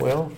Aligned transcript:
Well, 0.00 0.32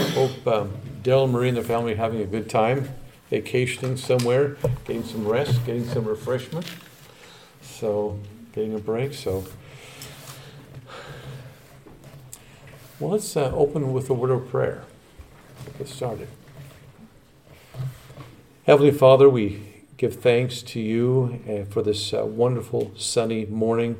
hope 0.00 0.46
um, 0.46 0.72
Dell, 1.02 1.26
Marie, 1.26 1.48
and 1.48 1.58
the 1.58 1.62
family 1.62 1.92
are 1.92 1.96
having 1.96 2.22
a 2.22 2.24
good 2.24 2.48
time 2.48 2.88
vacationing 3.28 3.98
somewhere, 3.98 4.56
getting 4.86 5.04
some 5.04 5.28
rest, 5.28 5.62
getting 5.66 5.84
some 5.84 6.06
refreshment. 6.06 6.64
So, 7.60 8.18
getting 8.54 8.74
a 8.74 8.78
break. 8.78 9.12
So, 9.12 9.44
well, 12.98 13.10
let's 13.10 13.36
uh, 13.36 13.52
open 13.54 13.92
with 13.92 14.08
a 14.08 14.14
word 14.14 14.30
of 14.30 14.48
prayer. 14.48 14.84
Get 15.76 15.88
started. 15.88 16.28
Heavenly 18.64 18.90
Father, 18.90 19.28
we 19.28 19.60
give 19.98 20.14
thanks 20.14 20.62
to 20.62 20.80
you 20.80 21.42
uh, 21.46 21.70
for 21.70 21.82
this 21.82 22.14
uh, 22.14 22.24
wonderful 22.24 22.92
sunny 22.96 23.44
morning. 23.44 23.98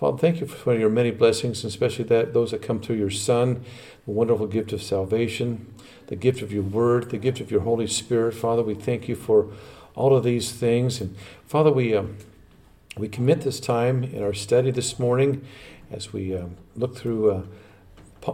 Father, 0.00 0.16
thank 0.16 0.40
you 0.40 0.46
for 0.46 0.74
your 0.74 0.88
many 0.88 1.10
blessings, 1.10 1.62
especially 1.62 2.06
that 2.06 2.32
those 2.32 2.52
that 2.52 2.62
come 2.62 2.80
through 2.80 2.96
your 2.96 3.10
Son, 3.10 3.62
the 4.06 4.12
wonderful 4.12 4.46
gift 4.46 4.72
of 4.72 4.82
salvation, 4.82 5.74
the 6.06 6.16
gift 6.16 6.40
of 6.40 6.50
your 6.50 6.62
Word, 6.62 7.10
the 7.10 7.18
gift 7.18 7.38
of 7.38 7.50
your 7.50 7.60
Holy 7.60 7.86
Spirit. 7.86 8.32
Father, 8.32 8.62
we 8.62 8.72
thank 8.72 9.08
you 9.08 9.14
for 9.14 9.48
all 9.94 10.16
of 10.16 10.24
these 10.24 10.52
things, 10.52 11.02
and 11.02 11.14
Father, 11.44 11.70
we 11.70 11.94
um, 11.94 12.16
we 12.96 13.08
commit 13.08 13.42
this 13.42 13.60
time 13.60 14.02
in 14.02 14.22
our 14.22 14.32
study 14.32 14.70
this 14.70 14.98
morning 14.98 15.44
as 15.90 16.14
we 16.14 16.34
um, 16.34 16.56
look 16.74 16.96
through. 16.96 17.30
Uh, 17.30 17.42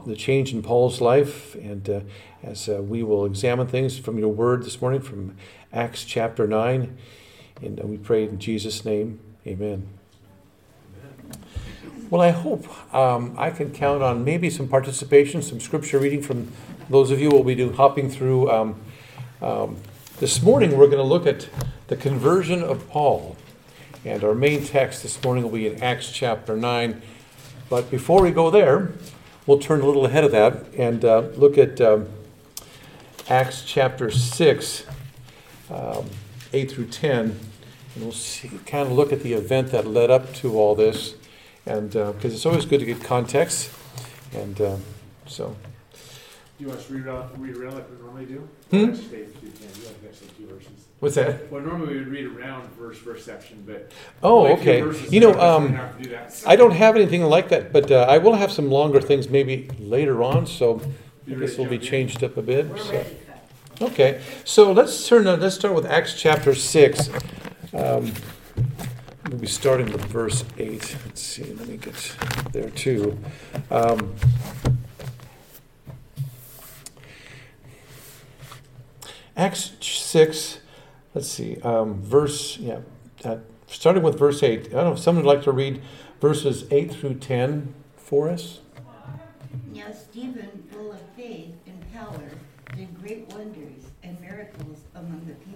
the 0.04 0.16
change 0.16 0.52
in 0.52 0.62
Paul's 0.62 1.00
life, 1.00 1.54
and 1.54 1.88
uh, 1.88 2.00
as 2.42 2.68
uh, 2.68 2.82
we 2.82 3.04
will 3.04 3.24
examine 3.24 3.68
things 3.68 3.96
from 3.96 4.18
your 4.18 4.28
word 4.28 4.64
this 4.64 4.80
morning 4.82 5.00
from 5.00 5.36
Acts 5.72 6.04
chapter 6.04 6.46
9. 6.46 6.98
And 7.62 7.80
we 7.84 7.96
pray 7.96 8.24
in 8.24 8.40
Jesus' 8.40 8.84
name, 8.84 9.20
amen. 9.46 9.95
Well, 12.08 12.22
I 12.22 12.30
hope 12.30 12.94
um, 12.94 13.34
I 13.36 13.50
can 13.50 13.72
count 13.72 14.00
on 14.00 14.24
maybe 14.24 14.48
some 14.48 14.68
participation, 14.68 15.42
some 15.42 15.58
scripture 15.58 15.98
reading 15.98 16.22
from 16.22 16.52
those 16.88 17.10
of 17.10 17.20
you 17.20 17.30
will 17.30 17.42
be 17.42 17.56
do 17.56 17.72
hopping 17.72 18.08
through. 18.08 18.48
Um, 18.48 18.80
um, 19.42 19.78
this 20.20 20.40
morning, 20.40 20.78
we're 20.78 20.86
going 20.86 20.98
to 20.98 21.02
look 21.02 21.26
at 21.26 21.48
the 21.88 21.96
conversion 21.96 22.62
of 22.62 22.88
Paul. 22.88 23.36
And 24.04 24.22
our 24.22 24.36
main 24.36 24.64
text 24.64 25.02
this 25.02 25.20
morning 25.24 25.42
will 25.42 25.50
be 25.50 25.66
in 25.66 25.82
Acts 25.82 26.12
chapter 26.12 26.56
9. 26.56 27.02
But 27.68 27.90
before 27.90 28.22
we 28.22 28.30
go 28.30 28.52
there, 28.52 28.92
we'll 29.44 29.58
turn 29.58 29.80
a 29.80 29.86
little 29.86 30.06
ahead 30.06 30.22
of 30.22 30.30
that 30.30 30.64
and 30.78 31.04
uh, 31.04 31.22
look 31.34 31.58
at 31.58 31.80
um, 31.80 32.08
Acts 33.28 33.64
chapter 33.66 34.12
6, 34.12 34.86
um, 35.70 36.08
8 36.52 36.70
through 36.70 36.86
10. 36.86 37.20
And 37.96 38.04
we'll 38.04 38.12
see, 38.12 38.48
kind 38.64 38.86
of 38.86 38.92
look 38.92 39.12
at 39.12 39.24
the 39.24 39.32
event 39.32 39.72
that 39.72 39.88
led 39.88 40.12
up 40.12 40.32
to 40.34 40.56
all 40.56 40.76
this 40.76 41.16
and 41.66 41.90
because 41.90 42.24
uh, 42.24 42.36
it's 42.36 42.46
always 42.46 42.64
good 42.64 42.80
to 42.80 42.86
get 42.86 43.02
context. 43.02 43.70
And 44.32 44.60
uh, 44.60 44.76
so. 45.26 45.56
Do 46.58 46.64
you 46.64 46.68
want 46.68 46.80
us 46.80 46.86
to 46.86 46.94
read, 46.94 47.08
out, 47.08 47.38
read 47.38 47.56
around 47.56 47.74
like 47.74 47.90
we 47.90 47.96
normally 48.02 48.26
do? 48.26 48.48
Hmm? 48.70 48.94
What's 51.00 51.16
that? 51.16 51.52
Well, 51.52 51.60
normally 51.60 51.92
we 51.92 51.98
would 51.98 52.08
read 52.08 52.24
around 52.24 52.66
verse 52.70 52.96
verse 52.98 53.22
section, 53.22 53.62
but 53.66 53.92
oh, 54.22 54.46
okay. 54.54 54.78
You 55.10 55.20
know, 55.20 55.38
um, 55.38 55.78
do 56.00 56.16
so. 56.30 56.48
I 56.48 56.56
don't 56.56 56.70
have 56.70 56.96
anything 56.96 57.22
like 57.22 57.50
that, 57.50 57.70
but 57.70 57.90
uh, 57.90 58.06
I 58.08 58.16
will 58.16 58.32
have 58.32 58.50
some 58.50 58.70
longer 58.70 59.02
things 59.02 59.28
maybe 59.28 59.68
later 59.78 60.22
on. 60.22 60.46
So 60.46 60.80
I 61.30 61.34
guess 61.34 61.58
will 61.58 61.66
be 61.66 61.78
changed 61.78 62.24
up 62.24 62.38
a 62.38 62.42
bit. 62.42 62.66
So. 62.78 63.04
Okay, 63.82 64.22
so 64.46 64.72
let's 64.72 65.06
turn. 65.06 65.26
Uh, 65.26 65.36
let's 65.36 65.56
start 65.56 65.74
with 65.74 65.84
Acts 65.84 66.18
chapter 66.18 66.54
six. 66.54 67.10
Um, 67.74 68.14
We'll 69.28 69.38
be 69.38 69.46
starting 69.48 69.90
with 69.90 70.04
verse 70.04 70.44
8. 70.56 70.96
Let's 71.04 71.20
see, 71.20 71.52
let 71.54 71.66
me 71.66 71.78
get 71.78 72.16
there 72.52 72.70
too. 72.70 73.18
Um, 73.72 74.14
Acts 79.36 79.72
6, 79.80 80.60
let's 81.12 81.28
see, 81.28 81.60
um, 81.62 82.00
verse, 82.00 82.56
yeah, 82.58 82.78
uh, 83.24 83.38
starting 83.66 84.04
with 84.04 84.16
verse 84.16 84.42
8. 84.44 84.66
I 84.66 84.68
don't 84.68 84.72
know 84.84 84.92
if 84.92 85.00
someone 85.00 85.24
would 85.24 85.34
like 85.34 85.42
to 85.44 85.52
read 85.52 85.82
verses 86.20 86.64
8 86.70 86.92
through 86.92 87.14
10 87.14 87.74
for 87.96 88.30
us. 88.30 88.60
Now, 89.74 89.90
Stephen, 89.92 90.64
full 90.70 90.92
of 90.92 91.00
faith 91.16 91.52
and 91.66 91.92
power, 91.92 92.30
did 92.76 92.96
great 93.02 93.28
wonders 93.32 93.90
and 94.04 94.20
miracles 94.20 94.84
among 94.94 95.26
the 95.26 95.34
people. 95.34 95.55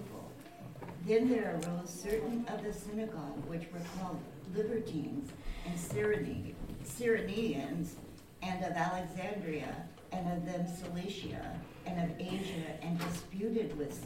Then 1.07 1.29
there 1.29 1.55
arose 1.55 1.89
certain 1.89 2.45
of 2.47 2.63
the 2.63 2.71
synagogue 2.71 3.43
which 3.47 3.63
were 3.73 3.81
called 3.97 4.19
Libertines 4.55 5.31
and 5.65 5.77
Cyrenians, 5.77 7.95
and 8.43 8.63
of 8.63 8.73
Alexandria, 8.73 9.75
and 10.11 10.31
of 10.31 10.45
them 10.45 10.67
Cilicia, 10.67 11.59
and 11.85 12.11
of 12.11 12.19
Asia, 12.19 12.77
and 12.81 12.99
disputed 12.99 13.77
with, 13.77 13.99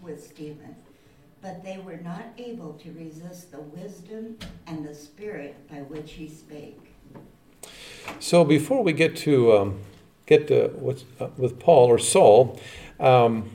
with 0.00 0.24
Stephen. 0.24 0.76
But 1.40 1.64
they 1.64 1.78
were 1.78 1.98
not 1.98 2.24
able 2.36 2.74
to 2.74 2.92
resist 2.92 3.52
the 3.52 3.60
wisdom 3.60 4.38
and 4.66 4.86
the 4.86 4.94
spirit 4.94 5.68
by 5.68 5.82
which 5.82 6.12
he 6.12 6.28
spake. 6.28 6.94
So 8.20 8.44
before 8.44 8.82
we 8.82 8.92
get 8.92 9.16
to 9.18 9.56
um, 9.56 9.80
get 10.26 10.48
to 10.48 10.68
what's 10.74 11.04
uh, 11.20 11.28
with 11.36 11.58
Paul 11.58 11.86
or 11.86 11.98
Saul, 11.98 12.60
um, 12.98 13.50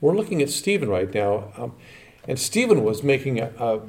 we're 0.00 0.16
looking 0.16 0.42
at 0.42 0.50
Stephen 0.50 0.88
right 0.88 1.12
now. 1.12 1.52
Um, 1.56 1.74
and 2.26 2.38
Stephen 2.38 2.82
was 2.84 3.02
making 3.02 3.40
a, 3.40 3.52
a, 3.58 3.80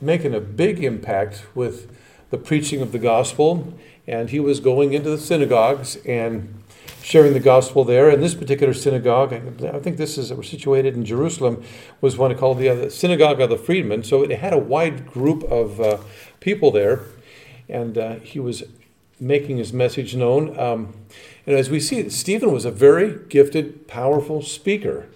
making 0.00 0.34
a 0.34 0.40
big 0.40 0.82
impact 0.82 1.44
with 1.54 1.90
the 2.30 2.38
preaching 2.38 2.80
of 2.80 2.92
the 2.92 2.98
gospel, 2.98 3.74
and 4.06 4.30
he 4.30 4.40
was 4.40 4.60
going 4.60 4.92
into 4.92 5.10
the 5.10 5.18
synagogues 5.18 5.96
and 6.06 6.54
sharing 7.02 7.32
the 7.32 7.40
gospel 7.40 7.84
there. 7.84 8.08
And 8.08 8.22
this 8.22 8.34
particular 8.34 8.74
synagogue, 8.74 9.32
I 9.32 9.78
think 9.78 9.96
this 9.96 10.18
is 10.18 10.32
we're 10.32 10.42
situated 10.42 10.94
in 10.94 11.04
Jerusalem, 11.04 11.62
was 12.00 12.16
one 12.16 12.36
called 12.36 12.58
the 12.58 12.68
uh, 12.68 12.90
synagogue 12.90 13.40
of 13.40 13.50
the 13.50 13.56
freedmen. 13.56 14.04
So 14.04 14.22
it 14.22 14.30
had 14.30 14.52
a 14.52 14.58
wide 14.58 15.06
group 15.06 15.42
of 15.44 15.80
uh, 15.80 15.98
people 16.40 16.70
there, 16.70 17.00
and 17.68 17.96
uh, 17.96 18.14
he 18.16 18.38
was 18.38 18.64
making 19.18 19.58
his 19.58 19.72
message 19.72 20.14
known. 20.14 20.58
Um, 20.58 20.94
and 21.46 21.56
as 21.56 21.68
we 21.68 21.80
see, 21.80 22.08
Stephen 22.10 22.52
was 22.52 22.64
a 22.64 22.70
very 22.70 23.18
gifted, 23.28 23.86
powerful 23.86 24.42
speaker. 24.42 25.08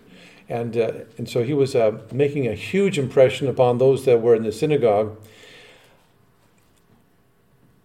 And, 0.54 0.76
uh, 0.76 0.92
and 1.19 1.28
so 1.28 1.42
he 1.42 1.53
was 1.53 1.75
uh, 1.75 1.98
making 2.12 2.47
a 2.47 2.54
huge 2.54 2.97
impression 2.97 3.48
upon 3.48 3.78
those 3.78 4.04
that 4.04 4.22
were 4.22 4.37
in 4.37 4.44
the 4.44 4.53
synagogue. 4.53 5.19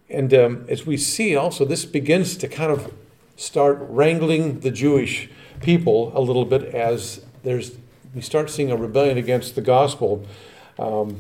And 0.08 0.32
um, 0.36 0.66
as 0.70 0.86
we 0.86 0.96
see 0.96 1.36
also, 1.36 1.66
this 1.66 1.84
begins 1.86 2.38
to 2.38 2.48
kind 2.48 2.72
of 2.72 2.94
start 3.38 3.80
wrangling 3.82 4.60
the 4.60 4.70
Jewish 4.70 5.32
people 5.64 6.12
a 6.14 6.22
little 6.22 6.46
bit 6.46 6.64
as 6.64 7.26
there's, 7.42 7.76
we 8.14 8.22
start 8.22 8.52
seeing 8.52 8.70
a 8.70 8.78
rebellion 8.78 9.18
against 9.18 9.56
the 9.56 9.62
gospel. 9.62 10.24
Um, 10.78 11.18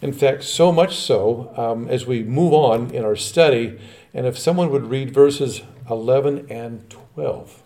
in 0.00 0.12
fact, 0.12 0.44
so 0.44 0.70
much 0.70 0.94
so 0.94 1.52
um, 1.56 1.88
as 1.88 2.06
we 2.06 2.22
move 2.22 2.52
on 2.52 2.92
in 2.92 3.04
our 3.04 3.16
study, 3.16 3.80
and 4.14 4.24
if 4.24 4.38
someone 4.38 4.70
would 4.70 4.84
read 4.84 5.12
verses 5.12 5.62
11 5.90 6.46
and 6.48 6.88
12. 7.16 7.64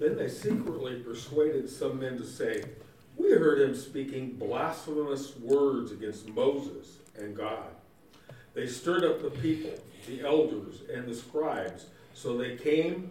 Then 0.00 0.16
they 0.16 0.28
secretly 0.28 1.00
persuaded 1.00 1.68
some 1.68 2.00
men 2.00 2.16
to 2.16 2.24
say, 2.24 2.64
We 3.16 3.32
heard 3.32 3.60
him 3.60 3.76
speaking 3.76 4.30
blasphemous 4.30 5.36
words 5.36 5.92
against 5.92 6.26
Moses 6.30 6.96
and 7.18 7.36
God. 7.36 7.68
They 8.54 8.66
stirred 8.66 9.04
up 9.04 9.22
the 9.22 9.30
people, 9.30 9.72
the 10.08 10.22
elders, 10.22 10.80
and 10.92 11.06
the 11.06 11.14
scribes. 11.14 11.86
So 12.14 12.38
they 12.38 12.56
came, 12.56 13.10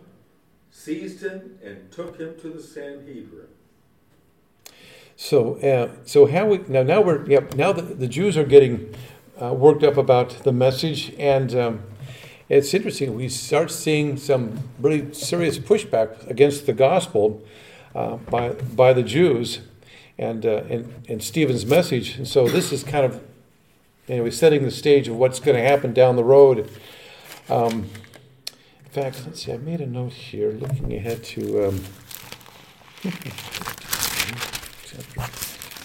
seized 0.72 1.22
him, 1.22 1.60
and 1.64 1.92
took 1.92 2.20
him 2.20 2.36
to 2.42 2.50
the 2.50 2.62
Sanhedrin. 2.62 3.48
So, 5.16 5.56
uh, 5.58 5.92
so 6.06 6.26
how 6.26 6.48
we 6.48 6.60
now? 6.68 6.82
Now 6.82 7.02
we're 7.02 7.26
yep. 7.30 7.54
Now 7.54 7.72
the, 7.72 7.82
the 7.82 8.08
Jews 8.08 8.38
are 8.38 8.46
getting 8.46 8.96
uh, 9.40 9.54
worked 9.54 9.84
up 9.84 9.98
about 9.98 10.30
the 10.44 10.54
message, 10.54 11.14
and 11.20 11.54
um, 11.56 11.84
it's 12.50 12.74
interesting. 12.74 13.16
We 13.16 13.30
start 13.30 13.70
seeing 13.70 14.18
some 14.18 14.70
really 14.80 15.14
serious 15.14 15.60
pushback 15.60 16.28
against 16.28 16.66
the 16.66 16.74
gospel 16.74 17.44
uh, 17.94 18.16
by 18.18 18.50
by 18.50 18.92
the 18.94 19.04
Jews, 19.04 19.62
and 20.18 20.46
uh, 20.46 20.64
and 20.70 21.06
and 21.08 21.24
Stephen's 21.24 21.66
message. 21.66 22.18
And 22.18 22.28
so 22.28 22.48
this 22.48 22.72
is 22.72 22.84
kind 22.84 23.06
of 23.06 23.24
anyway 24.08 24.32
setting 24.32 24.64
the 24.64 24.72
stage 24.72 25.08
of 25.08 25.16
what's 25.16 25.40
going 25.40 25.58
to 25.58 25.64
happen 25.64 25.94
down 25.94 26.16
the 26.16 26.24
road. 26.24 26.70
Um, 27.50 27.90
in 28.84 28.92
fact, 28.92 29.22
let's 29.28 29.44
see. 29.44 29.54
I 29.54 29.58
made 29.58 29.82
a 29.82 29.86
note 29.86 30.14
here, 30.14 30.52
looking 30.52 30.92
ahead 30.94 31.24
to. 31.26 31.68
Um, 31.68 31.84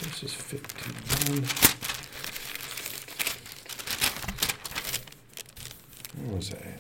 this 0.01 0.23
is 0.23 0.33
fifty-one. 0.33 1.84
Where 6.25 6.37
was 6.37 6.53
I? 6.55 6.75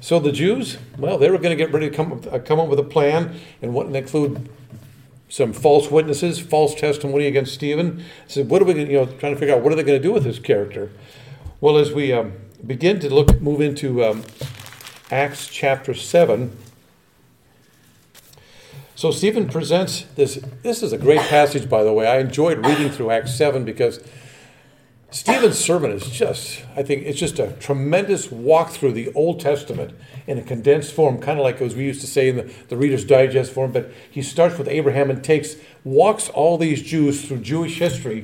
So 0.00 0.18
the 0.20 0.32
Jews, 0.32 0.78
well, 0.96 1.18
they 1.18 1.30
were 1.30 1.38
going 1.38 1.50
to 1.50 1.56
get 1.56 1.72
ready 1.72 1.90
to 1.90 1.94
come, 1.94 2.22
uh, 2.30 2.38
come 2.38 2.60
up 2.60 2.68
with 2.68 2.78
a 2.78 2.84
plan 2.84 3.38
and 3.60 3.74
what 3.74 3.94
include 3.94 4.48
some 5.28 5.52
false 5.52 5.90
witnesses, 5.90 6.38
false 6.38 6.74
testimony 6.74 7.26
against 7.26 7.52
Stephen. 7.52 8.04
So 8.28 8.44
what 8.44 8.62
are 8.62 8.64
we, 8.64 8.74
you 8.74 8.92
know, 8.92 9.06
trying 9.06 9.34
to 9.34 9.38
figure 9.38 9.54
out 9.54 9.62
what 9.62 9.72
are 9.72 9.76
they 9.76 9.82
going 9.82 10.00
to 10.00 10.02
do 10.02 10.12
with 10.12 10.24
this 10.24 10.38
character? 10.38 10.90
Well, 11.60 11.76
as 11.76 11.92
we 11.92 12.12
um, 12.12 12.34
begin 12.64 13.00
to 13.00 13.12
look, 13.12 13.40
move 13.42 13.60
into 13.60 14.04
um, 14.04 14.22
Acts 15.10 15.48
chapter 15.48 15.92
seven. 15.92 16.56
So 18.98 19.12
Stephen 19.12 19.46
presents 19.46 20.02
this. 20.16 20.40
This 20.64 20.82
is 20.82 20.92
a 20.92 20.98
great 20.98 21.20
passage, 21.20 21.70
by 21.70 21.84
the 21.84 21.92
way. 21.92 22.08
I 22.08 22.18
enjoyed 22.18 22.66
reading 22.66 22.90
through 22.90 23.12
Acts 23.12 23.32
seven 23.32 23.64
because 23.64 24.02
Stephen's 25.12 25.56
sermon 25.56 25.92
is 25.92 26.10
just, 26.10 26.64
I 26.74 26.82
think, 26.82 27.04
it's 27.06 27.16
just 27.16 27.38
a 27.38 27.52
tremendous 27.60 28.32
walk 28.32 28.70
through 28.70 28.94
the 28.94 29.12
Old 29.14 29.38
Testament 29.38 29.96
in 30.26 30.36
a 30.36 30.42
condensed 30.42 30.92
form, 30.92 31.20
kind 31.20 31.38
of 31.38 31.44
like 31.44 31.60
as 31.60 31.76
we 31.76 31.84
used 31.84 32.00
to 32.00 32.08
say 32.08 32.28
in 32.28 32.38
the, 32.38 32.52
the 32.70 32.76
Reader's 32.76 33.04
Digest 33.04 33.52
form. 33.52 33.70
But 33.70 33.92
he 34.10 34.20
starts 34.20 34.58
with 34.58 34.66
Abraham 34.66 35.10
and 35.10 35.22
takes, 35.22 35.54
walks 35.84 36.28
all 36.30 36.58
these 36.58 36.82
Jews 36.82 37.24
through 37.24 37.38
Jewish 37.38 37.78
history, 37.78 38.20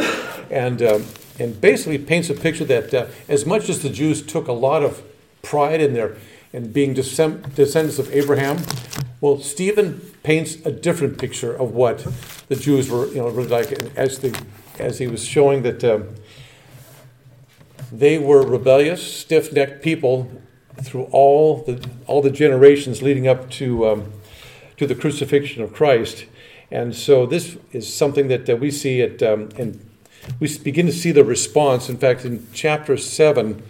and 0.50 0.82
um, 0.82 1.04
and 1.38 1.60
basically 1.60 1.98
paints 1.98 2.30
a 2.30 2.34
picture 2.34 2.64
that 2.64 2.92
uh, 2.92 3.06
as 3.28 3.46
much 3.46 3.68
as 3.68 3.82
the 3.82 3.90
Jews 3.90 4.22
took 4.26 4.48
a 4.48 4.52
lot 4.52 4.82
of 4.82 5.04
pride 5.40 5.80
in 5.80 5.94
their 5.94 6.16
in 6.52 6.72
being 6.72 6.94
descendants 6.94 8.00
of 8.00 8.12
Abraham, 8.12 8.58
well, 9.20 9.38
Stephen 9.38 10.10
paints 10.24 10.56
a 10.66 10.72
different 10.72 11.18
picture 11.18 11.54
of 11.54 11.72
what 11.72 12.04
the 12.48 12.56
Jews 12.56 12.90
were, 12.90 13.06
you 13.06 13.20
know, 13.22 13.28
really 13.28 13.48
like 13.48 13.70
as 13.96 14.18
the 14.18 14.36
as 14.80 14.98
he 14.98 15.06
was 15.06 15.24
showing 15.24 15.62
that. 15.62 15.84
Um, 15.84 16.16
they 17.92 18.18
were 18.18 18.42
rebellious, 18.42 19.00
stiff-necked 19.02 19.80
people 19.80 20.28
through 20.82 21.04
all 21.12 21.62
the 21.62 21.88
all 22.06 22.22
the 22.22 22.30
generations 22.30 23.02
leading 23.02 23.28
up 23.28 23.48
to 23.50 23.86
um, 23.86 24.12
to 24.78 24.86
the 24.86 24.96
crucifixion 24.96 25.62
of 25.62 25.72
Christ, 25.72 26.26
and 26.72 26.96
so 26.96 27.26
this 27.26 27.56
is 27.70 27.94
something 27.94 28.26
that 28.28 28.50
uh, 28.50 28.56
we 28.56 28.72
see 28.72 29.00
it, 29.00 29.22
um, 29.22 29.50
and 29.56 29.78
we 30.40 30.58
begin 30.58 30.86
to 30.86 30.92
see 30.92 31.12
the 31.12 31.22
response. 31.22 31.88
In 31.88 31.98
fact, 31.98 32.24
in 32.24 32.48
chapter 32.52 32.96
seven, 32.96 33.62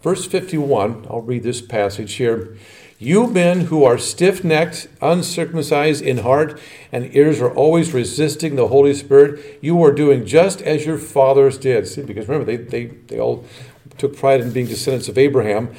verse 0.00 0.26
fifty-one, 0.26 1.06
I'll 1.10 1.22
read 1.22 1.42
this 1.42 1.60
passage 1.60 2.12
here. 2.14 2.56
You 3.02 3.26
men 3.26 3.62
who 3.62 3.82
are 3.82 3.98
stiff 3.98 4.44
necked, 4.44 4.86
uncircumcised 5.00 6.02
in 6.02 6.18
heart, 6.18 6.60
and 6.92 7.12
ears 7.16 7.40
are 7.40 7.52
always 7.52 7.92
resisting 7.92 8.54
the 8.54 8.68
Holy 8.68 8.94
Spirit, 8.94 9.58
you 9.60 9.82
are 9.82 9.90
doing 9.90 10.24
just 10.24 10.62
as 10.62 10.86
your 10.86 10.98
fathers 10.98 11.58
did. 11.58 11.88
See, 11.88 12.02
because 12.02 12.28
remember, 12.28 12.44
they, 12.44 12.58
they, 12.62 12.84
they 13.08 13.18
all 13.18 13.44
took 13.98 14.16
pride 14.16 14.40
in 14.40 14.52
being 14.52 14.68
descendants 14.68 15.08
of 15.08 15.18
Abraham. 15.18 15.74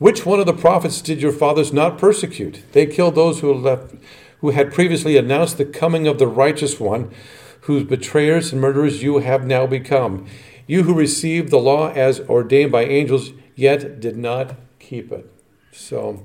Which 0.00 0.26
one 0.26 0.40
of 0.40 0.46
the 0.46 0.52
prophets 0.52 1.00
did 1.00 1.22
your 1.22 1.30
fathers 1.30 1.72
not 1.72 1.96
persecute? 1.96 2.64
They 2.72 2.86
killed 2.86 3.14
those 3.14 3.38
who, 3.38 3.54
left, 3.54 3.94
who 4.40 4.50
had 4.50 4.74
previously 4.74 5.16
announced 5.16 5.58
the 5.58 5.64
coming 5.64 6.08
of 6.08 6.18
the 6.18 6.26
righteous 6.26 6.80
one, 6.80 7.14
whose 7.60 7.84
betrayers 7.84 8.50
and 8.50 8.60
murderers 8.60 9.04
you 9.04 9.18
have 9.18 9.46
now 9.46 9.64
become. 9.64 10.26
You 10.66 10.82
who 10.82 10.92
received 10.92 11.50
the 11.50 11.58
law 11.58 11.92
as 11.92 12.18
ordained 12.22 12.72
by 12.72 12.84
angels, 12.84 13.30
yet 13.54 14.00
did 14.00 14.16
not 14.16 14.56
keep 14.80 15.12
it. 15.12 15.30
So, 15.74 16.22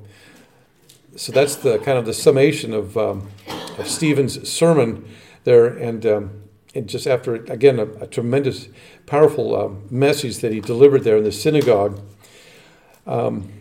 so 1.15 1.31
that's 1.31 1.55
the 1.55 1.79
kind 1.79 1.97
of 1.97 2.05
the 2.05 2.13
summation 2.13 2.71
of, 2.73 2.95
um, 2.97 3.29
of 3.77 3.87
Stephen's 3.87 4.47
sermon 4.47 5.09
there, 5.43 5.65
and 5.65 6.05
um, 6.05 6.43
and 6.75 6.87
just 6.87 7.07
after 7.07 7.33
again 7.33 7.79
a, 7.79 7.85
a 8.03 8.07
tremendous, 8.07 8.69
powerful 9.07 9.55
uh, 9.55 9.69
message 9.89 10.37
that 10.39 10.53
he 10.53 10.59
delivered 10.59 11.03
there 11.03 11.17
in 11.17 11.23
the 11.23 11.31
synagogue. 11.31 11.99
Um, 13.07 13.51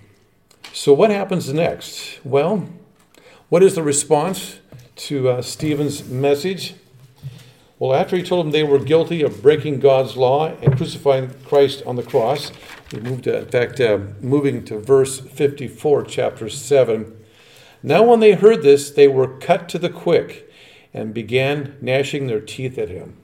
so 0.75 0.93
what 0.93 1.11
happens 1.11 1.52
next? 1.52 2.20
Well, 2.23 2.69
what 3.49 3.62
is 3.62 3.75
the 3.75 3.82
response 3.82 4.58
to 4.96 5.31
uh, 5.31 5.43
Stephen's 5.43 6.06
message? 6.06 6.75
Well, 7.79 7.94
after 7.94 8.17
he 8.17 8.23
told 8.23 8.44
them 8.44 8.52
they 8.52 8.64
were 8.64 8.79
guilty 8.79 9.23
of 9.23 9.41
breaking 9.41 9.81
God's 9.81 10.17
law 10.17 10.49
and 10.61 10.76
crucifying 10.76 11.31
Christ 11.46 11.82
on 11.87 11.96
the 11.96 12.02
cross, 12.02 12.52
we 12.93 13.00
moved 13.00 13.25
to, 13.25 13.38
in 13.38 13.46
fact, 13.46 13.81
uh, 13.81 13.99
moving 14.20 14.64
to 14.64 14.79
verse 14.79 15.20
54, 15.20 16.05
chapter 16.05 16.49
7. 16.49 17.17
Now, 17.82 18.02
when 18.02 18.20
they 18.20 18.32
heard 18.32 18.62
this, 18.62 18.90
they 18.90 19.08
were 19.08 19.38
cut 19.38 19.69
to 19.70 19.79
the 19.79 19.90
quick 19.90 20.50
and 20.94 21.12
began 21.12 21.76
gnashing 21.81 22.26
their 22.26 22.40
teeth 22.40 22.79
at 22.79 22.88
him. 22.88 23.17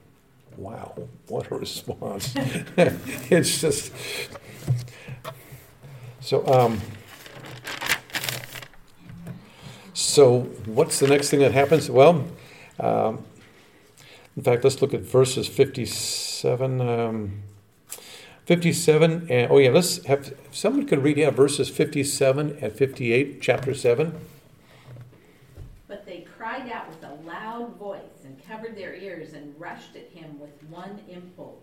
Wow, 0.55 1.07
what 1.27 1.51
a 1.51 1.55
response. 1.55 2.33
it's 2.77 3.59
just. 3.59 3.91
So, 6.21 6.47
um, 6.47 6.81
so 9.93 10.41
what's 10.65 10.99
the 10.99 11.07
next 11.07 11.29
thing 11.29 11.39
that 11.39 11.51
happens? 11.51 11.89
Well, 11.89 12.25
um, 12.79 13.25
in 14.37 14.43
fact, 14.43 14.63
let's 14.63 14.81
look 14.81 14.93
at 14.93 15.01
verses 15.01 15.47
57. 15.47 16.81
Um, 16.81 17.43
57 18.45 19.27
and 19.29 19.51
oh 19.51 19.57
yeah 19.57 19.71
let's 19.71 20.03
have 20.05 20.33
someone 20.51 20.85
could 20.85 21.03
read 21.03 21.17
yeah 21.17 21.31
verses 21.31 21.69
57 21.69 22.57
and 22.61 22.71
58 22.73 23.41
chapter 23.41 23.73
7 23.73 24.13
but 25.87 26.05
they 26.05 26.25
cried 26.37 26.69
out 26.71 26.89
with 26.89 27.03
a 27.03 27.13
loud 27.25 27.75
voice 27.77 28.23
and 28.23 28.45
covered 28.47 28.75
their 28.75 28.95
ears 28.95 29.33
and 29.33 29.53
rushed 29.59 29.95
at 29.95 30.09
him 30.09 30.39
with 30.39 30.51
one 30.69 30.99
impulse. 31.07 31.61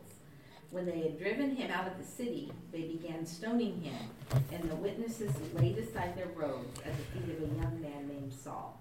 When 0.71 0.87
they 0.87 1.01
had 1.01 1.19
driven 1.19 1.55
him 1.55 1.71
out 1.71 1.87
of 1.87 1.99
the 1.99 2.05
city 2.05 2.51
they 2.73 2.83
began 2.83 3.27
stoning 3.27 3.83
him 3.83 4.41
and 4.53 4.71
the 4.71 4.77
witnesses 4.77 5.33
laid 5.55 5.77
aside 5.77 6.17
their 6.17 6.29
robes 6.35 6.81
at 6.81 6.97
the 6.97 7.21
feet 7.21 7.37
of 7.37 7.43
a 7.43 7.55
young 7.61 7.83
man 7.83 8.09
named 8.09 8.33
saul. 8.33 8.81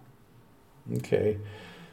Okay. 0.97 1.37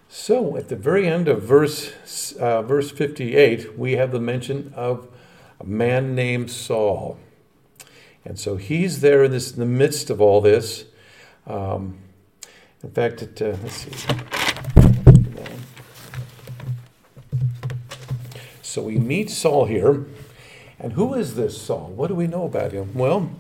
So 0.09 0.57
at 0.57 0.69
the 0.69 0.77
very 0.77 1.07
end 1.07 1.27
of 1.27 1.43
verse 1.43 2.33
uh, 2.33 2.63
verse 2.63 2.91
58 2.91 3.79
we 3.79 3.93
have 3.93 4.13
the 4.13 4.21
mention 4.21 4.73
of 4.77 5.09
a 5.61 5.65
man 5.65 6.15
named 6.15 6.51
Saul. 6.51 7.19
And 8.25 8.39
so 8.39 8.57
he's 8.57 9.01
there 9.01 9.25
in, 9.25 9.31
this, 9.31 9.53
in 9.53 9.61
the 9.61 9.67
midst 9.67 10.11
of 10.11 10.21
all 10.21 10.41
this. 10.41 10.85
Um, 11.47 11.99
in 12.83 12.91
fact, 12.91 13.23
it, 13.23 13.41
uh, 13.43 13.57
let's 13.63 13.75
see. 13.75 13.91
So 18.63 18.83
we 18.83 18.99
meet 18.99 19.31
Saul 19.31 19.65
here. 19.65 20.05
And 20.79 20.93
who 20.93 21.15
is 21.15 21.35
this 21.35 21.61
Saul? 21.61 21.93
What 21.97 22.09
do 22.09 22.15
we 22.15 22.29
know 22.29 22.45
about 22.45 22.73
him? 22.73 22.95
Well, 22.95 23.31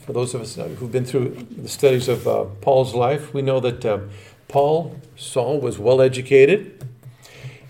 for 0.00 0.12
those 0.12 0.34
of 0.34 0.42
us 0.42 0.56
who've 0.56 0.92
been 0.92 1.04
through 1.04 1.46
the 1.50 1.68
studies 1.68 2.08
of 2.08 2.26
uh, 2.26 2.44
Paul's 2.60 2.94
life, 2.94 3.32
we 3.32 3.40
know 3.40 3.60
that 3.60 3.84
uh, 3.84 4.00
Paul, 4.48 5.00
Saul, 5.16 5.60
was 5.60 5.78
well 5.78 6.02
educated. 6.02 6.81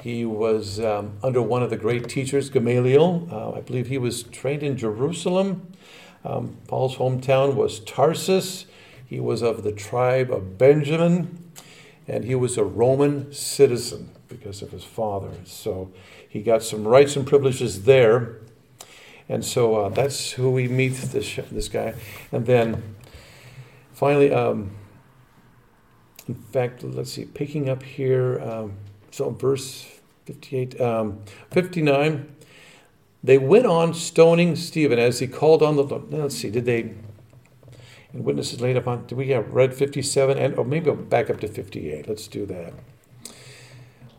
He 0.02 0.24
was 0.24 0.80
um, 0.80 1.12
under 1.22 1.40
one 1.40 1.62
of 1.62 1.70
the 1.70 1.76
great 1.76 2.08
teachers, 2.08 2.50
Gamaliel. 2.50 3.28
Uh, 3.30 3.52
I 3.52 3.60
believe 3.60 3.86
he 3.86 3.98
was 3.98 4.24
trained 4.24 4.64
in 4.64 4.76
Jerusalem. 4.76 5.72
Um, 6.24 6.56
Paul's 6.66 6.96
hometown 6.96 7.54
was 7.54 7.78
Tarsus. 7.78 8.66
He 9.06 9.20
was 9.20 9.42
of 9.42 9.62
the 9.62 9.70
tribe 9.70 10.32
of 10.32 10.58
Benjamin, 10.58 11.52
and 12.08 12.24
he 12.24 12.34
was 12.34 12.58
a 12.58 12.64
Roman 12.64 13.32
citizen 13.32 14.10
because 14.26 14.60
of 14.60 14.72
his 14.72 14.82
father. 14.82 15.30
So 15.44 15.92
he 16.28 16.42
got 16.42 16.64
some 16.64 16.82
rights 16.82 17.14
and 17.14 17.24
privileges 17.24 17.84
there. 17.84 18.38
And 19.28 19.44
so 19.44 19.76
uh, 19.76 19.88
that's 19.90 20.32
who 20.32 20.50
we 20.50 20.66
meet 20.66 20.94
this, 20.94 21.38
this 21.52 21.68
guy. 21.68 21.94
And 22.32 22.44
then 22.44 22.96
finally, 23.92 24.32
um, 24.32 24.72
in 26.26 26.34
fact, 26.34 26.82
let's 26.82 27.12
see, 27.12 27.24
picking 27.24 27.68
up 27.68 27.84
here, 27.84 28.40
um, 28.40 28.72
so 29.12 29.30
verse 29.30 29.91
58, 30.24 30.80
um, 30.80 31.20
59. 31.50 32.34
They 33.24 33.38
went 33.38 33.66
on 33.66 33.94
stoning 33.94 34.56
Stephen 34.56 34.98
as 34.98 35.20
he 35.20 35.26
called 35.26 35.62
on 35.62 35.76
the 35.76 35.84
Lord. 35.84 36.12
Let's 36.12 36.36
see, 36.36 36.50
did 36.50 36.64
they, 36.64 36.94
and 38.12 38.24
witnesses 38.24 38.60
laid 38.60 38.76
upon, 38.76 39.06
did 39.06 39.16
we 39.16 39.28
have 39.28 39.52
read 39.54 39.74
57? 39.74 40.38
And, 40.38 40.54
or 40.54 40.64
maybe 40.64 40.90
back 40.90 41.30
up 41.30 41.40
to 41.40 41.48
58. 41.48 42.08
Let's 42.08 42.28
do 42.28 42.46
that. 42.46 42.74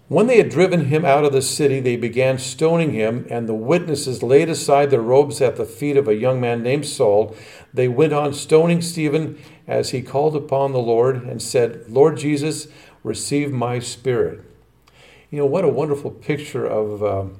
When 0.09 0.27
they 0.27 0.37
had 0.37 0.49
driven 0.49 0.87
him 0.87 1.05
out 1.05 1.23
of 1.23 1.31
the 1.31 1.41
city, 1.41 1.79
they 1.79 1.95
began 1.95 2.37
stoning 2.37 2.91
him, 2.91 3.25
and 3.29 3.47
the 3.47 3.53
witnesses 3.53 4.21
laid 4.21 4.49
aside 4.49 4.89
their 4.89 5.01
robes 5.01 5.41
at 5.41 5.55
the 5.55 5.65
feet 5.65 5.97
of 5.97 6.07
a 6.07 6.15
young 6.15 6.39
man 6.39 6.61
named 6.61 6.85
Saul. 6.85 7.35
They 7.73 7.87
went 7.87 8.13
on 8.13 8.33
stoning 8.33 8.81
Stephen 8.81 9.41
as 9.65 9.89
he 9.89 10.01
called 10.01 10.35
upon 10.35 10.71
the 10.71 10.79
Lord 10.79 11.23
and 11.23 11.41
said, 11.41 11.85
Lord 11.89 12.17
Jesus, 12.17 12.67
receive 13.03 13.51
my 13.51 13.79
spirit 13.79 14.45
you 15.33 15.39
know, 15.39 15.47
what 15.47 15.65
a 15.65 15.67
wonderful 15.67 16.11
picture 16.11 16.63
of, 16.63 17.03
um, 17.03 17.39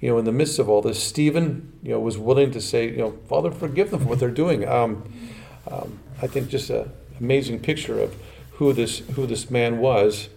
you 0.00 0.08
know, 0.08 0.18
in 0.18 0.24
the 0.24 0.32
midst 0.32 0.58
of 0.58 0.68
all 0.68 0.82
this, 0.82 1.00
Stephen, 1.00 1.72
you 1.80 1.92
know, 1.92 2.00
was 2.00 2.18
willing 2.18 2.50
to 2.50 2.60
say, 2.60 2.90
you 2.90 2.96
know, 2.96 3.12
Father, 3.28 3.52
forgive 3.52 3.92
them 3.92 4.00
for 4.00 4.06
what 4.06 4.18
they're 4.18 4.28
doing. 4.28 4.66
Um, 4.66 5.08
um, 5.70 6.00
I 6.20 6.26
think 6.26 6.48
just 6.48 6.68
an 6.68 6.90
amazing 7.20 7.60
picture 7.60 8.00
of 8.00 8.16
who 8.54 8.72
this 8.72 8.98
who 9.14 9.24
this 9.24 9.52
man 9.52 9.78
was, 9.78 10.30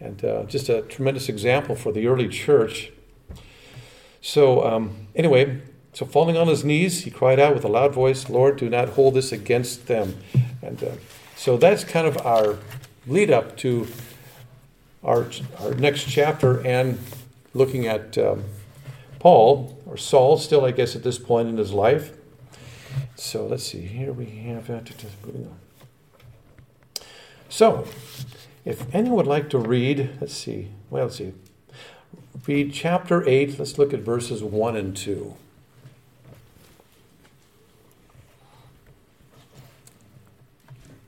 and 0.00 0.22
uh, 0.22 0.42
just 0.42 0.68
a 0.68 0.82
tremendous 0.82 1.30
example 1.30 1.74
for 1.74 1.92
the 1.92 2.06
early 2.06 2.28
church. 2.28 2.92
So 4.20 4.66
um, 4.66 5.06
anyway, 5.16 5.62
so 5.94 6.04
falling 6.04 6.36
on 6.36 6.46
his 6.46 6.62
knees, 6.62 7.04
he 7.04 7.10
cried 7.10 7.40
out 7.40 7.54
with 7.54 7.64
a 7.64 7.68
loud 7.68 7.94
voice, 7.94 8.28
"Lord, 8.28 8.58
do 8.58 8.68
not 8.68 8.90
hold 8.90 9.14
this 9.14 9.32
against 9.32 9.86
them." 9.86 10.18
And 10.60 10.84
uh, 10.84 10.90
so 11.36 11.56
that's 11.56 11.84
kind 11.84 12.06
of 12.06 12.18
our 12.18 12.58
lead 13.06 13.30
up 13.30 13.56
to 13.58 13.86
our, 15.02 15.26
our 15.60 15.74
next 15.74 16.08
chapter 16.08 16.64
and 16.66 16.98
looking 17.54 17.86
at 17.86 18.16
um, 18.18 18.44
Paul, 19.18 19.78
or 19.86 19.96
Saul, 19.96 20.36
still, 20.36 20.64
I 20.64 20.70
guess, 20.70 20.96
at 20.96 21.02
this 21.02 21.18
point 21.18 21.48
in 21.48 21.56
his 21.56 21.72
life. 21.72 22.12
So 23.16 23.46
let's 23.46 23.64
see, 23.64 23.82
here 23.82 24.12
we 24.12 24.26
have. 24.26 24.68
On. 24.70 24.84
So, 27.48 27.86
if 28.64 28.92
anyone 28.94 29.16
would 29.16 29.26
like 29.26 29.50
to 29.50 29.58
read, 29.58 30.10
let's 30.20 30.34
see, 30.34 30.68
well, 30.90 31.04
let's 31.04 31.16
see, 31.16 31.32
read 32.46 32.72
chapter 32.72 33.28
8, 33.28 33.58
let's 33.58 33.78
look 33.78 33.92
at 33.92 34.00
verses 34.00 34.42
1 34.42 34.76
and 34.76 34.96
2. 34.96 35.36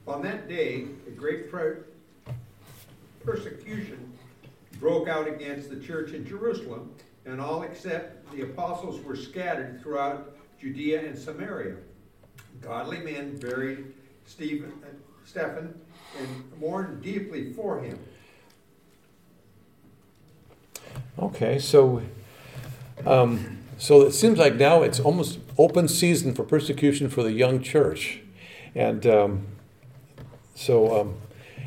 On 0.07 0.23
that 0.23 0.49
day, 0.49 0.85
a 1.07 1.11
great 1.11 1.51
persecution 3.25 4.13
broke 4.81 5.09
out 5.09 5.27
against 5.27 5.71
the 5.71 5.77
church 5.81 6.13
in 6.13 6.27
Jerusalem, 6.27 6.91
and 7.25 7.41
all 7.41 7.63
except 7.63 8.31
the 8.33 8.43
apostles 8.43 9.03
were 9.03 9.17
scattered 9.17 9.81
throughout 9.83 10.37
Judea 10.61 11.07
and 11.07 11.19
Samaria. 11.19 11.77
Godly 12.61 12.99
men 12.99 13.37
buried 13.39 13.93
Stephen, 14.27 14.73
uh, 14.83 14.89
Stephen 15.25 15.75
and 16.19 16.61
mourned 16.61 17.03
deeply 17.03 17.53
for 17.53 17.81
him. 17.81 17.99
Okay, 21.19 21.59
so 21.59 22.03
um, 23.07 23.59
so 23.79 24.03
it 24.03 24.13
seems 24.13 24.39
like 24.39 24.55
now 24.55 24.83
it's 24.83 25.01
almost 25.01 25.39
open 25.59 25.89
season 25.89 26.35
for 26.35 26.45
persecution 26.45 27.09
for 27.09 27.23
the 27.23 27.33
young 27.33 27.63
church, 27.63 28.21
and 28.75 29.07
um, 29.07 29.47
so 30.55 31.01
um, 31.01 31.15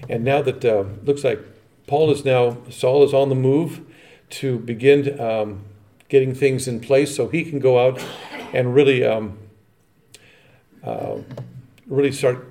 and 0.10 0.24
now 0.24 0.42
that 0.42 0.64
uh, 0.64 0.86
looks 1.04 1.24
like 1.24 1.40
Paul 1.88 2.12
is 2.12 2.26
now 2.26 2.58
Saul 2.70 3.04
is 3.04 3.14
on 3.14 3.30
the 3.30 3.36
move 3.36 3.82
to 4.30 4.60
begin 4.60 5.20
um, 5.20 5.64
getting 6.10 6.34
things 6.34 6.68
in 6.68 6.80
place 6.80 7.16
so 7.16 7.28
he 7.28 7.44
can 7.44 7.60
go 7.60 7.80
out 7.86 8.04
and 8.54 8.74
really 8.74 9.04
um, 9.04 9.38
uh, 10.84 11.18
really 11.88 12.12
start 12.12 12.46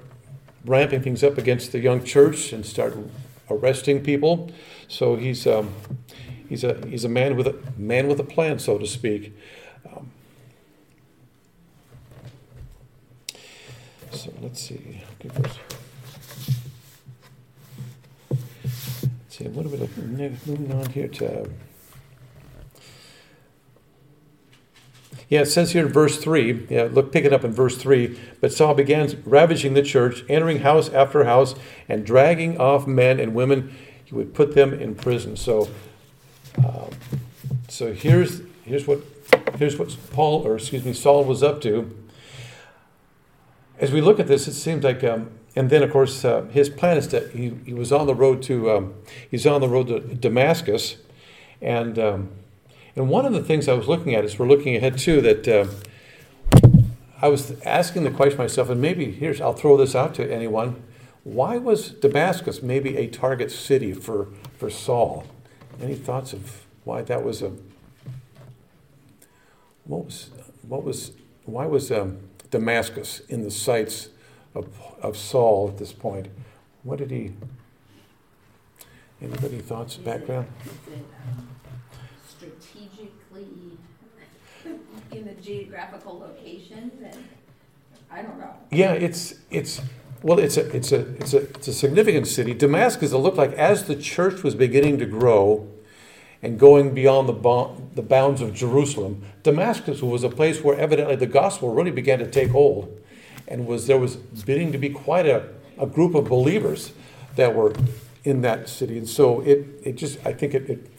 ramping 0.65 1.03
things 1.03 1.23
up 1.23 1.38
against 1.38 1.73
the 1.73 1.79
young 1.79 2.03
church 2.03 2.53
and 2.53 2.67
start 2.67 2.97
arresting 3.50 4.03
people. 4.03 4.50
So 4.88 5.17
he's 5.17 5.47
um, 5.47 5.75
he's 6.49 6.65
a 6.65 6.85
he's 6.87 7.05
a 7.05 7.09
man 7.09 7.37
with 7.37 7.47
a 7.47 7.57
man 7.76 8.09
with 8.09 8.21
a 8.21 8.25
plan, 8.25 8.59
so 8.59 8.79
to 8.79 8.87
speak. 8.87 9.37
Um, 9.87 10.11
so 14.11 14.33
let's 14.41 14.61
see. 14.61 15.03
Let's 15.25 15.55
see. 15.55 15.61
What 19.56 19.64
are 19.64 19.68
we? 19.70 19.78
Moving 19.78 20.70
on 20.70 20.90
here 20.90 21.08
to. 21.08 21.48
Yeah, 25.30 25.40
it 25.40 25.46
says 25.46 25.72
here 25.72 25.86
in 25.86 25.90
verse 25.90 26.18
3, 26.18 26.66
yeah, 26.68 26.88
look, 26.92 27.10
pick 27.10 27.25
it 27.25 27.32
up 27.32 27.42
in 27.42 27.52
verse 27.52 27.78
3. 27.78 28.20
But 28.42 28.52
Saul 28.52 28.75
began 28.75 29.22
ravaging 29.25 29.72
the 29.72 29.82
church, 29.82 30.25
entering 30.28 30.58
house 30.58 30.90
after 30.90 31.25
house, 31.25 31.54
and 31.88 32.04
dragging 32.04 32.60
off 32.60 32.86
men 32.86 33.18
and 33.18 33.34
women. 33.34 33.75
He 34.04 34.14
would 34.14 34.34
put 34.34 34.54
them 34.54 34.75
in 34.75 34.94
prison. 34.94 35.38
So, 35.38 35.70
um, 36.58 36.90
so 37.68 37.94
here's, 37.94 38.42
here's, 38.62 38.86
what, 38.86 39.00
here's 39.56 39.78
what 39.78 39.96
Paul, 40.12 40.46
or 40.46 40.56
excuse 40.56 40.84
me, 40.84 40.92
Saul 40.92 41.25
was 41.25 41.42
up 41.42 41.62
to. 41.62 41.96
As 43.78 43.90
we 43.90 44.02
look 44.02 44.20
at 44.20 44.26
this, 44.26 44.46
it 44.48 44.52
seems 44.52 44.84
like, 44.84 45.02
um, 45.02 45.30
and 45.56 45.70
then 45.70 45.82
of 45.82 45.90
course, 45.90 46.25
uh, 46.25 46.42
his 46.50 46.68
plan 46.68 46.98
is 46.98 47.08
that 47.08 47.30
he, 47.30 47.54
he 47.64 47.72
was 47.72 47.90
on 47.90 48.06
the 48.06 48.14
road 48.14 48.42
to, 48.42 48.70
um, 48.70 48.94
he's 49.30 49.46
on 49.46 49.62
the 49.62 49.68
road 49.68 49.88
to 49.88 50.00
Damascus, 50.00 50.96
and 51.62 51.98
um, 51.98 52.28
and 52.94 53.08
one 53.08 53.25
of 53.25 53.32
the 53.32 53.42
things 53.42 53.66
I 53.66 53.72
was 53.72 53.88
looking 53.88 54.14
at 54.14 54.25
is 54.25 54.38
we're 54.38 54.46
looking 54.46 54.76
ahead 54.76 54.98
too 54.98 55.22
that 55.22 55.48
uh, 55.48 55.66
I 57.20 57.28
was 57.28 57.58
asking 57.62 58.04
the 58.04 58.10
question 58.10 58.38
myself, 58.38 58.68
and 58.68 58.80
maybe 58.80 59.10
here's 59.10 59.40
I'll 59.40 59.54
throw 59.54 59.78
this 59.78 59.94
out 59.94 60.14
to 60.16 60.30
anyone: 60.30 60.82
Why 61.25 61.56
was 61.56 61.90
Damascus 61.90 62.62
maybe 62.62 62.98
a 62.98 63.06
target 63.06 63.50
city 63.50 63.94
for 63.94 64.28
for 64.58 64.68
Saul? 64.68 65.25
Any 65.80 65.94
thoughts 65.94 66.34
of 66.34 66.66
why 66.84 67.00
that 67.02 67.25
was 67.25 67.40
a 67.40 67.52
what 69.84 70.04
was 70.04 70.30
what 70.68 70.84
was 70.84 71.12
why 71.44 71.64
was 71.64 71.90
um, 71.90 72.18
Damascus 72.50 73.20
in 73.28 73.42
the 73.42 73.50
sights 73.50 74.10
of 74.56 74.68
of 75.02 75.16
Saul 75.16 75.68
at 75.68 75.78
this 75.78 75.92
point? 75.92 76.28
What 76.82 76.98
did 76.98 77.10
he? 77.10 77.32
Anybody 79.20 79.58
thoughts 79.58 79.96
background? 79.96 80.46
Um, 80.92 81.48
strategically 82.28 83.78
in 85.12 85.25
the 85.25 85.34
geographical 85.34 86.18
location, 86.18 86.90
then 87.00 87.25
I 88.10 88.22
don't 88.22 88.38
know. 88.38 88.54
Yeah, 88.70 88.92
it's 88.92 89.34
it's 89.50 89.80
well, 90.22 90.38
it's 90.38 90.56
a 90.56 90.68
it's 90.75 90.92
a 90.92 91.00
it's 91.16 91.34
a 91.34 91.38
it's 91.38 91.68
a 91.68 91.72
significant 91.72 92.26
city. 92.26 92.54
Damascus. 92.54 93.12
It 93.12 93.18
looked 93.18 93.36
like 93.36 93.52
as 93.52 93.84
the 93.84 93.96
church 93.96 94.42
was 94.42 94.54
beginning 94.54 94.98
to 94.98 95.06
grow, 95.06 95.68
and 96.42 96.58
going 96.58 96.94
beyond 96.94 97.28
the 97.28 97.32
bo- 97.32 97.76
the 97.94 98.02
bounds 98.02 98.40
of 98.40 98.54
Jerusalem, 98.54 99.22
Damascus 99.42 100.02
was 100.02 100.25
a 100.25 100.28
place 100.28 100.62
where 100.62 100.78
evidently 100.78 101.16
the 101.16 101.26
gospel 101.26 101.72
really 101.72 101.90
began 101.90 102.18
to 102.18 102.30
take 102.30 102.50
hold, 102.50 103.00
and 103.49 103.67
was 103.67 103.87
there 103.87 103.99
was 103.99 104.17
beginning 104.17 104.73
to 104.73 104.79
be 104.79 104.91
quite 104.91 105.26
a, 105.26 105.49
a 105.79 105.87
group 105.87 106.15
of 106.15 106.29
believers 106.29 106.93
that 107.37 107.55
were 107.55 107.75
in 108.25 108.43
that 108.43 108.69
city, 108.69 108.99
and 108.99 109.09
so 109.09 109.41
it 109.41 109.67
it 109.83 109.97
just 109.97 110.19
I 110.26 110.33
think 110.33 110.55
it, 110.55 110.69
it 110.69 110.91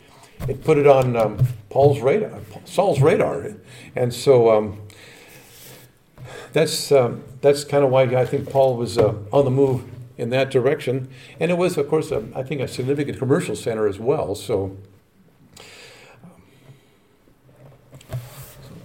it 0.48 0.64
put 0.64 0.78
it 0.78 0.88
on 0.88 1.16
um, 1.16 1.46
Paul's 1.70 2.00
radar, 2.02 2.40
Saul's 2.66 3.02
radar, 3.02 3.56
and 3.96 4.14
so 4.14 4.52
um, 4.56 4.82
that's 6.54 6.92
um, 6.92 7.24
that's 7.42 7.64
kind 7.64 7.84
of 7.84 7.90
why 7.90 8.04
I 8.04 8.26
think 8.26 8.50
Paul 8.50 8.78
was 8.78 8.98
uh, 8.98 9.16
on 9.32 9.46
the 9.46 9.52
move 9.52 9.84
in 10.18 10.30
that 10.32 10.50
direction, 10.50 11.10
and 11.40 11.52
it 11.52 11.58
was, 11.58 11.78
of 11.78 11.88
course, 11.88 12.12
a, 12.12 12.28
I 12.36 12.44
think 12.44 12.62
a 12.62 12.68
significant 12.68 13.20
commercial 13.20 13.56
center 13.56 13.88
as 13.88 14.00
well. 14.00 14.34
So, 14.36 14.76
so 15.60 15.66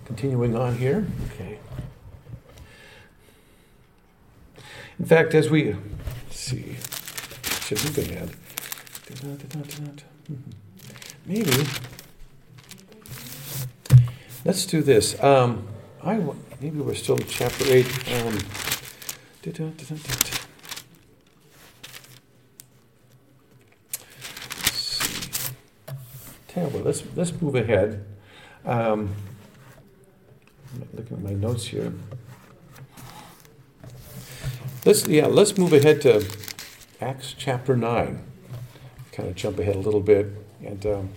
continuing 0.05 0.55
on 0.55 0.77
here, 0.77 1.07
okay. 1.33 1.59
In 4.99 5.07
fact, 5.07 5.35
as 5.35 5.51
we 5.51 5.77
see, 6.31 6.77
should 7.63 7.83
move 7.85 7.99
ahead. 7.99 8.31
Maybe. 11.27 11.67
Let's 14.45 14.67
do 14.67 14.83
this. 14.83 15.21
Um, 15.23 15.69
I 16.03 16.21
maybe 16.61 16.81
we're 16.81 16.95
still 16.95 17.17
in 17.17 17.27
chapter 17.27 17.65
eight. 17.67 17.87
Um, 18.13 18.39
what, 26.55 26.85
let's 26.85 27.03
let's 27.17 27.41
move 27.41 27.55
ahead. 27.55 28.05
Um, 28.65 29.15
looking 30.93 31.17
at 31.17 31.23
my 31.23 31.33
notes 31.33 31.67
here. 31.67 31.93
Let's 34.85 35.07
yeah, 35.07 35.27
let's 35.27 35.57
move 35.57 35.73
ahead 35.73 36.01
to 36.01 36.29
Acts 37.01 37.37
chapter 37.39 37.77
nine. 37.77 38.25
Kind 39.13 39.29
of 39.29 39.37
jump 39.37 39.61
ahead 39.61 39.77
a 39.77 39.79
little 39.79 40.01
bit. 40.01 40.27
And, 40.65 40.85
um, 40.85 41.11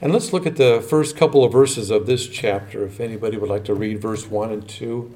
and 0.00 0.12
let's 0.12 0.32
look 0.32 0.46
at 0.46 0.54
the 0.54 0.80
first 0.80 1.16
couple 1.16 1.42
of 1.42 1.50
verses 1.50 1.90
of 1.90 2.06
this 2.06 2.28
chapter, 2.28 2.84
if 2.84 3.00
anybody 3.00 3.38
would 3.38 3.50
like 3.50 3.64
to 3.64 3.74
read 3.74 4.00
verse 4.00 4.28
1 4.28 4.52
and 4.52 4.68
2. 4.68 5.14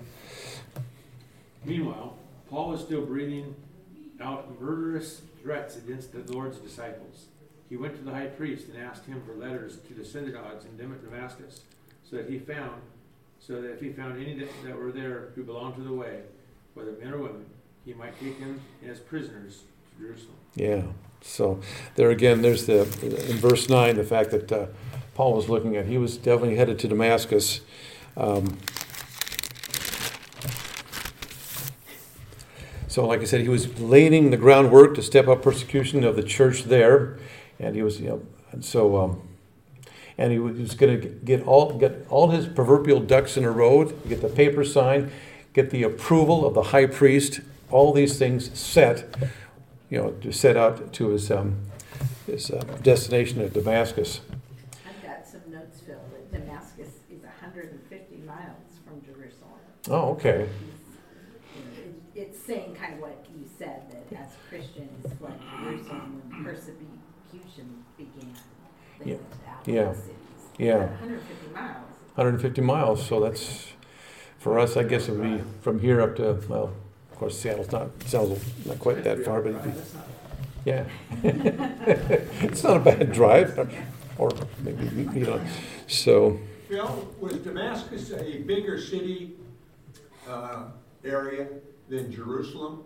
Meanwhile, 1.64 2.16
Paul 2.50 2.70
was 2.70 2.80
still 2.80 3.06
breathing 3.06 3.54
out 4.20 4.60
murderous 4.60 5.22
threats 5.40 5.76
against 5.76 6.12
the 6.12 6.32
Lord's 6.32 6.58
disciples. 6.58 7.26
He 7.68 7.76
went 7.76 7.96
to 7.98 8.02
the 8.02 8.10
high 8.12 8.26
priest 8.26 8.66
and 8.68 8.82
asked 8.82 9.06
him 9.06 9.22
for 9.24 9.34
letters 9.34 9.78
to 9.88 9.94
the 9.94 10.04
synagogues 10.04 10.64
in 10.64 10.76
Damascus, 10.76 11.60
so 12.08 12.16
that 12.16 12.28
he 12.28 12.40
found, 12.40 12.82
so 13.40 13.60
that 13.60 13.72
if 13.72 13.80
he 13.80 13.90
found 13.90 14.20
any 14.20 14.34
that, 14.38 14.48
that 14.64 14.76
were 14.76 14.92
there 14.92 15.28
who 15.34 15.42
belonged 15.42 15.76
to 15.76 15.82
the 15.82 15.92
way, 15.92 16.20
whether 16.74 16.92
men 16.92 17.12
or 17.12 17.18
women, 17.18 17.46
he 17.84 17.94
might 17.94 18.18
take 18.20 18.38
them 18.40 18.60
as 18.88 18.98
prisoners 18.98 19.62
to 19.90 20.04
Jerusalem. 20.04 20.36
Yeah. 20.54 20.82
So 21.22 21.60
there 21.94 22.10
again, 22.10 22.42
there's 22.42 22.66
the 22.66 22.82
in 23.30 23.36
verse 23.36 23.68
nine 23.68 23.96
the 23.96 24.04
fact 24.04 24.30
that 24.30 24.52
uh, 24.52 24.66
Paul 25.14 25.34
was 25.34 25.48
looking 25.48 25.76
at. 25.76 25.86
He 25.86 25.98
was 25.98 26.16
definitely 26.16 26.56
headed 26.56 26.78
to 26.80 26.88
Damascus. 26.88 27.62
Um, 28.16 28.58
so, 32.86 33.06
like 33.06 33.20
I 33.20 33.24
said, 33.24 33.40
he 33.40 33.48
was 33.48 33.78
laying 33.80 34.30
the 34.30 34.36
groundwork 34.36 34.94
to 34.96 35.02
step 35.02 35.28
up 35.28 35.42
persecution 35.42 36.04
of 36.04 36.16
the 36.16 36.22
church 36.22 36.64
there, 36.64 37.18
and 37.58 37.74
he 37.74 37.82
was, 37.82 38.00
you 38.00 38.08
know, 38.08 38.22
and 38.52 38.64
so, 38.64 38.96
um, 38.98 39.22
and 40.18 40.32
he 40.32 40.38
was 40.38 40.74
going 40.74 41.00
to 41.00 41.06
get 41.08 41.46
all 41.46 41.72
get 41.78 42.06
all 42.08 42.28
his 42.30 42.46
proverbial 42.46 43.00
ducks 43.00 43.36
in 43.36 43.44
a 43.44 43.50
row, 43.50 43.84
get 44.08 44.20
the 44.22 44.28
paper 44.28 44.64
signed, 44.64 45.10
get 45.52 45.70
the 45.70 45.82
approval 45.82 46.46
of 46.46 46.54
the 46.54 46.62
high 46.62 46.86
priest, 46.86 47.40
all 47.70 47.92
these 47.92 48.18
things 48.18 48.56
set 48.58 49.04
you 49.90 49.98
know, 49.98 50.10
to 50.20 50.32
set 50.32 50.56
out 50.56 50.92
to 50.92 51.08
his, 51.10 51.30
um, 51.30 51.54
his 52.26 52.50
uh, 52.50 52.60
destination 52.82 53.40
at 53.40 53.52
Damascus. 53.52 54.20
I've 54.84 55.00
got 55.06 55.24
some 55.24 55.42
notes, 55.48 55.80
Phil, 55.80 55.94
that 56.12 56.32
Damascus 56.32 56.88
is 57.08 57.20
hundred 57.40 57.70
and 57.70 57.80
fifty 57.88 58.16
miles 58.26 58.80
from 58.84 59.00
Jerusalem. 59.04 59.60
Oh, 59.88 60.10
okay. 60.14 60.48
It- 61.76 61.92
It's 62.16 62.38
saying 62.38 62.74
kind 62.74 62.94
of 62.94 63.00
what 63.00 63.24
you 63.38 63.44
said, 63.58 63.82
that 64.10 64.18
as 64.18 64.32
Christians, 64.48 65.06
what 65.20 65.38
Jerusalem, 65.40 66.22
when 66.30 66.44
persecution 66.44 67.84
began, 67.96 68.34
Yeah. 69.04 69.16
Went 69.66 69.78
out 69.78 69.86
Yeah. 69.86 69.92
cities. 69.94 70.10
Yeah. 70.58 70.86
Hundred 70.96 71.14
and 71.18 71.22
fifty 71.22 71.48
miles. 71.54 71.76
150 72.14 72.60
miles, 72.62 73.06
so 73.06 73.20
that's, 73.20 73.66
for 74.38 74.58
us, 74.58 74.76
I 74.76 74.84
guess 74.84 75.08
it 75.08 75.12
would 75.12 75.22
be 75.38 75.44
from 75.60 75.80
here 75.80 76.00
up 76.00 76.16
to, 76.16 76.38
well, 76.48 76.72
of 77.12 77.18
course, 77.18 77.38
Seattle's 77.38 77.70
not, 77.70 77.90
Seattle's 78.06 78.42
not 78.64 78.78
quite 78.78 79.04
that 79.04 79.22
far, 79.24 79.42
but 79.42 79.50
it'd 79.50 79.64
be, 79.64 79.72
yeah. 80.64 80.84
It's 82.42 82.62
not 82.64 82.78
a 82.78 82.80
bad 82.80 83.12
drive, 83.12 83.58
or 84.18 84.30
maybe, 84.62 84.86
you 85.18 85.26
know, 85.26 85.40
so, 85.88 86.38
Phil, 86.68 87.08
was 87.20 87.34
Damascus 87.36 88.12
a 88.12 88.38
bigger 88.38 88.80
city, 88.80 89.34
uh, 90.28 90.64
area 91.04 91.46
than 91.90 92.10
Jerusalem? 92.10 92.82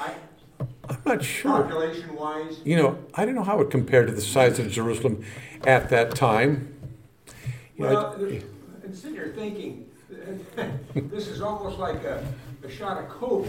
I, 0.00 0.14
I'm 0.88 0.96
not 1.08 1.24
sure. 1.24 1.62
population 1.62 2.14
wise? 2.14 2.60
You 2.64 2.76
know, 2.76 2.98
I 3.14 3.24
don't 3.24 3.34
know 3.34 3.42
how 3.42 3.60
it 3.60 3.70
compared 3.70 4.06
to 4.08 4.12
the 4.14 4.20
size 4.20 4.58
of 4.58 4.70
Jerusalem 4.70 5.24
at 5.66 5.88
that 5.90 6.14
time. 6.14 6.74
You 7.76 7.84
know, 7.84 7.94
Well, 7.94 8.14
there- 8.18 8.42
and 8.84 8.94
sitting 8.96 9.14
here 9.16 9.32
thinking, 9.34 9.88
this 10.94 11.28
is 11.28 11.40
almost 11.40 11.78
like 11.78 12.02
a, 12.04 12.26
a 12.64 12.70
shot 12.70 12.98
of 13.02 13.08
coke. 13.08 13.46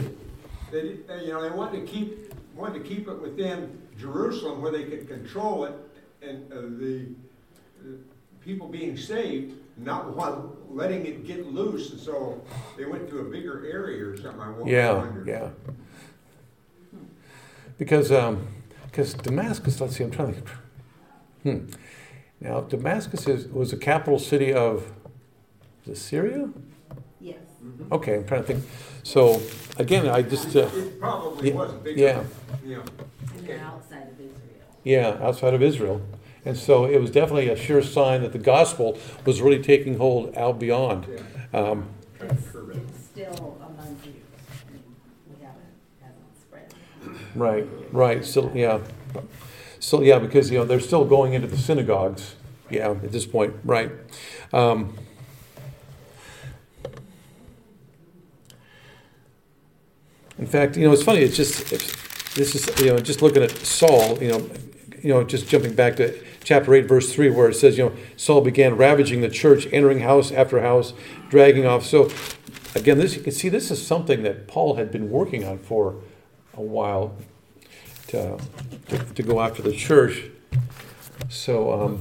They, 0.71 0.97
you 1.23 1.33
know, 1.33 1.41
they 1.41 1.49
wanted 1.49 1.85
to 1.85 1.91
keep, 1.91 2.33
wanted 2.55 2.83
to 2.83 2.87
keep 2.87 3.07
it 3.07 3.21
within 3.21 3.81
Jerusalem 3.97 4.61
where 4.61 4.71
they 4.71 4.83
could 4.83 5.07
control 5.07 5.65
it 5.65 5.73
and 6.21 6.51
uh, 6.51 6.55
the, 6.61 7.07
the 7.83 7.97
people 8.41 8.67
being 8.67 8.97
saved, 8.97 9.55
not 9.77 10.15
want, 10.15 10.75
letting 10.75 11.05
it 11.05 11.25
get 11.25 11.51
loose, 11.51 11.91
and 11.91 11.99
so 11.99 12.41
they 12.77 12.85
went 12.85 13.09
to 13.09 13.19
a 13.19 13.23
bigger 13.23 13.65
area 13.65 14.05
or 14.05 14.17
something, 14.17 14.41
I 14.41 14.49
wonder. 14.49 15.23
Yeah, 15.25 15.49
yeah. 15.65 15.73
Because, 17.79 18.11
um, 18.11 18.45
because 18.85 19.15
Damascus, 19.15 19.81
let's 19.81 19.95
see, 19.95 20.03
I'm 20.03 20.11
trying 20.11 20.35
to. 20.35 20.41
Hmm. 21.43 21.65
Now, 22.41 22.61
Damascus 22.61 23.27
is, 23.27 23.47
was 23.47 23.71
the 23.71 23.77
capital 23.77 24.19
city 24.19 24.53
of, 24.53 24.91
is 25.85 25.89
it 25.93 25.95
Syria? 25.97 26.49
Yes. 27.19 27.37
Okay, 27.91 28.15
I'm 28.17 28.25
trying 28.27 28.41
to 28.41 28.47
think. 28.47 28.63
So, 29.03 29.41
again, 29.77 30.07
I 30.07 30.21
just, 30.21 30.55
uh, 30.55 30.69
It 30.73 30.99
probably 30.99 31.49
Yeah, 31.49 31.55
was 31.55 31.71
bigger. 31.73 31.99
yeah. 31.99 32.23
Yeah. 32.65 32.77
And 33.37 33.47
they're 33.47 33.59
outside 33.59 34.03
of 34.09 34.19
Israel. 34.19 34.61
yeah, 34.83 35.17
outside 35.21 35.53
of 35.53 35.63
Israel. 35.63 36.01
And 36.45 36.55
so 36.57 36.85
it 36.85 36.99
was 37.01 37.11
definitely 37.11 37.49
a 37.49 37.55
sure 37.55 37.81
sign 37.81 38.21
that 38.21 38.31
the 38.31 38.37
gospel 38.39 38.97
was 39.25 39.41
really 39.41 39.61
taking 39.61 39.97
hold 39.97 40.35
out 40.37 40.59
beyond. 40.59 41.05
Yeah. 41.09 41.59
Um, 41.59 41.89
It's, 42.21 42.47
curb 42.51 42.69
it. 42.71 42.77
it's 42.77 43.05
still 43.05 43.57
among 43.61 43.97
Jews. 44.03 44.15
I 44.67 44.71
mean, 44.71 44.83
We 45.29 45.43
haven't, 45.45 45.75
hasn't 46.01 46.41
spread. 46.41 46.73
Right, 47.35 47.67
right. 47.91 48.25
Still, 48.25 48.51
yeah. 48.55 48.79
Still, 49.79 50.03
yeah, 50.03 50.19
because 50.19 50.51
you 50.51 50.57
know 50.57 50.65
they're 50.65 50.79
still 50.79 51.05
going 51.05 51.33
into 51.33 51.47
the 51.47 51.57
synagogues. 51.57 52.35
Yeah, 52.69 52.91
at 52.91 53.11
this 53.11 53.25
point, 53.25 53.55
right. 53.63 53.91
Um, 54.53 54.95
in 60.37 60.45
fact, 60.45 60.77
you 60.77 60.85
know, 60.85 60.93
it's 60.93 61.03
funny. 61.03 61.21
It's 61.21 61.37
just 61.37 61.71
it's, 61.71 62.33
this 62.33 62.55
is 62.55 62.79
you 62.81 62.91
know 62.91 62.99
just 62.99 63.21
looking 63.21 63.41
at 63.41 63.51
Saul. 63.51 64.21
You 64.21 64.29
know, 64.29 64.49
you 65.01 65.13
know, 65.13 65.23
just 65.23 65.47
jumping 65.47 65.73
back 65.75 65.95
to 65.97 66.19
chapter 66.43 66.73
eight, 66.73 66.87
verse 66.87 67.13
three, 67.13 67.29
where 67.29 67.49
it 67.49 67.55
says, 67.55 67.77
you 67.77 67.85
know, 67.85 67.95
Saul 68.17 68.41
began 68.41 68.75
ravaging 68.75 69.21
the 69.21 69.29
church, 69.29 69.67
entering 69.71 69.99
house 69.99 70.31
after 70.31 70.61
house, 70.61 70.93
dragging 71.29 71.65
off. 71.65 71.85
So, 71.85 72.09
again, 72.75 72.97
this 72.97 73.15
you 73.15 73.21
can 73.21 73.31
see 73.31 73.49
this 73.49 73.71
is 73.71 73.85
something 73.85 74.23
that 74.23 74.47
Paul 74.47 74.75
had 74.75 74.91
been 74.91 75.09
working 75.09 75.45
on 75.45 75.57
for 75.57 76.01
a 76.59 76.61
while 76.61 77.15
to, 78.07 78.37
to, 78.89 78.97
to 78.97 79.23
go 79.23 79.39
after 79.39 79.61
the 79.61 79.71
church. 79.71 80.25
So, 81.29 81.71
um, 81.73 81.99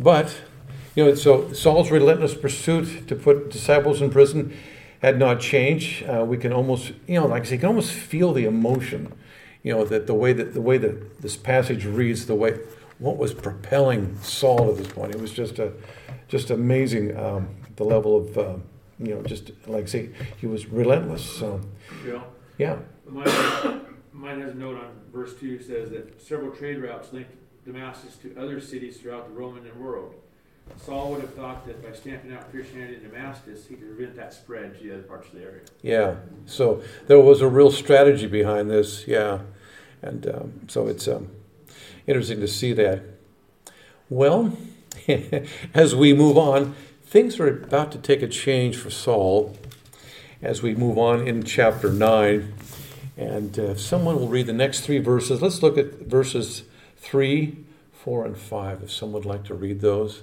but, 0.00 0.34
you 0.94 1.04
know, 1.04 1.14
so 1.14 1.52
Saul's 1.52 1.90
relentless 1.90 2.34
pursuit 2.34 3.08
to 3.08 3.16
put 3.16 3.50
disciples 3.50 4.00
in 4.00 4.10
prison 4.10 4.56
had 5.00 5.18
not 5.18 5.40
changed. 5.40 6.04
Uh, 6.04 6.24
we 6.24 6.36
can 6.36 6.52
almost, 6.52 6.92
you 7.06 7.20
know, 7.20 7.26
like 7.26 7.42
I 7.42 7.44
say, 7.46 7.54
you 7.54 7.60
can 7.60 7.68
almost 7.68 7.92
feel 7.92 8.32
the 8.32 8.44
emotion, 8.44 9.12
you 9.62 9.72
know, 9.72 9.84
that 9.84 10.06
the 10.06 10.14
way 10.14 10.32
that 10.32 10.54
the 10.54 10.60
way 10.60 10.78
that 10.78 11.20
this 11.20 11.36
passage 11.36 11.84
reads, 11.84 12.26
the 12.26 12.34
way 12.34 12.58
what 12.98 13.16
was 13.16 13.32
propelling 13.32 14.18
Saul 14.22 14.70
at 14.70 14.76
this 14.76 14.88
point. 14.88 15.14
It 15.14 15.20
was 15.20 15.32
just 15.32 15.58
a, 15.58 15.72
just 16.26 16.50
amazing 16.50 17.16
um, 17.16 17.48
the 17.76 17.84
level 17.84 18.16
of, 18.16 18.38
uh, 18.38 18.54
you 18.98 19.14
know, 19.14 19.22
just 19.22 19.52
like 19.66 19.84
I 19.84 19.86
say, 19.86 20.10
he 20.40 20.46
was 20.46 20.66
relentless. 20.66 21.24
So, 21.24 21.60
Bill, 22.04 22.24
yeah, 22.58 22.78
mine, 23.08 23.80
mine 24.12 24.40
has 24.40 24.52
a 24.52 24.56
note 24.56 24.76
on 24.76 24.90
verse 25.12 25.34
two 25.38 25.60
says 25.60 25.90
that 25.90 26.20
several 26.20 26.50
trade 26.50 26.78
routes 26.78 27.12
linked 27.12 27.32
Damascus 27.64 28.16
to 28.16 28.34
other 28.38 28.60
cities 28.60 28.98
throughout 28.98 29.28
the 29.28 29.34
Roman 29.34 29.64
world. 29.78 30.14
Saul 30.76 31.12
would 31.12 31.22
have 31.22 31.34
thought 31.34 31.66
that 31.66 31.82
by 31.82 31.92
stamping 31.92 32.32
out 32.32 32.50
Christianity 32.50 32.96
in 32.96 33.02
Damascus, 33.02 33.66
he 33.66 33.74
could 33.74 33.96
prevent 33.96 34.16
that 34.16 34.34
spread 34.34 34.76
to 34.78 34.84
the 34.84 34.94
other 34.94 35.02
parts 35.02 35.28
of 35.28 35.34
the 35.34 35.42
area. 35.42 35.60
Yeah, 35.82 36.16
so 36.46 36.82
there 37.06 37.20
was 37.20 37.40
a 37.40 37.48
real 37.48 37.70
strategy 37.70 38.26
behind 38.26 38.70
this, 38.70 39.06
yeah. 39.06 39.40
And 40.02 40.26
um, 40.28 40.60
so 40.68 40.86
it's 40.86 41.08
um, 41.08 41.30
interesting 42.06 42.40
to 42.40 42.48
see 42.48 42.72
that. 42.74 43.02
Well, 44.08 44.56
as 45.74 45.94
we 45.94 46.12
move 46.12 46.38
on, 46.38 46.74
things 47.02 47.40
are 47.40 47.48
about 47.48 47.90
to 47.92 47.98
take 47.98 48.22
a 48.22 48.28
change 48.28 48.76
for 48.76 48.90
Saul 48.90 49.56
as 50.40 50.62
we 50.62 50.74
move 50.74 50.98
on 50.98 51.26
in 51.26 51.42
chapter 51.42 51.90
9. 51.92 52.54
And 53.18 53.58
if 53.58 53.80
someone 53.80 54.20
will 54.20 54.28
read 54.28 54.46
the 54.46 54.52
next 54.52 54.82
three 54.82 54.98
verses, 54.98 55.42
let's 55.42 55.60
look 55.60 55.76
at 55.76 56.02
verses 56.02 56.62
3, 56.98 57.64
4, 57.92 58.26
and 58.26 58.38
5, 58.38 58.82
if 58.84 58.92
someone 58.92 59.22
would 59.22 59.28
like 59.28 59.44
to 59.46 59.54
read 59.54 59.80
those. 59.80 60.22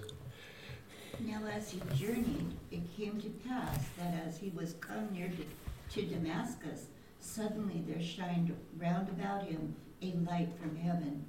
Now 1.19 1.41
as 1.53 1.71
he 1.71 1.81
journeyed, 1.93 2.53
it 2.71 2.81
came 2.95 3.19
to 3.19 3.29
pass 3.49 3.79
that 3.97 4.13
as 4.25 4.37
he 4.37 4.49
was 4.55 4.75
come 4.79 5.09
near 5.11 5.29
to, 5.29 5.99
to 5.99 6.07
Damascus, 6.07 6.85
suddenly 7.19 7.83
there 7.85 8.01
shined 8.01 8.55
round 8.77 9.09
about 9.09 9.43
him 9.43 9.75
a 10.01 10.13
light 10.29 10.49
from 10.61 10.77
heaven. 10.77 11.25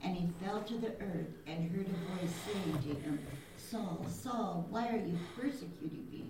And 0.00 0.14
he 0.14 0.28
fell 0.40 0.62
to 0.62 0.74
the 0.74 0.92
earth 1.00 1.34
and 1.48 1.68
heard 1.72 1.86
a 1.86 2.20
voice 2.20 2.32
saying 2.46 2.78
to 2.82 3.00
him, 3.02 3.18
Saul, 3.56 4.06
Saul, 4.08 4.66
why 4.70 4.86
are 4.88 5.04
you 5.04 5.18
persecuting 5.36 6.06
me? 6.12 6.26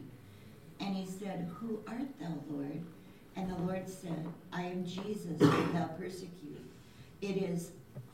And 0.81 0.97
he 0.97 1.05
said, 1.05 1.51
Who 1.61 1.81
art 1.87 2.19
thou, 2.19 2.43
Lord? 2.49 2.83
And 3.39 3.49
the 3.49 3.63
Lord 3.63 3.89
said, 3.89 4.27
I 4.53 4.63
am 4.63 4.85
Jesus 4.85 5.39
whom 5.39 5.73
thou 5.73 5.87
persecute. 5.97 6.69
It 7.23 7.37
is 7.37 7.71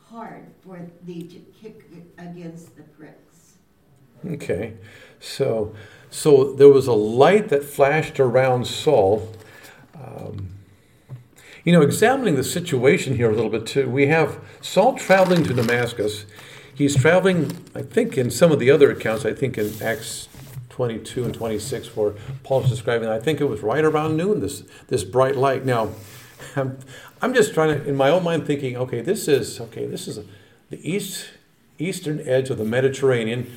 hard 0.07 0.45
for 0.63 0.79
thee 1.03 1.23
to 1.23 1.39
kick 1.59 1.89
against 2.19 2.77
the 2.77 2.83
pricks. 2.83 3.55
Okay, 4.23 4.75
so 5.19 5.75
so 6.11 6.53
there 6.53 6.69
was 6.69 6.85
a 6.85 6.93
light 6.93 7.49
that 7.49 7.63
flashed 7.63 8.19
around 8.19 8.67
Saul. 8.67 9.33
Um, 9.95 10.49
you 11.63 11.73
know, 11.73 11.81
examining 11.81 12.35
the 12.35 12.43
situation 12.43 13.15
here 13.15 13.31
a 13.31 13.35
little 13.35 13.49
bit 13.49 13.65
too, 13.65 13.89
we 13.89 14.05
have 14.07 14.39
Saul 14.61 14.93
traveling 14.93 15.43
to 15.45 15.55
Damascus. 15.55 16.25
He's 16.73 16.95
traveling, 16.95 17.51
I 17.73 17.81
think, 17.81 18.15
in 18.15 18.29
some 18.29 18.51
of 18.51 18.59
the 18.59 18.69
other 18.69 18.91
accounts, 18.91 19.25
I 19.25 19.33
think 19.33 19.57
in 19.57 19.73
Acts 19.81 20.27
22 20.75 21.23
and 21.23 21.33
26, 21.33 21.95
where 21.95 22.15
Paul's 22.43 22.69
describing, 22.69 23.07
I 23.07 23.17
think 23.17 23.39
it 23.39 23.45
was 23.45 23.61
right 23.61 23.85
around 23.85 24.17
noon, 24.17 24.41
this, 24.41 24.63
this 24.89 25.05
bright 25.05 25.37
light. 25.37 25.65
Now, 25.65 25.91
I'm, 26.57 26.77
I'm 27.21 27.33
just 27.33 27.53
trying 27.53 27.79
to, 27.79 27.87
in 27.87 27.95
my 27.95 28.09
own 28.09 28.25
mind, 28.25 28.45
thinking, 28.45 28.75
okay, 28.75 28.99
this 28.99 29.29
is, 29.29 29.61
okay, 29.61 29.85
this 29.85 30.05
is 30.05 30.19
the 30.69 30.91
east, 30.91 31.29
eastern 31.79 32.19
edge 32.27 32.49
of 32.49 32.57
the 32.57 32.65
Mediterranean, 32.65 33.55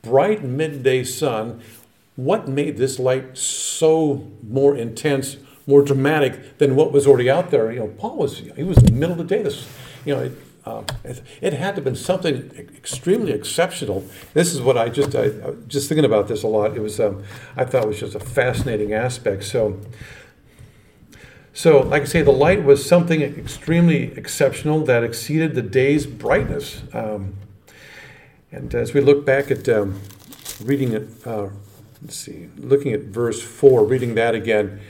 bright 0.00 0.42
midday 0.42 1.04
sun. 1.04 1.60
What 2.16 2.48
made 2.48 2.78
this 2.78 2.98
light 2.98 3.36
so 3.36 4.26
more 4.42 4.74
intense, 4.74 5.36
more 5.66 5.82
dramatic 5.82 6.56
than 6.56 6.76
what 6.76 6.92
was 6.92 7.06
already 7.06 7.28
out 7.28 7.50
there? 7.50 7.70
You 7.70 7.80
know, 7.80 7.88
Paul 7.88 8.16
was, 8.16 8.38
he 8.38 8.62
was 8.62 8.78
in 8.78 8.86
the 8.86 8.92
middle 8.92 9.20
of 9.20 9.28
the 9.28 9.36
day. 9.36 9.42
This, 9.42 9.68
you 10.06 10.14
know, 10.14 10.22
it, 10.22 10.32
um, 10.64 10.84
it, 11.04 11.22
it 11.40 11.52
had 11.54 11.70
to 11.72 11.74
have 11.76 11.84
been 11.84 11.96
something 11.96 12.50
extremely 12.76 13.32
exceptional. 13.32 14.04
This 14.34 14.54
is 14.54 14.60
what 14.60 14.76
I 14.76 14.88
just, 14.88 15.14
I, 15.14 15.26
I 15.26 15.52
just 15.66 15.88
thinking 15.88 16.04
about 16.04 16.28
this 16.28 16.42
a 16.42 16.48
lot. 16.48 16.76
It 16.76 16.80
was, 16.80 17.00
um, 17.00 17.22
I 17.56 17.64
thought 17.64 17.86
was 17.86 18.00
just 18.00 18.14
a 18.14 18.20
fascinating 18.20 18.92
aspect. 18.92 19.44
So, 19.44 19.80
so, 21.52 21.80
like 21.80 22.02
I 22.02 22.04
say, 22.04 22.22
the 22.22 22.30
light 22.30 22.62
was 22.62 22.86
something 22.86 23.20
extremely 23.20 24.12
exceptional 24.16 24.84
that 24.84 25.02
exceeded 25.02 25.54
the 25.54 25.62
day's 25.62 26.06
brightness. 26.06 26.82
Um, 26.92 27.34
and 28.52 28.72
as 28.74 28.94
we 28.94 29.00
look 29.00 29.26
back 29.26 29.50
at 29.50 29.68
um, 29.68 30.00
reading 30.62 30.92
it, 30.92 31.08
uh, 31.26 31.48
let's 32.00 32.16
see, 32.16 32.48
looking 32.56 32.92
at 32.92 33.00
verse 33.00 33.42
4, 33.42 33.84
reading 33.84 34.14
that 34.14 34.34
again, 34.34 34.80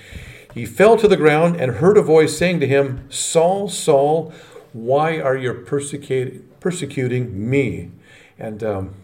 he 0.52 0.66
fell 0.66 0.96
to 0.98 1.08
the 1.08 1.16
ground 1.16 1.56
and 1.56 1.76
heard 1.76 1.96
a 1.96 2.02
voice 2.02 2.36
saying 2.36 2.60
to 2.60 2.66
him, 2.66 3.06
Saul, 3.10 3.68
Saul, 3.68 4.32
why 4.72 5.18
are 5.20 5.36
you 5.36 5.52
persecuting, 5.54 6.48
persecuting 6.60 7.48
me? 7.48 7.90
And, 8.38 8.62
um, 8.62 8.94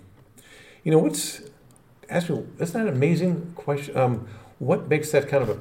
you 0.82 0.92
know, 0.92 0.98
what's, 0.98 1.42
ask 2.08 2.28
me, 2.30 2.44
isn't 2.58 2.78
that 2.80 2.88
an 2.88 2.94
amazing 2.94 3.52
question? 3.54 3.96
Um, 3.96 4.28
what 4.58 4.88
makes 4.88 5.10
that 5.12 5.28
kind 5.28 5.42
of 5.42 5.50
a, 5.50 5.58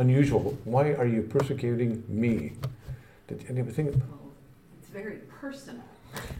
unusual? 0.00 0.56
Why 0.64 0.92
are 0.92 1.06
you 1.06 1.22
persecuting 1.22 2.04
me? 2.08 2.52
Did 3.28 3.44
anybody 3.48 3.72
think? 3.74 3.94
It's 4.80 4.90
very 4.90 5.18
personal. 5.40 5.82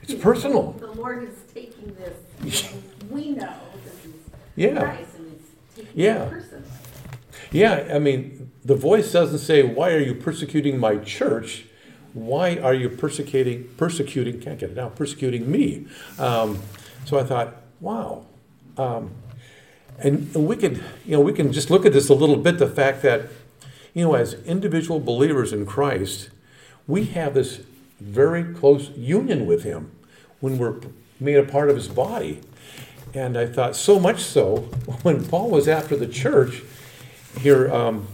It's 0.03 0.15
personal. 0.15 0.73
The 0.79 0.93
Lord 0.93 1.25
is 1.25 1.37
taking 1.53 1.95
this, 1.95 2.73
we 3.11 3.31
know 3.31 3.55
this 3.85 4.05
is 4.05 4.13
Yeah. 4.57 4.79
Christ, 4.79 5.17
and 5.17 5.31
He's 5.33 5.85
taking 5.85 6.01
Yeah. 6.01 6.25
it 6.25 6.31
personally. 6.31 6.69
Yeah, 7.51 7.93
I 7.95 7.99
mean, 7.99 8.51
the 8.65 8.75
voice 8.75 9.13
doesn't 9.13 9.39
say, 9.39 9.63
"Why 9.63 9.93
are 9.93 9.99
you 9.99 10.15
persecuting 10.15 10.79
my 10.79 10.97
church?" 10.97 11.67
Why 12.15 12.57
are 12.57 12.75
you 12.75 12.89
persecuting 12.89 13.69
persecuting? 13.77 14.41
Can't 14.41 14.59
get 14.59 14.71
it 14.71 14.79
out. 14.79 14.97
Persecuting 14.97 15.51
me. 15.51 15.87
Um, 16.19 16.61
so 17.05 17.19
I 17.19 17.25
thought, 17.25 17.57
wow, 17.81 18.27
um, 18.77 19.11
and, 19.99 20.35
and 20.35 20.47
we 20.47 20.57
could, 20.57 20.83
you 21.05 21.13
know, 21.13 21.21
we 21.21 21.33
can 21.33 21.53
just 21.53 21.71
look 21.71 21.87
at 21.87 21.93
this 21.93 22.09
a 22.09 22.15
little 22.15 22.37
bit. 22.37 22.59
The 22.59 22.69
fact 22.69 23.03
that, 23.03 23.29
you 23.95 24.05
know, 24.05 24.15
as 24.15 24.35
individual 24.45 25.01
believers 25.01 25.53
in 25.53 25.67
Christ, 25.67 26.31
we 26.87 27.05
have 27.07 27.35
this 27.35 27.63
very 28.01 28.53
close 28.55 28.91
union 28.91 29.47
with 29.47 29.63
Him 29.63 29.93
when 30.41 30.59
we're 30.59 30.81
made 31.21 31.37
a 31.37 31.45
part 31.45 31.71
of 31.71 31.77
His 31.77 31.89
body. 31.89 32.41
And 33.15 33.37
I 33.37 33.47
thought, 33.47 33.77
so 33.77 34.01
much 34.01 34.23
so, 34.23 34.57
when 35.03 35.25
Paul 35.25 35.51
was 35.51 35.69
after 35.69 35.97
the 35.97 36.09
church 36.09 36.63
here 37.41 37.73
um, 37.73 38.09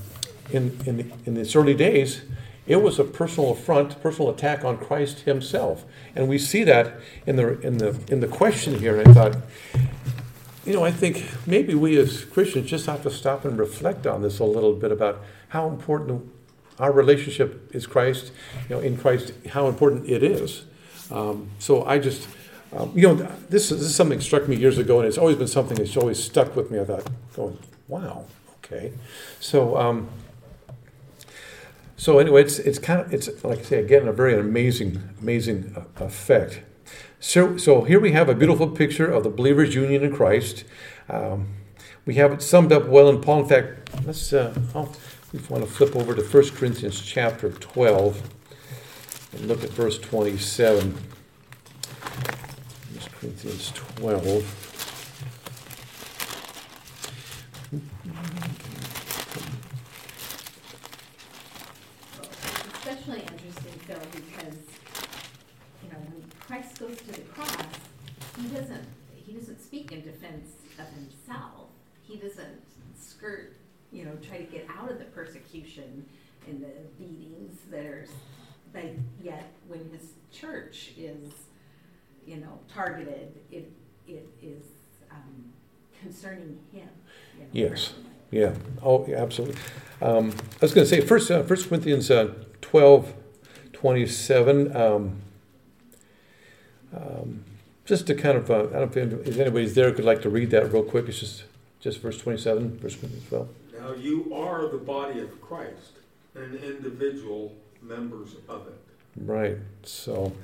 in, 0.50 0.78
in, 0.87 1.12
in 1.24 1.37
its 1.37 1.54
early 1.54 1.74
days, 1.74 2.22
it 2.68 2.83
was 2.83 2.98
a 2.98 3.04
personal 3.04 3.50
affront, 3.52 4.00
personal 4.02 4.31
attack 4.31 4.62
on 4.62 4.76
Christ 4.76 5.20
Himself. 5.20 5.85
And 6.14 6.28
we 6.28 6.38
see 6.38 6.64
that 6.64 7.00
in 7.26 7.37
the, 7.37 7.59
in 7.61 7.78
the, 7.78 7.98
in 8.09 8.20
the 8.20 8.28
question 8.28 8.78
here. 8.78 9.00
And 9.00 9.09
I 9.09 9.14
thought, 9.14 9.37
you 10.66 10.74
know, 10.74 10.85
I 10.85 10.92
think 10.92 11.24
maybe 11.46 11.74
we 11.74 11.96
as 11.96 12.26
Christians 12.26 12.68
just 12.68 12.85
have 12.85 13.02
to 13.04 13.11
stop 13.11 13.46
and 13.46 13.59
reflect 13.59 14.07
on 14.07 14.20
this 14.20 14.38
a 14.38 14.44
little 14.44 14.74
bit 14.74 14.92
about 14.92 15.24
how 15.48 15.66
important 15.66 16.31
our 16.78 16.92
relationship 16.92 17.74
is 17.74 17.87
Christ, 17.87 18.33
you 18.68 18.76
know, 18.76 18.83
in 18.83 18.98
Christ, 18.98 19.33
how 19.48 19.66
important 19.66 20.09
it 20.09 20.22
is. 20.22 20.64
Um, 21.11 21.48
so 21.59 21.87
I 21.87 21.98
just, 21.98 22.28
um, 22.76 22.92
you 22.94 23.09
know, 23.09 23.14
this 23.48 23.72
is, 23.72 23.78
this 23.78 23.88
is 23.88 23.94
something 23.94 24.18
that 24.18 24.24
struck 24.24 24.46
me 24.46 24.57
years 24.57 24.76
ago, 24.76 24.98
and 24.98 25.09
it's 25.09 25.16
always 25.16 25.37
been 25.37 25.48
something 25.48 25.78
that's 25.78 25.96
always 25.96 26.22
stuck 26.22 26.54
with 26.54 26.70
me. 26.70 26.78
I 26.78 26.85
thought, 26.85 27.09
going, 27.35 27.59
wow, 27.88 28.26
okay. 28.62 28.92
So, 29.40 29.78
um, 29.78 30.11
so 31.98 32.18
anyway, 32.18 32.40
it's 32.40 32.58
it's 32.58 32.78
kind 32.78 33.00
of 33.00 33.12
it's 33.12 33.28
like 33.44 33.58
I 33.58 33.62
say 33.62 33.80
again 33.80 34.08
a 34.08 34.12
very 34.12 34.34
amazing 34.38 35.02
amazing 35.20 35.74
uh, 35.76 36.04
effect. 36.04 36.62
So 37.20 37.58
so 37.58 37.82
here 37.82 38.00
we 38.00 38.12
have 38.12 38.30
a 38.30 38.34
beautiful 38.34 38.68
picture 38.68 39.11
of 39.11 39.24
the 39.24 39.30
believers' 39.30 39.74
union 39.74 40.02
in 40.02 40.14
Christ. 40.14 40.64
Um, 41.11 41.48
we 42.06 42.14
have 42.14 42.32
it 42.32 42.40
summed 42.40 42.72
up 42.72 42.87
well 42.87 43.11
in 43.11 43.20
Paul. 43.20 43.40
In 43.40 43.48
fact, 43.48 43.90
let's 44.06 44.32
uh, 44.32 44.58
I'll, 44.74 44.94
we 45.32 45.40
want 45.50 45.62
to 45.62 45.70
flip 45.70 45.94
over 45.94 46.14
to 46.14 46.22
1 46.22 46.50
Corinthians 46.50 47.02
chapter 47.02 47.50
12 47.50 48.22
and 49.32 49.46
look 49.46 49.62
at 49.62 49.68
verse 49.70 49.98
27. 49.98 50.92
1 50.92 51.02
Corinthians 53.20 53.72
12. 53.72 54.68
Especially 62.88 63.20
interesting, 63.20 63.72
Phil, 63.87 63.98
because, 64.12 64.56
you 65.82 65.90
know, 65.90 65.98
when 65.98 66.24
Christ 66.40 66.78
goes 66.80 66.96
to 66.96 67.12
the 67.12 67.20
cross, 67.20 67.54
he 68.40 68.48
doesn't, 68.61 68.85
he 69.14 69.33
doesn't 69.33 69.61
speak 69.62 69.92
in 69.92 70.03
defense 70.03 70.49
of 70.79 70.87
himself. 70.94 71.68
He 72.03 72.16
doesn't 72.16 72.61
skirt, 72.99 73.55
you 73.92 74.05
know, 74.05 74.12
try 74.27 74.38
to 74.38 74.44
get 74.44 74.66
out 74.79 74.90
of 74.90 74.99
the 74.99 75.05
persecution 75.07 76.05
and 76.47 76.62
the 76.62 76.71
beatings 76.99 77.59
that 77.71 77.85
are, 77.85 78.07
but 78.73 78.85
yet 79.23 79.53
when 79.66 79.81
his 79.90 80.11
church 80.33 80.92
is, 80.97 81.33
you 82.27 82.37
know, 82.37 82.59
targeted, 82.73 83.35
it, 83.51 83.71
it 84.07 84.29
is, 84.42 84.62
um, 85.11 85.53
concerning 86.03 86.59
him. 86.73 86.88
you 87.35 87.40
know, 87.40 87.47
Yes. 87.53 87.71
personally. 87.71 88.05
Yeah, 88.31 88.53
oh, 88.83 89.07
yeah, 89.09 89.23
absolutely. 89.23 89.57
Um, 90.03 90.31
I 90.31 90.59
was 90.61 90.75
going 90.75 90.87
to 90.87 90.88
say, 90.88 91.01
first, 91.01 91.31
uh, 91.31 91.42
First 91.42 91.68
Corinthians 91.68 92.11
uh, 92.11 92.35
12, 92.61 93.14
27. 93.73 94.77
Um, 94.77 95.23
um, 96.94 97.44
just 97.88 98.07
to 98.07 98.14
kind 98.14 98.37
of, 98.37 98.51
uh, 98.51 98.66
I 98.66 98.85
don't 98.85 98.94
know 98.94 99.18
if 99.24 99.38
anybody's 99.38 99.74
there 99.74 99.88
who 99.88 99.96
could 99.96 100.05
like 100.05 100.20
to 100.22 100.29
read 100.29 100.51
that 100.51 100.70
real 100.70 100.83
quick. 100.83 101.09
It's 101.09 101.20
just, 101.20 101.44
just 101.81 102.01
verse 102.01 102.18
27, 102.18 102.79
First 102.81 103.01
Corinthians 103.01 103.29
12. 103.29 103.48
Now 103.81 103.92
you 103.94 104.31
are 104.35 104.68
the 104.68 104.77
body 104.77 105.20
of 105.20 105.40
Christ 105.40 105.92
and 106.35 106.55
individual 106.57 107.55
members 107.81 108.37
of 108.46 108.66
it. 108.66 108.79
Right. 109.16 109.57
So, 109.85 110.35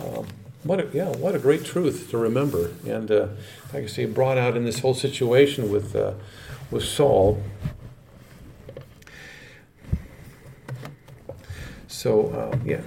um, 0.00 0.26
what 0.64 0.80
a, 0.80 0.88
yeah, 0.92 1.10
what 1.10 1.36
a 1.36 1.38
great 1.38 1.64
truth 1.64 2.10
to 2.10 2.18
remember. 2.18 2.72
And 2.84 3.08
uh, 3.12 3.28
like 3.72 3.84
I 3.84 3.86
say, 3.86 4.04
brought 4.04 4.36
out 4.36 4.56
in 4.56 4.64
this 4.64 4.80
whole 4.80 4.92
situation 4.92 5.70
with 5.70 5.94
uh, 5.94 6.14
with 6.72 6.82
Saul. 6.82 7.40
So 11.86 12.52
um, 12.52 12.68
yeah. 12.68 12.80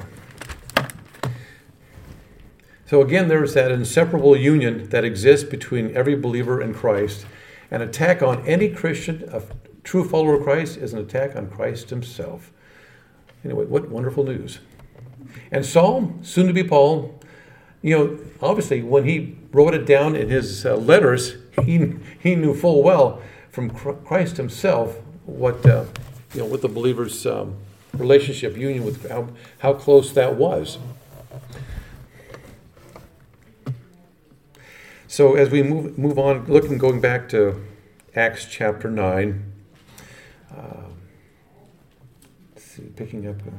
So 2.92 3.02
again, 3.02 3.30
there's 3.30 3.54
that 3.54 3.72
inseparable 3.72 4.36
union 4.36 4.90
that 4.90 5.06
exists 5.06 5.50
between 5.50 5.96
every 5.96 6.14
believer 6.14 6.60
and 6.60 6.76
Christ. 6.76 7.26
An 7.72 7.82
attack 7.82 8.22
on 8.22 8.46
any 8.46 8.68
Christian, 8.68 9.24
a 9.32 9.42
true 9.86 10.04
follower 10.04 10.36
of 10.36 10.44
Christ, 10.44 10.76
is 10.76 10.92
an 10.92 11.00
attack 11.00 11.34
on 11.38 11.50
Christ 11.50 11.90
Himself. 11.90 12.52
Anyway, 13.46 13.64
what 13.64 13.88
wonderful 13.88 14.26
news. 14.26 14.60
And 15.54 15.66
Saul, 15.66 16.16
soon 16.22 16.48
to 16.48 16.54
be 16.54 16.66
Paul, 16.66 17.18
you 17.82 17.98
know, 17.98 18.20
obviously 18.42 18.82
when 18.82 19.06
he 19.06 19.38
wrote 19.54 19.74
it 19.74 19.86
down 19.86 20.18
in 20.18 20.28
his 20.28 20.66
uh, 20.66 20.76
letters, 20.76 21.38
he, 21.64 21.94
he 22.20 22.36
knew 22.36 22.54
full 22.54 22.84
well 22.84 23.22
from 23.52 23.70
Christ 23.70 24.36
himself 24.36 24.98
what, 25.26 25.66
uh, 25.66 25.86
you 26.34 26.42
know, 26.42 26.46
what 26.46 26.62
the 26.62 26.68
believer's 26.68 27.26
um, 27.26 27.56
relationship, 27.94 28.58
union 28.58 28.84
with, 28.84 29.10
how, 29.10 29.30
how 29.60 29.76
close 29.76 30.12
that 30.12 30.36
was. 30.36 30.78
So 35.12 35.36
as 35.36 35.50
we 35.50 35.62
move, 35.62 35.98
move 35.98 36.18
on, 36.18 36.46
looking, 36.46 36.78
going 36.78 37.02
back 37.02 37.28
to 37.30 37.62
Acts 38.16 38.46
chapter 38.50 38.90
9, 38.90 39.44
um, 40.58 40.94
let's 42.54 42.64
see, 42.64 42.84
picking 42.96 43.28
up. 43.28 43.36
uh, 43.46 43.52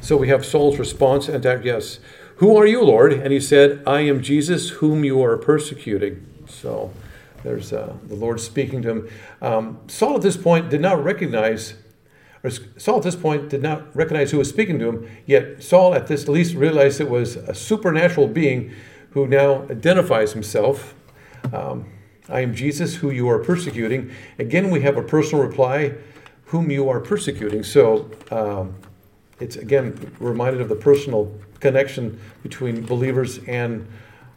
So 0.00 0.16
we 0.16 0.26
have 0.26 0.44
Saul's 0.44 0.76
response 0.76 1.28
and 1.28 1.44
yes, 1.64 2.00
who 2.38 2.56
are 2.56 2.66
you, 2.66 2.82
Lord? 2.82 3.12
And 3.12 3.32
he 3.32 3.38
said, 3.38 3.80
I 3.86 4.00
am 4.00 4.20
Jesus 4.24 4.70
whom 4.70 5.04
you 5.04 5.22
are 5.22 5.36
persecuting. 5.36 6.26
So 6.48 6.90
there's 7.44 7.72
uh, 7.72 7.94
the 8.08 8.16
Lord 8.16 8.40
speaking 8.40 8.82
to 8.82 8.90
him. 8.90 9.08
Um, 9.40 9.78
Saul 9.86 10.16
at 10.16 10.22
this 10.22 10.36
point 10.36 10.68
did 10.68 10.80
not 10.80 11.04
recognize, 11.04 11.74
Saul 12.76 12.98
at 12.98 13.02
this 13.02 13.16
point 13.16 13.48
did 13.48 13.62
not 13.62 13.94
recognize 13.96 14.30
who 14.30 14.38
was 14.38 14.48
speaking 14.48 14.78
to 14.78 14.88
him, 14.88 15.10
yet 15.26 15.62
Saul 15.62 15.94
at 15.94 16.06
this 16.06 16.28
least 16.28 16.54
realized 16.54 17.00
it 17.00 17.10
was 17.10 17.36
a 17.36 17.54
supernatural 17.54 18.28
being 18.28 18.72
who 19.10 19.26
now 19.26 19.62
identifies 19.70 20.32
himself. 20.32 20.94
Um, 21.52 21.86
I 22.28 22.40
am 22.40 22.54
Jesus 22.54 22.94
who 22.94 23.10
you 23.10 23.28
are 23.28 23.38
persecuting. 23.38 24.10
Again, 24.38 24.70
we 24.70 24.82
have 24.82 24.96
a 24.96 25.02
personal 25.02 25.44
reply, 25.44 25.94
whom 26.44 26.70
you 26.70 26.88
are 26.88 27.00
persecuting. 27.00 27.62
So, 27.64 28.10
um, 28.30 28.74
it's 29.40 29.56
again 29.56 30.14
reminded 30.18 30.60
of 30.60 30.68
the 30.68 30.76
personal 30.76 31.32
connection 31.60 32.20
between 32.42 32.84
believers 32.84 33.38
and 33.46 33.86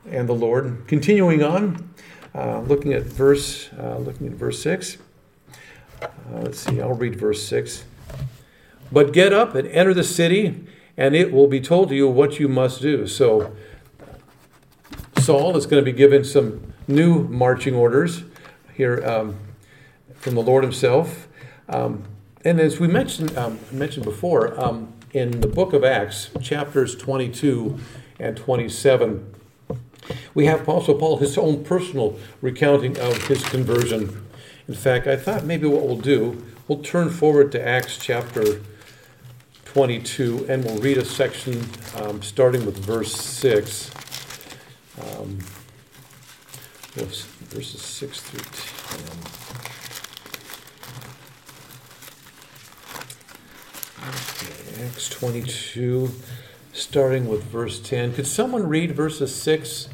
and 0.09 0.27
the 0.27 0.33
Lord. 0.33 0.83
Continuing 0.87 1.43
on, 1.43 1.93
uh, 2.35 2.59
looking 2.61 2.93
at 2.93 3.03
verse 3.03 3.69
uh, 3.79 3.97
looking 3.97 4.27
at 4.27 4.33
verse 4.33 4.61
six. 4.61 4.97
Uh, 6.01 6.07
let's 6.41 6.59
see. 6.59 6.81
I'll 6.81 6.93
read 6.93 7.15
verse 7.15 7.45
six. 7.45 7.83
But 8.91 9.13
get 9.13 9.33
up 9.33 9.55
and 9.55 9.67
enter 9.69 9.93
the 9.93 10.03
city, 10.03 10.65
and 10.97 11.15
it 11.15 11.31
will 11.31 11.47
be 11.47 11.61
told 11.61 11.89
to 11.89 11.95
you 11.95 12.07
what 12.07 12.39
you 12.39 12.47
must 12.47 12.81
do. 12.81 13.07
So 13.07 13.55
Saul 15.19 15.55
is 15.55 15.65
going 15.65 15.83
to 15.83 15.91
be 15.91 15.95
given 15.95 16.23
some 16.23 16.73
new 16.87 17.23
marching 17.27 17.73
orders 17.73 18.23
here 18.73 19.03
um, 19.05 19.37
from 20.15 20.35
the 20.35 20.41
Lord 20.41 20.63
Himself. 20.63 21.27
Um, 21.69 22.03
and 22.43 22.59
as 22.59 22.79
we 22.79 22.87
mentioned 22.87 23.37
um, 23.37 23.59
mentioned 23.71 24.03
before, 24.03 24.59
um, 24.59 24.93
in 25.13 25.41
the 25.41 25.47
book 25.47 25.73
of 25.73 25.83
Acts, 25.83 26.31
chapters 26.41 26.95
22 26.95 27.79
and 28.19 28.35
27, 28.35 29.33
we 30.33 30.45
have 30.45 30.67
also 30.67 30.97
Paul, 30.97 31.17
his 31.17 31.37
own 31.37 31.63
personal 31.63 32.17
recounting 32.41 32.97
of 32.97 33.27
his 33.27 33.43
conversion. 33.43 34.25
In 34.67 34.73
fact, 34.73 35.07
I 35.07 35.15
thought 35.17 35.43
maybe 35.43 35.67
what 35.67 35.85
we'll 35.85 35.97
do, 35.97 36.43
we'll 36.67 36.81
turn 36.81 37.09
forward 37.09 37.51
to 37.51 37.67
Acts 37.67 37.97
chapter 37.97 38.61
22, 39.73 40.47
and 40.49 40.65
we'll 40.65 40.79
read 40.79 40.97
a 40.97 41.05
section 41.05 41.65
um, 41.95 42.21
starting 42.21 42.65
with 42.65 42.77
verse 42.77 43.15
6. 43.15 43.89
Um, 44.99 45.39
verses 46.93 47.81
6 47.81 48.19
through 48.19 48.41
10. 48.91 48.99
Okay, 54.09 54.85
Acts 54.85 55.07
22, 55.07 56.11
starting 56.73 57.29
with 57.29 57.43
verse 57.43 57.79
10. 57.79 58.13
Could 58.13 58.27
someone 58.27 58.67
read 58.67 58.91
verses 58.91 59.33
6 59.33 59.87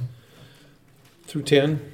through 1.27 1.43
10? 1.43 1.93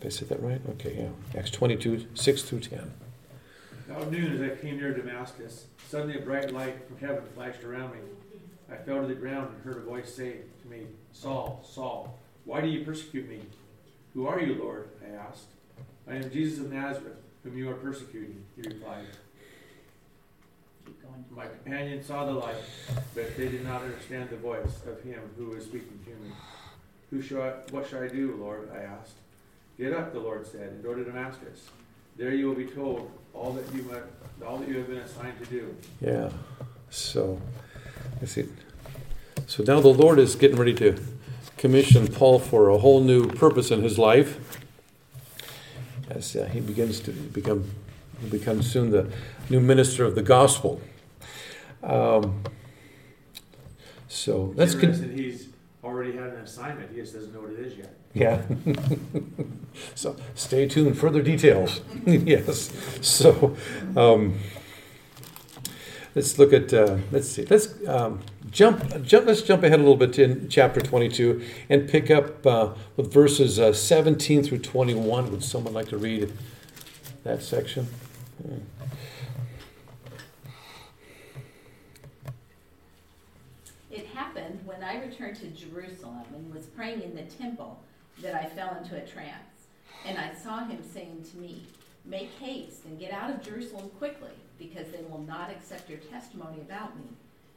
Did 0.00 0.06
I 0.06 0.10
say 0.10 0.26
that 0.26 0.42
right? 0.42 0.60
Okay, 0.72 0.96
yeah. 0.98 1.38
Acts 1.38 1.50
22, 1.50 2.08
6 2.12 2.42
through 2.42 2.60
10. 2.60 2.92
About 3.94 4.10
noon, 4.10 4.32
as 4.32 4.40
I 4.40 4.56
came 4.56 4.78
near 4.78 4.94
Damascus, 4.94 5.66
suddenly 5.86 6.16
a 6.18 6.22
bright 6.22 6.50
light 6.50 6.76
from 6.88 6.96
heaven 6.96 7.24
flashed 7.34 7.62
around 7.62 7.92
me. 7.92 7.98
I 8.72 8.76
fell 8.76 9.02
to 9.02 9.06
the 9.06 9.14
ground 9.14 9.50
and 9.54 9.62
heard 9.62 9.82
a 9.82 9.84
voice 9.84 10.14
say 10.14 10.36
to 10.62 10.68
me, 10.68 10.86
Saul, 11.12 11.62
Saul, 11.62 12.18
why 12.46 12.62
do 12.62 12.68
you 12.68 12.86
persecute 12.86 13.28
me? 13.28 13.42
Who 14.14 14.26
are 14.26 14.40
you, 14.40 14.54
Lord? 14.54 14.88
I 15.06 15.14
asked. 15.14 15.48
I 16.08 16.14
am 16.14 16.30
Jesus 16.30 16.60
of 16.60 16.72
Nazareth, 16.72 17.18
whom 17.44 17.58
you 17.58 17.68
are 17.68 17.74
persecuting, 17.74 18.42
he 18.56 18.62
replied. 18.62 19.04
My 21.30 21.44
companions 21.44 22.06
saw 22.06 22.24
the 22.24 22.32
light, 22.32 22.62
but 23.14 23.36
they 23.36 23.50
did 23.50 23.62
not 23.62 23.82
understand 23.82 24.30
the 24.30 24.36
voice 24.36 24.80
of 24.86 25.02
him 25.02 25.20
who 25.36 25.48
was 25.48 25.64
speaking 25.64 26.00
to 26.06 26.10
me. 26.12 26.32
Who 27.10 27.20
shall 27.20 27.42
I, 27.42 27.50
what 27.72 27.90
shall 27.90 28.02
I 28.02 28.08
do, 28.08 28.38
Lord? 28.40 28.70
I 28.74 28.84
asked. 28.84 29.16
Get 29.76 29.92
up, 29.92 30.14
the 30.14 30.18
Lord 30.18 30.46
said, 30.46 30.70
and 30.70 30.82
go 30.82 30.94
to 30.94 31.04
Damascus. 31.04 31.68
There 32.16 32.32
you 32.32 32.46
will 32.46 32.54
be 32.54 32.66
told 32.66 33.10
all 33.34 33.52
that 33.52 33.64
you 33.74 33.82
might, 33.82 34.02
all 34.46 34.58
that 34.58 34.68
you 34.68 34.78
have 34.78 34.88
been 34.88 34.98
assigned 34.98 35.38
to 35.40 35.46
do. 35.46 35.76
Yeah. 36.00 36.30
So, 36.90 37.40
I 38.20 38.26
see. 38.26 38.48
So 39.46 39.62
now 39.62 39.80
the 39.80 39.88
Lord 39.88 40.18
is 40.18 40.34
getting 40.36 40.56
ready 40.56 40.74
to 40.74 40.98
commission 41.56 42.08
Paul 42.08 42.38
for 42.38 42.68
a 42.68 42.78
whole 42.78 43.00
new 43.00 43.28
purpose 43.28 43.70
in 43.70 43.82
his 43.82 43.98
life 43.98 44.58
as 46.10 46.36
uh, 46.36 46.46
he 46.52 46.60
begins 46.60 47.00
to 47.00 47.12
become 47.12 47.70
become 48.30 48.62
soon 48.62 48.90
the 48.90 49.10
new 49.50 49.60
minister 49.60 50.04
of 50.04 50.14
the 50.14 50.22
gospel. 50.22 50.80
Um, 51.82 52.44
so 54.08 54.52
that's 54.56 54.74
good. 54.74 54.94
Con- 54.94 55.10
he's 55.16 55.48
had 56.22 56.34
an 56.34 56.40
assignment. 56.40 56.90
He 56.90 56.96
just 57.00 57.14
doesn't 57.14 57.32
know 57.32 57.40
what 57.40 57.52
it 57.52 57.60
is 57.60 57.76
yet. 57.76 57.94
Yeah. 58.14 58.42
so 59.94 60.16
stay 60.34 60.68
tuned. 60.68 60.96
For 60.96 61.08
further 61.08 61.22
details. 61.22 61.80
yes. 62.06 62.70
So 63.00 63.56
um, 63.96 64.38
let's 66.14 66.38
look 66.38 66.52
at. 66.52 66.72
Uh, 66.72 66.98
let's 67.10 67.28
see. 67.28 67.44
Let's 67.44 67.68
um, 67.88 68.20
jump. 68.50 69.02
Jump. 69.04 69.26
Let's 69.26 69.42
jump 69.42 69.62
ahead 69.62 69.80
a 69.80 69.82
little 69.82 69.96
bit 69.96 70.18
in 70.18 70.48
chapter 70.48 70.80
22 70.80 71.44
and 71.68 71.88
pick 71.88 72.10
up 72.10 72.46
uh, 72.46 72.74
with 72.96 73.12
verses 73.12 73.58
uh, 73.58 73.72
17 73.72 74.44
through 74.44 74.58
21. 74.58 75.30
Would 75.30 75.44
someone 75.44 75.74
like 75.74 75.88
to 75.88 75.98
read 75.98 76.32
that 77.24 77.42
section? 77.42 77.88
Yeah. 78.48 78.56
It 83.90 84.06
happened 84.06 84.60
when 84.82 84.96
I 84.96 85.04
returned 85.04 85.36
to 85.36 85.46
Jerusalem 85.48 86.24
and 86.34 86.52
was 86.52 86.66
praying 86.66 87.02
in 87.02 87.14
the 87.14 87.22
temple 87.22 87.80
that 88.20 88.34
I 88.34 88.46
fell 88.46 88.76
into 88.76 88.96
a 88.96 89.06
trance. 89.06 89.68
And 90.04 90.18
I 90.18 90.34
saw 90.34 90.64
him 90.64 90.82
saying 90.82 91.24
to 91.30 91.36
me, 91.38 91.66
Make 92.04 92.30
haste 92.40 92.84
and 92.84 92.98
get 92.98 93.12
out 93.12 93.30
of 93.30 93.44
Jerusalem 93.44 93.90
quickly, 93.98 94.32
because 94.58 94.88
they 94.88 95.04
will 95.08 95.22
not 95.22 95.50
accept 95.50 95.88
your 95.88 96.00
testimony 96.00 96.60
about 96.60 96.96
me. 96.96 97.04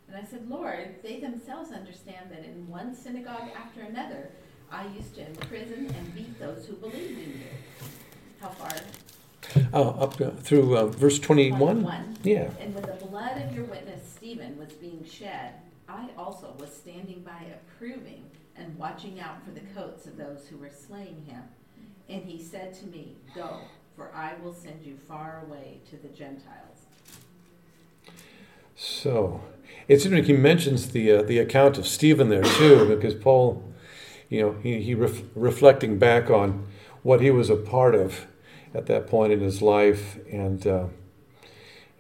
And 0.08 0.16
I 0.16 0.24
said, 0.24 0.48
Lord, 0.48 0.98
they 1.02 1.20
themselves 1.20 1.72
understand 1.72 2.30
that 2.30 2.46
in 2.46 2.68
one 2.68 2.94
synagogue 2.94 3.50
after 3.58 3.82
another, 3.82 4.30
I 4.72 4.86
used 4.96 5.16
to 5.16 5.26
imprison 5.26 5.88
and 5.98 6.14
beat 6.14 6.40
those 6.40 6.68
who 6.68 6.76
believed 6.76 7.18
in 7.24 7.40
you. 7.40 7.90
How 8.40 8.50
far? 8.50 8.70
Uh, 9.74 10.04
up 10.04 10.22
uh, 10.22 10.30
through 10.30 10.78
uh, 10.78 10.86
verse 10.86 11.18
21? 11.18 11.82
21. 11.82 12.18
Yeah. 12.22 12.52
And 12.60 12.76
when 12.76 12.84
the 12.84 13.06
blood 13.06 13.42
of 13.42 13.56
your 13.56 13.66
witness 13.66 14.02
Stephen 14.16 14.60
was 14.60 14.74
being 14.74 15.04
shed, 15.04 15.54
I 15.96 16.10
also 16.18 16.54
was 16.60 16.74
standing 16.74 17.22
by 17.22 17.46
approving 17.54 18.26
and 18.58 18.78
watching 18.78 19.20
out 19.20 19.44
for 19.46 19.52
the 19.52 19.62
coats 19.74 20.06
of 20.06 20.18
those 20.18 20.46
who 20.50 20.58
were 20.58 20.70
slaying 20.70 21.24
him. 21.26 21.42
And 22.10 22.24
he 22.24 22.42
said 22.42 22.74
to 22.76 22.88
me, 22.88 23.16
Go, 23.34 23.60
for 23.96 24.14
I 24.14 24.34
will 24.44 24.54
send 24.54 24.84
you 24.84 24.98
far 24.98 25.44
away 25.48 25.80
to 25.90 25.98
the 25.98 26.10
Gentiles. 26.10 26.86
So, 28.76 29.42
it's 29.88 30.04
interesting 30.06 30.36
he 30.36 30.42
mentions 30.42 30.90
the, 30.90 31.12
uh, 31.12 31.22
the 31.22 31.40
account 31.40 31.78
of 31.78 31.88
Stephen 31.88 32.28
there 32.28 32.44
too, 32.44 32.94
because 32.94 33.16
Paul, 33.16 33.64
you 34.30 34.42
know, 34.42 34.56
he, 34.62 34.82
he 34.82 34.94
ref- 34.94 35.24
reflecting 35.34 35.98
back 35.98 36.30
on 36.30 36.68
what 37.04 37.22
he 37.22 37.32
was 37.32 37.50
a 37.50 37.56
part 37.56 37.96
of 37.96 38.28
at 38.74 38.88
that 38.88 39.08
point 39.08 39.32
in 39.32 39.40
his 39.40 39.62
life 39.62 40.18
and, 40.30 40.68
uh, 40.68 40.88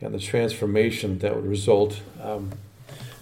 and 0.01 0.13
the 0.13 0.19
transformation 0.19 1.19
that 1.19 1.34
would 1.34 1.45
result. 1.45 2.01
Um, 2.21 2.51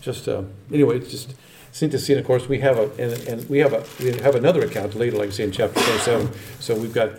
just, 0.04 0.28
uh, 0.28 0.44
anyway, 0.72 0.98
it's 0.98 1.12
just 1.12 1.34
seem 1.72 1.90
to 1.90 1.98
see, 1.98 2.14
and 2.14 2.20
of 2.20 2.26
course, 2.26 2.48
we 2.48 2.60
have 2.60 2.78
a, 2.78 2.84
and, 3.02 3.14
and 3.28 3.50
we 3.50 3.60
have 3.60 3.74
a, 3.74 3.84
we 4.00 4.12
have 4.20 4.36
another 4.36 4.64
account 4.64 4.94
later, 4.96 5.18
like 5.18 5.30
I 5.30 5.32
say 5.32 5.46
in 5.46 5.52
chapter 5.52 5.80
27. 5.80 6.30
So 6.60 6.76
we've 6.76 6.94
got, 6.94 7.12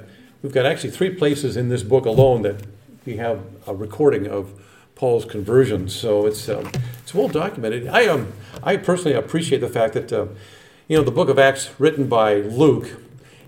we've 0.43 0.53
got 0.53 0.67
actually 0.67 0.91
three 0.91 1.11
places 1.11 1.57
in 1.57 1.71
this 1.71 1.83
book 1.83 2.05
alone 2.05 2.43
that 2.43 2.65
we 3.05 3.17
have 3.17 3.41
a 3.67 3.75
recording 3.75 4.29
of 4.29 4.53
Paul's 4.95 5.25
conversion. 5.25 5.89
So 5.89 6.27
it's, 6.27 6.49
um, 6.49 6.71
it's 7.03 7.15
well 7.15 7.29
documented. 7.29 7.89
I, 7.89 8.07
um, 8.07 8.33
I 8.63 8.77
personally 8.77 9.17
appreciate 9.17 9.61
the 9.61 9.69
fact 9.69 9.95
that, 9.95 10.13
uh, 10.13 10.27
you 10.87 10.97
know, 10.97 11.03
the 11.03 11.11
book 11.11 11.29
of 11.29 11.39
Acts 11.39 11.71
written 11.79 12.07
by 12.07 12.35
Luke, 12.37 13.01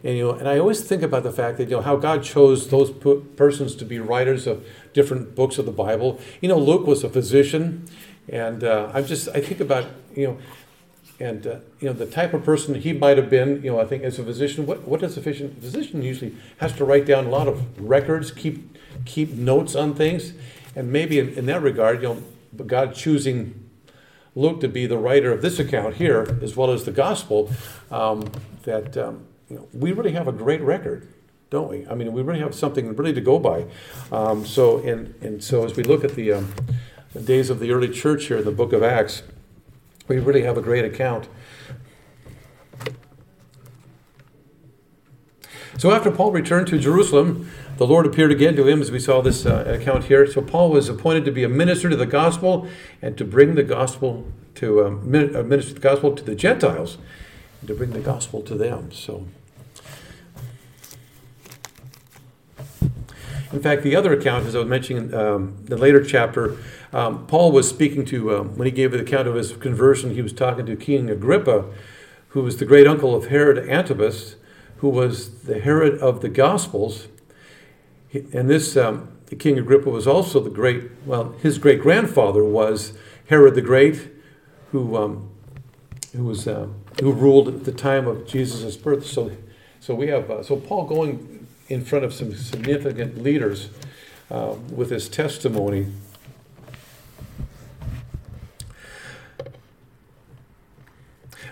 and, 0.03 0.17
you 0.17 0.25
know, 0.25 0.33
and 0.33 0.49
I 0.49 0.59
always 0.59 0.83
think 0.83 1.03
about 1.03 1.23
the 1.25 1.33
fact 1.33 1.59
that, 1.59 1.65
you 1.65 1.77
know, 1.77 1.83
how 1.83 1.97
God 1.97 2.23
chose 2.23 2.69
those 2.69 2.91
persons 3.37 3.75
to 3.77 3.85
be 3.85 3.99
writers 3.99 4.47
of 4.47 4.67
different 4.93 5.35
books 5.35 5.59
of 5.59 5.67
the 5.67 5.73
Bible. 5.73 6.21
You 6.41 6.49
know, 6.49 6.59
Luke 6.59 6.87
was 6.87 7.03
a 7.03 7.09
physician, 7.09 7.89
and 8.29 8.65
uh, 8.65 8.91
I'm 8.93 9.07
just, 9.07 9.29
I 9.29 9.41
think 9.41 9.61
about, 9.61 9.87
you 10.15 10.27
know, 10.27 10.39
and 11.19 11.47
uh, 11.47 11.57
you 11.81 11.89
know 11.89 11.93
the 11.93 12.07
type 12.07 12.35
of 12.35 12.45
person 12.45 12.75
he 12.75 12.93
might 12.93 13.17
have 13.17 13.31
been. 13.31 13.63
You 13.63 13.73
know, 13.73 13.81
I 13.81 13.87
think 13.87 14.03
as 14.03 14.19
a 14.19 14.25
physician, 14.25 14.67
what 14.67 14.87
what 14.87 15.01
does 15.01 15.17
a 15.17 15.23
physician, 15.23 15.57
physician 15.61 16.03
usually 16.03 16.35
has 16.59 16.73
to 16.75 16.85
write 16.85 17.07
down 17.07 17.27
a 17.27 17.31
lot 17.31 17.49
of 17.49 17.81
records, 17.81 18.31
keep 18.31 18.77
keep 19.05 19.33
notes 19.33 19.75
on 19.75 19.95
things, 19.95 20.35
and 20.75 20.93
maybe 20.93 21.19
in, 21.19 21.31
in 21.31 21.47
that 21.47 21.63
regard, 21.63 22.03
you 22.03 22.09
know, 22.09 22.65
God 22.65 22.95
choosing 22.95 23.69
Luke 24.35 24.61
to 24.61 24.69
be 24.69 24.87
the 24.87 24.99
writer 24.99 25.33
of 25.33 25.41
this 25.41 25.59
account 25.59 25.95
here, 25.95 26.39
as 26.43 26.57
well 26.57 26.71
as 26.71 26.85
the 26.85 26.93
gospel, 26.93 27.51
um, 27.91 28.31
that 28.65 28.97
um, 28.97 29.27
you 29.49 29.57
know, 29.57 29.69
we 29.73 29.93
really 29.93 30.13
have 30.13 30.29
a 30.29 30.33
great 30.33 30.61
record, 30.61 31.09
don't 31.49 31.71
we? 31.71 31.87
I 31.87 31.95
mean, 31.95 32.13
we 32.13 32.21
really 32.21 32.41
have 32.41 32.55
something 32.55 32.95
really 32.95 33.15
to 33.15 33.21
go 33.23 33.39
by. 33.39 33.67
Um, 34.13 34.45
so, 34.45 34.79
and 34.79 35.15
and 35.23 35.43
so 35.43 35.65
as 35.65 35.77
we 35.77 35.83
look 35.83 36.05
at 36.05 36.15
the, 36.15 36.35
um, 36.35 36.53
the 37.17 37.23
days 37.23 37.49
of 37.49 37.61
the 37.61 37.73
early 37.73 37.89
church 37.89 38.27
here 38.27 38.43
the 38.43 38.51
book 38.51 38.73
of 38.73 38.83
Acts 38.83 39.23
we 40.09 40.19
really 40.19 40.43
have 40.43 40.57
a 40.57 40.63
great 40.63 40.85
account. 40.85 41.29
So 45.79 45.91
after 45.91 46.11
Paul 46.11 46.31
returned 46.31 46.69
to 46.69 46.79
Jerusalem, 46.79 47.51
the 47.77 47.87
Lord 47.87 48.07
appeared 48.07 48.31
again 48.31 48.57
to 48.57 48.67
him, 48.67 48.81
as 48.81 48.91
we 48.91 48.99
saw 48.99 49.21
this 49.21 49.45
uh, 49.45 49.65
account 49.67 50.05
here. 50.05 50.27
So 50.31 50.41
Paul 50.41 50.71
was 50.71 50.89
appointed 50.89 51.25
to 51.27 51.33
be 51.33 51.43
a 51.43 51.49
minister 51.49 51.91
to 51.91 51.97
the 51.97 52.07
gospel 52.07 52.69
and 53.03 53.19
to 53.19 53.25
bring 53.25 53.57
the 53.57 53.63
gospel 53.63 54.27
to 54.55 54.87
um, 54.87 55.11
minister 55.11 55.75
the 55.75 55.81
gospel 55.81 56.15
to 56.15 56.25
the 56.25 56.35
Gentiles, 56.35 56.97
and 57.61 57.69
to 57.69 57.75
bring 57.75 57.91
the 57.91 58.01
gospel 58.01 58.41
to 58.43 58.55
them. 58.55 58.91
So, 58.93 59.27
in 63.57 63.63
fact, 63.63 63.83
the 63.83 63.97
other 63.97 64.13
account, 64.13 64.47
as 64.47 64.55
I 64.55 64.59
was 64.59 64.69
mentioning 64.69 65.15
um, 65.15 65.57
the 65.65 65.79
later 65.79 66.05
chapter, 66.05 66.59
um, 66.93 67.27
Paul 67.27 67.53
was 67.53 67.67
speaking 67.67 68.05
to, 68.05 68.37
um, 68.37 68.59
when 68.59 68.67
he 68.67 68.71
gave 68.71 68.93
the 68.93 69.01
account 69.01 69.27
of 69.27 69.35
his 69.35 69.53
conversion, 69.53 70.13
he 70.13 70.21
was 70.21 70.35
talking 70.35 70.67
to 70.67 70.77
King 70.77 71.09
Agrippa, 71.09 71.65
who 72.29 72.43
was 72.43 72.59
the 72.59 72.67
great 72.67 72.87
uncle 72.87 73.15
of 73.15 73.29
Herod 73.29 73.67
Antipas, 73.67 74.37
who 74.77 74.91
was 74.91 75.45
the 75.45 75.59
Herod 75.59 75.99
of 76.01 76.21
the 76.21 76.29
Gospels. 76.29 77.09
And 78.13 78.51
this 78.51 78.77
um, 78.77 79.09
King 79.39 79.59
Agrippa 79.59 79.89
was 79.89 80.07
also 80.07 80.39
the 80.39 80.51
great, 80.51 80.91
well, 81.07 81.35
his 81.41 81.57
great 81.57 81.81
grandfather 81.81 82.45
was 82.45 82.93
Herod 83.31 83.55
the 83.55 83.63
Great, 83.63 84.11
who, 84.73 84.99
um, 84.99 85.31
who, 86.15 86.25
was, 86.25 86.47
uh, 86.47 86.69
who 87.01 87.11
ruled 87.11 87.49
at 87.49 87.65
the 87.65 87.73
time 87.73 88.07
of 88.07 88.27
Jesus' 88.27 88.77
birth. 88.77 89.07
So, 89.07 89.35
so 89.81 89.95
we 89.95 90.09
have, 90.09 90.31
uh, 90.31 90.43
so 90.43 90.57
Paul 90.57 90.85
going 90.85 91.36
in 91.69 91.85
front 91.85 92.05
of 92.05 92.13
some 92.13 92.35
significant 92.35 93.23
leaders 93.23 93.71
uh, 94.31 94.55
with 94.71 94.91
his 94.91 95.09
testimony 95.09 95.93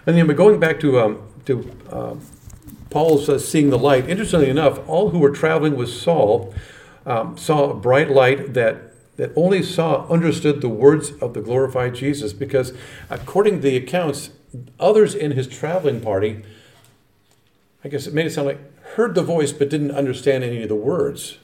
And 0.07 0.16
then, 0.16 0.27
but 0.27 0.37
going 0.37 0.61
back 0.61 0.81
to 0.81 1.00
um, 1.00 1.22
to 1.46 1.70
um, 1.90 2.20
Paul's 2.90 3.29
uh, 3.29 3.38
seeing 3.38 3.70
the 3.70 3.79
light. 3.79 4.09
Interestingly 4.09 4.50
enough, 4.50 4.87
all 4.88 5.11
who 5.11 5.18
were 5.18 5.31
traveling 5.31 5.77
with 5.77 5.88
Saul 5.88 6.55
um, 7.07 7.37
saw 7.37 7.70
a 7.70 7.74
bright 7.74 8.11
light 8.11 8.55
that 8.55 9.16
that 9.16 9.33
only 9.37 9.62
saw 9.62 10.07
understood 10.09 10.61
the 10.61 10.68
words 10.68 11.12
of 11.20 11.35
the 11.35 11.40
glorified 11.40 11.94
Jesus 11.94 12.33
because 12.33 12.72
according 13.09 13.57
to 13.57 13.61
the 13.61 13.77
accounts 13.77 14.31
others 14.81 15.14
in 15.14 15.33
his 15.33 15.46
traveling 15.46 16.00
party 16.00 16.42
I 17.85 17.88
guess 17.88 18.07
it 18.07 18.14
made 18.14 18.27
it 18.27 18.33
sound 18.33 18.47
like 18.47 18.83
heard 18.94 19.14
the 19.14 19.23
voice 19.23 19.53
but 19.53 19.68
didn't 19.68 19.90
understand 19.90 20.42
any 20.42 20.62
of 20.62 20.68
the 20.68 20.75
words. 20.75 21.38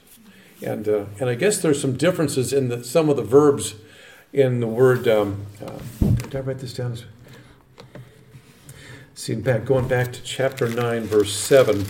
And 0.61 0.87
uh, 0.87 1.05
and 1.19 1.29
I 1.29 1.35
guess 1.35 1.61
there's 1.61 1.79
some 1.79 1.95
differences 1.95 2.51
in 2.51 2.69
the, 2.69 2.83
some 2.83 3.09
of 3.09 3.15
the 3.15 3.23
verbs 3.23 3.75
in 4.33 4.59
the 4.59 4.67
word 4.67 5.07
um, 5.07 5.45
uh, 5.65 5.79
did 6.31 6.35
I 6.35 6.39
write 6.39 6.59
this 6.59 6.73
down? 6.73 6.97
See 9.13 9.35
back 9.35 9.65
going 9.65 9.87
back 9.87 10.13
to 10.13 10.23
chapter 10.23 10.69
9 10.69 11.03
verse 11.03 11.35
7 11.35 11.85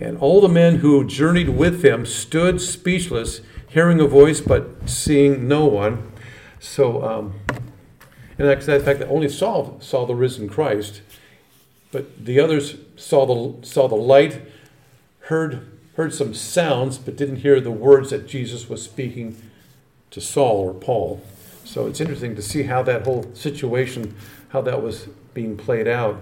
and 0.00 0.18
all 0.18 0.40
the 0.40 0.48
men 0.48 0.76
who 0.76 1.06
journeyed 1.06 1.50
with 1.50 1.84
him 1.84 2.04
stood 2.04 2.60
speechless 2.60 3.40
hearing 3.68 4.00
a 4.00 4.06
voice 4.06 4.40
but 4.40 4.88
seeing 4.88 5.46
no 5.46 5.66
one. 5.66 6.12
So, 6.58 7.04
um, 7.04 7.34
and 8.38 8.48
the 8.48 8.80
fact 8.80 8.98
that 8.98 9.08
only 9.08 9.28
Saul 9.28 9.78
saw 9.80 10.06
the 10.06 10.14
risen 10.14 10.48
Christ, 10.48 11.02
but 11.90 12.24
the 12.24 12.40
others 12.40 12.76
saw 12.96 13.26
the 13.26 13.66
saw 13.66 13.88
the 13.88 13.94
light, 13.94 14.42
heard 15.20 15.66
heard 15.96 16.14
some 16.14 16.34
sounds, 16.34 16.98
but 16.98 17.16
didn't 17.16 17.36
hear 17.36 17.60
the 17.60 17.70
words 17.70 18.10
that 18.10 18.28
Jesus 18.28 18.68
was 18.68 18.82
speaking 18.82 19.36
to 20.10 20.20
Saul 20.20 20.60
or 20.60 20.74
Paul. 20.74 21.22
So 21.64 21.86
it's 21.86 22.00
interesting 22.00 22.34
to 22.36 22.42
see 22.42 22.62
how 22.62 22.82
that 22.84 23.04
whole 23.04 23.30
situation, 23.34 24.14
how 24.50 24.60
that 24.62 24.82
was 24.82 25.08
being 25.34 25.56
played 25.56 25.88
out. 25.88 26.20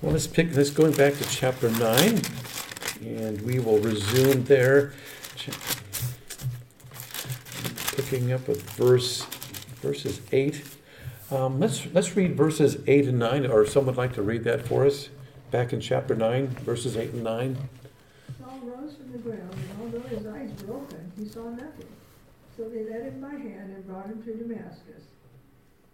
Well, 0.00 0.12
let's 0.12 0.26
pick 0.26 0.52
this 0.52 0.70
going 0.70 0.92
back 0.92 1.14
to 1.14 1.24
chapter 1.28 1.70
9 1.70 2.20
and 3.04 3.40
we 3.42 3.58
will 3.58 3.78
resume 3.78 4.44
there. 4.44 4.92
Picking 7.96 8.32
up 8.32 8.46
with 8.46 8.62
verse 8.70 9.24
verses 9.82 10.20
eight. 10.32 10.62
Um, 11.30 11.58
let's 11.58 11.86
let's 11.92 12.14
read 12.16 12.36
verses 12.36 12.78
eight 12.86 13.06
and 13.06 13.18
nine. 13.18 13.46
Or 13.46 13.66
someone 13.66 13.96
would 13.96 14.00
like 14.00 14.14
to 14.14 14.22
read 14.22 14.44
that 14.44 14.66
for 14.66 14.86
us? 14.86 15.08
Back 15.50 15.72
in 15.72 15.80
chapter 15.80 16.14
nine, 16.14 16.48
verses 16.48 16.96
eight 16.96 17.10
and 17.10 17.24
nine. 17.24 17.56
Saul 18.38 18.60
rose 18.62 18.94
from 18.94 19.10
the 19.12 19.18
ground, 19.18 19.52
and 19.52 19.82
although 19.82 20.08
his 20.08 20.26
eyes 20.26 20.50
were 20.64 20.74
open, 20.74 21.12
he 21.18 21.26
saw 21.26 21.48
nothing. 21.50 21.88
So 22.56 22.68
they 22.68 22.88
led 22.88 23.02
him 23.02 23.20
by 23.20 23.30
hand 23.30 23.74
and 23.74 23.86
brought 23.86 24.06
him 24.06 24.22
to 24.22 24.34
Damascus. 24.34 25.02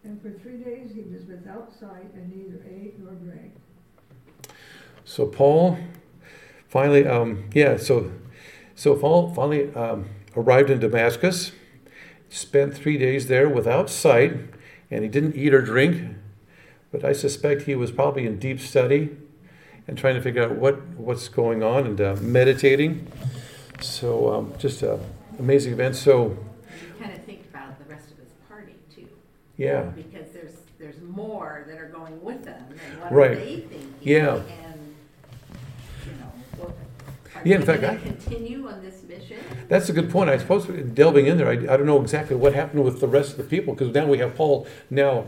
And 0.05 0.21
for 0.21 0.31
three 0.31 0.59
days 0.59 0.91
he 0.95 1.03
was 1.03 1.25
without 1.25 1.73
sight 1.79 2.13
and 2.15 2.31
neither 2.31 2.63
ate 2.69 2.99
nor 2.99 3.13
drank. 3.13 3.53
So 5.05 5.27
Paul 5.27 5.79
finally, 6.69 7.07
um, 7.07 7.45
yeah, 7.55 7.77
so 7.77 8.13
so 8.75 8.97
Paul 8.97 9.33
finally 9.35 9.75
um, 9.75 10.11
arrived 10.37 10.71
in 10.71 10.79
Damascus, 10.81 11.53
spent 12.29 12.75
three 12.75 12.99
days 12.99 13.29
there 13.29 13.49
without 13.49 13.89
sight, 13.91 14.33
and 14.93 15.03
he 15.03 15.09
didn't 15.09 15.35
eat 15.35 15.55
or 15.55 15.63
drink. 15.63 16.17
But 16.93 17.05
I 17.05 17.13
suspect 17.13 17.63
he 17.63 17.75
was 17.75 17.91
probably 17.91 18.27
in 18.27 18.39
deep 18.39 18.61
study 18.61 19.17
and 19.89 19.97
trying 19.97 20.15
to 20.15 20.21
figure 20.21 20.45
out 20.45 20.53
what 20.53 20.81
what's 20.97 21.29
going 21.29 21.63
on 21.63 21.87
and 21.87 22.01
uh, 22.01 22.17
meditating. 22.21 23.11
So 23.81 24.33
um, 24.33 24.55
just 24.59 24.83
an 24.83 25.01
amazing 25.39 25.73
event. 25.73 25.97
So 25.97 26.37
you 26.81 26.93
kind 27.01 27.13
of 27.13 27.25
think 27.25 27.47
about 27.51 27.79
the 27.79 27.93
rest 27.93 28.11
of 28.11 28.19
his 28.19 28.29
party 28.49 28.75
too. 28.95 29.09
Yeah. 29.57 29.85
Because 29.85 30.31
there's 30.33 30.53
there's 30.79 31.01
more 31.01 31.65
that 31.67 31.79
are 31.79 31.89
going 31.89 32.23
with 32.23 32.45
them, 32.45 32.63
and 32.69 33.01
what 33.01 33.13
right. 33.13 33.31
are 33.31 33.35
they 33.37 33.57
thinking? 33.61 33.95
Yeah. 34.03 34.43
Yeah, 37.45 37.57
in 37.57 37.63
fact, 37.63 37.83
I, 37.83 37.97
continue 37.97 38.69
on 38.69 38.83
this 38.83 39.02
That's 39.69 39.89
a 39.89 39.93
good 39.93 40.11
point. 40.11 40.31
I 40.31 40.39
suppose 40.39 40.67
delving 40.67 41.27
in 41.27 41.39
there, 41.39 41.49
I, 41.49 41.53
I 41.53 41.77
don't 41.77 41.87
know 41.87 42.01
exactly 42.01 42.37
what 42.37 42.55
happened 42.55 42.85
with 42.85 43.01
the 43.01 43.09
rest 43.09 43.33
of 43.33 43.39
the 43.39 43.45
people 43.45 43.75
because 43.75 43.95
now 43.95 44.07
we 44.07 44.19
have 44.19 44.35
Paul 44.35 44.67
now 44.91 45.27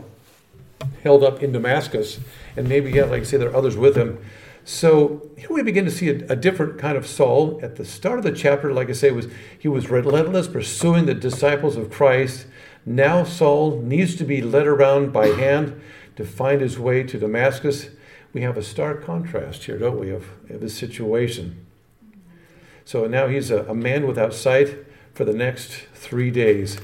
held 1.03 1.23
up 1.23 1.41
in 1.41 1.51
Damascus, 1.51 2.19
and 2.55 2.67
maybe 2.67 2.91
yeah, 2.91 3.05
like 3.05 3.21
I 3.21 3.25
say, 3.25 3.37
there 3.37 3.49
are 3.49 3.55
others 3.55 3.77
with 3.77 3.95
him. 3.95 4.19
So 4.63 5.29
here 5.37 5.49
we 5.51 5.61
begin 5.61 5.85
to 5.85 5.91
see 5.91 6.09
a, 6.09 6.25
a, 6.27 6.35
different 6.35 6.79
kind 6.79 6.97
of 6.97 7.05
Saul. 7.05 7.59
At 7.61 7.75
the 7.75 7.85
start 7.85 8.17
of 8.17 8.25
the 8.25 8.31
chapter, 8.31 8.73
like 8.73 8.89
I 8.89 8.93
say, 8.93 9.11
was 9.11 9.27
he 9.57 9.67
was 9.67 9.89
relentless, 9.89 10.47
pursuing 10.47 11.05
the 11.05 11.13
disciples 11.13 11.77
of 11.77 11.91
Christ. 11.91 12.47
Now 12.83 13.23
Saul 13.23 13.79
needs 13.81 14.15
to 14.15 14.23
be 14.23 14.41
led 14.41 14.65
around 14.65 15.13
by 15.13 15.27
hand 15.27 15.79
to 16.15 16.25
find 16.25 16.61
his 16.61 16.79
way 16.79 17.03
to 17.03 17.19
Damascus. 17.19 17.89
We 18.33 18.41
have 18.41 18.57
a 18.57 18.63
stark 18.63 19.05
contrast 19.05 19.65
here, 19.65 19.77
don't 19.77 19.99
we, 19.99 20.09
of, 20.09 20.25
of 20.49 20.61
his 20.61 20.75
situation. 20.75 21.64
So 22.85 23.07
now 23.07 23.27
he's 23.27 23.49
a, 23.49 23.63
a 23.63 23.73
man 23.73 24.05
without 24.05 24.33
sight 24.33 24.85
for 25.13 25.25
the 25.25 25.33
next 25.33 25.71
three 25.93 26.29
days. 26.29 26.77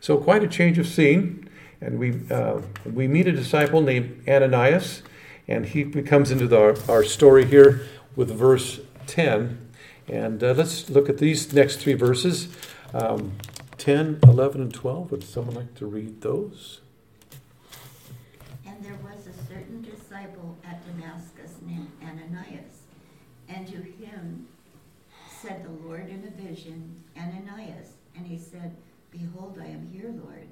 So 0.00 0.16
quite 0.16 0.42
a 0.42 0.48
change 0.48 0.78
of 0.78 0.86
scene. 0.86 1.48
And 1.80 1.98
we, 1.98 2.20
uh, 2.30 2.62
we 2.90 3.06
meet 3.06 3.26
a 3.26 3.32
disciple 3.32 3.82
named 3.82 4.26
Ananias, 4.26 5.02
and 5.46 5.66
he 5.66 5.84
comes 5.84 6.30
into 6.30 6.46
the, 6.46 6.58
our, 6.58 6.76
our 6.88 7.04
story 7.04 7.44
here 7.44 7.86
with 8.16 8.30
verse 8.30 8.80
10. 9.06 9.68
And 10.08 10.42
uh, 10.42 10.52
let's 10.52 10.88
look 10.88 11.10
at 11.10 11.18
these 11.18 11.52
next 11.52 11.76
three 11.76 11.92
verses 11.92 12.48
um, 12.94 13.32
10, 13.76 14.20
11, 14.22 14.62
and 14.62 14.72
12. 14.72 15.10
Would 15.10 15.24
someone 15.24 15.56
like 15.56 15.74
to 15.74 15.86
read 15.86 16.22
those? 16.22 16.80
And 18.66 18.82
there 18.82 18.98
was 19.02 19.26
a 19.26 19.52
certain 19.52 19.82
disciple 19.82 20.56
at 20.64 20.82
Damascus 20.86 21.56
named 21.66 21.90
Ananias, 22.02 22.84
and 23.48 23.66
to 23.66 23.76
him 23.76 24.46
said 25.44 25.64
the 25.64 25.86
Lord 25.86 26.08
in 26.08 26.24
a 26.24 26.42
vision, 26.42 27.02
Ananias. 27.18 27.94
And 28.16 28.26
he 28.26 28.38
said, 28.38 28.74
Behold, 29.10 29.58
I 29.60 29.66
am 29.66 29.90
here, 29.92 30.10
Lord. 30.24 30.48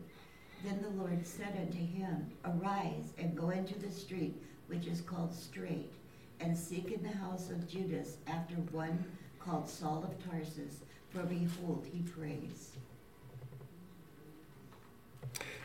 Then 0.65 0.83
the 0.83 1.03
Lord 1.03 1.27
said 1.27 1.57
unto 1.59 1.79
him, 1.79 2.31
Arise 2.45 3.13
and 3.19 3.37
go 3.37 3.51
into 3.51 3.79
the 3.79 3.91
street 3.91 4.35
which 4.69 4.87
is 4.87 5.01
called 5.01 5.35
Straight, 5.35 5.93
and 6.41 6.57
seek 6.57 6.93
in 6.93 7.03
the 7.03 7.17
house 7.17 7.51
of 7.51 7.69
Judas 7.69 8.17
after 8.27 8.55
one 8.71 9.05
called 9.39 9.69
Saul 9.69 10.05
of 10.05 10.31
Tarsus, 10.31 10.81
for 11.11 11.23
behold, 11.25 11.87
he 11.93 12.01
prays. 12.03 12.71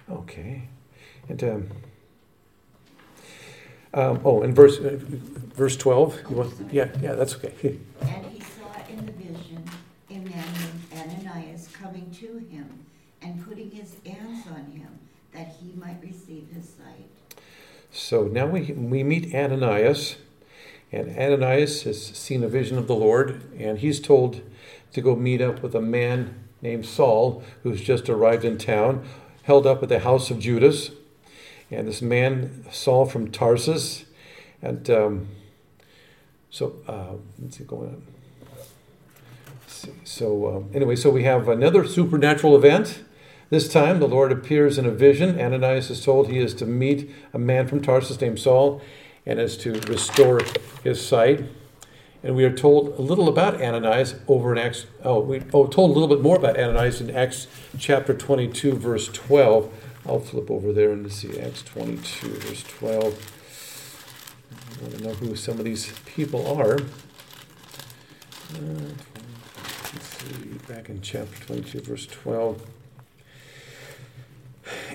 Okay. 0.09 0.63
And 1.29 1.43
um, 1.43 1.69
um, 3.93 4.21
oh, 4.25 4.41
in 4.41 4.53
verse 4.53 4.79
uh, 4.79 4.97
verse 5.55 5.77
twelve, 5.77 6.19
want? 6.29 6.53
Yeah, 6.71 6.89
yeah, 7.01 7.13
that's 7.13 7.35
okay. 7.35 7.79
and 8.01 8.25
he 8.25 8.41
in 8.97 9.05
the 9.05 9.11
vision 9.11 9.63
a 10.09 10.13
man 10.13 10.23
named 10.31 11.23
Ananias 11.25 11.69
coming 11.97 12.11
to 12.11 12.37
him 12.53 12.85
and 13.21 13.45
putting 13.47 13.71
his 13.71 13.95
hands 14.05 14.45
on 14.47 14.71
him 14.71 14.99
that 15.33 15.55
he 15.59 15.71
might 15.75 15.97
receive 16.01 16.47
his 16.53 16.65
sight. 16.69 17.41
So 17.91 18.25
now 18.25 18.47
we, 18.47 18.71
we 18.73 19.03
meet 19.03 19.33
Ananias, 19.33 20.17
and 20.91 21.17
Ananias 21.17 21.83
has 21.83 22.03
seen 22.05 22.43
a 22.43 22.47
vision 22.47 22.77
of 22.77 22.87
the 22.87 22.95
Lord, 22.95 23.41
and 23.57 23.79
he's 23.79 23.99
told 23.99 24.41
to 24.93 25.01
go 25.01 25.15
meet 25.15 25.41
up 25.41 25.63
with 25.63 25.73
a 25.75 25.81
man 25.81 26.35
named 26.61 26.85
Saul 26.85 27.43
who's 27.63 27.81
just 27.81 28.09
arrived 28.09 28.45
in 28.45 28.57
town, 28.57 29.07
held 29.43 29.65
up 29.65 29.81
at 29.81 29.89
the 29.89 29.99
house 29.99 30.29
of 30.29 30.39
Judas. 30.39 30.91
And 31.69 31.87
this 31.87 32.01
man, 32.01 32.65
Saul 32.71 33.05
from 33.05 33.29
Tarsus, 33.29 34.05
and 34.61 34.89
um, 34.89 35.27
so 36.49 36.75
uh, 36.87 37.13
let's 37.39 37.57
see, 37.57 37.65
going 37.65 37.89
on 37.89 38.16
see. 39.77 39.93
So, 40.03 40.55
um, 40.55 40.69
anyway, 40.73 40.95
so 40.95 41.09
we 41.09 41.23
have 41.23 41.47
another 41.47 41.87
supernatural 41.87 42.55
event. 42.55 43.03
This 43.49 43.71
time, 43.71 43.99
the 43.99 44.07
Lord 44.07 44.31
appears 44.31 44.77
in 44.77 44.85
a 44.85 44.91
vision. 44.91 45.39
Ananias 45.39 45.89
is 45.89 46.03
told 46.03 46.27
he 46.27 46.39
is 46.39 46.53
to 46.55 46.65
meet 46.65 47.09
a 47.33 47.39
man 47.39 47.67
from 47.67 47.81
Tarsus 47.81 48.19
named 48.19 48.39
Saul 48.39 48.81
and 49.25 49.39
is 49.39 49.57
to 49.57 49.73
restore 49.81 50.41
his 50.83 51.05
sight. 51.05 51.45
And 52.23 52.35
we 52.35 52.43
are 52.43 52.53
told 52.53 52.97
a 52.97 53.01
little 53.01 53.29
about 53.29 53.61
Ananias 53.61 54.15
over 54.27 54.51
in 54.51 54.57
Acts. 54.57 54.85
Oh, 55.03 55.19
we 55.19 55.41
oh, 55.53 55.67
told 55.67 55.91
a 55.91 55.93
little 55.93 56.13
bit 56.13 56.21
more 56.21 56.35
about 56.35 56.59
Ananias 56.59 56.99
in 56.99 57.09
Acts 57.11 57.47
chapter 57.77 58.13
22, 58.13 58.73
verse 58.73 59.07
12. 59.07 59.71
I'll 60.05 60.19
flip 60.19 60.49
over 60.49 60.73
there 60.73 60.91
and 60.91 61.11
see 61.11 61.39
Acts 61.39 61.61
22, 61.63 62.27
verse 62.27 62.63
12. 62.63 63.33
I 64.51 64.83
want 64.83 64.97
to 64.97 65.03
know 65.03 65.13
who 65.13 65.35
some 65.35 65.59
of 65.59 65.65
these 65.65 65.93
people 66.05 66.57
are. 66.57 66.79
Uh, 68.55 69.16
back 70.67 70.89
in 70.89 71.01
chapter 71.01 71.45
22, 71.45 71.81
verse 71.81 72.05
12. 72.07 72.61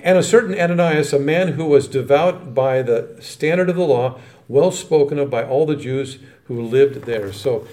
And 0.03 0.17
a 0.17 0.23
certain 0.23 0.59
Ananias, 0.59 1.13
a 1.13 1.19
man 1.19 1.49
who 1.49 1.65
was 1.65 1.87
devout 1.87 2.53
by 2.53 2.81
the 2.81 3.17
standard 3.19 3.69
of 3.69 3.75
the 3.75 3.85
law, 3.85 4.19
well 4.47 4.71
spoken 4.71 5.17
of 5.17 5.29
by 5.29 5.43
all 5.43 5.65
the 5.65 5.75
Jews 5.75 6.19
who 6.45 6.61
lived 6.61 7.05
there. 7.05 7.33
So 7.33 7.67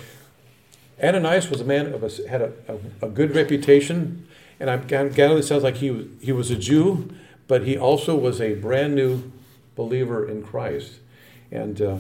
Ananias 1.03 1.51
was 1.51 1.61
a 1.61 1.65
man 1.65 1.93
of 1.93 2.03
a, 2.03 2.29
had 2.29 2.43
a, 2.43 2.53
a, 2.69 3.07
a 3.07 3.09
good 3.09 3.35
reputation, 3.35 4.27
and 4.59 4.71
I'm 4.71 4.87
gathering 4.87 5.39
it 5.39 5.43
sounds 5.43 5.63
like 5.63 5.77
he 5.77 5.91
was, 5.91 6.07
he 6.21 6.33
was 6.33 6.51
a 6.51 6.57
Jew, 6.57 7.11
but 7.49 7.67
he 7.67 7.77
also 7.77 8.17
was 8.17 8.41
a 8.41 8.55
brand 8.55 8.95
new 8.95 9.33
believer 9.75 10.29
in 10.29 10.43
Christ. 10.43 10.95
And, 11.51 11.81
uh, 11.81 11.99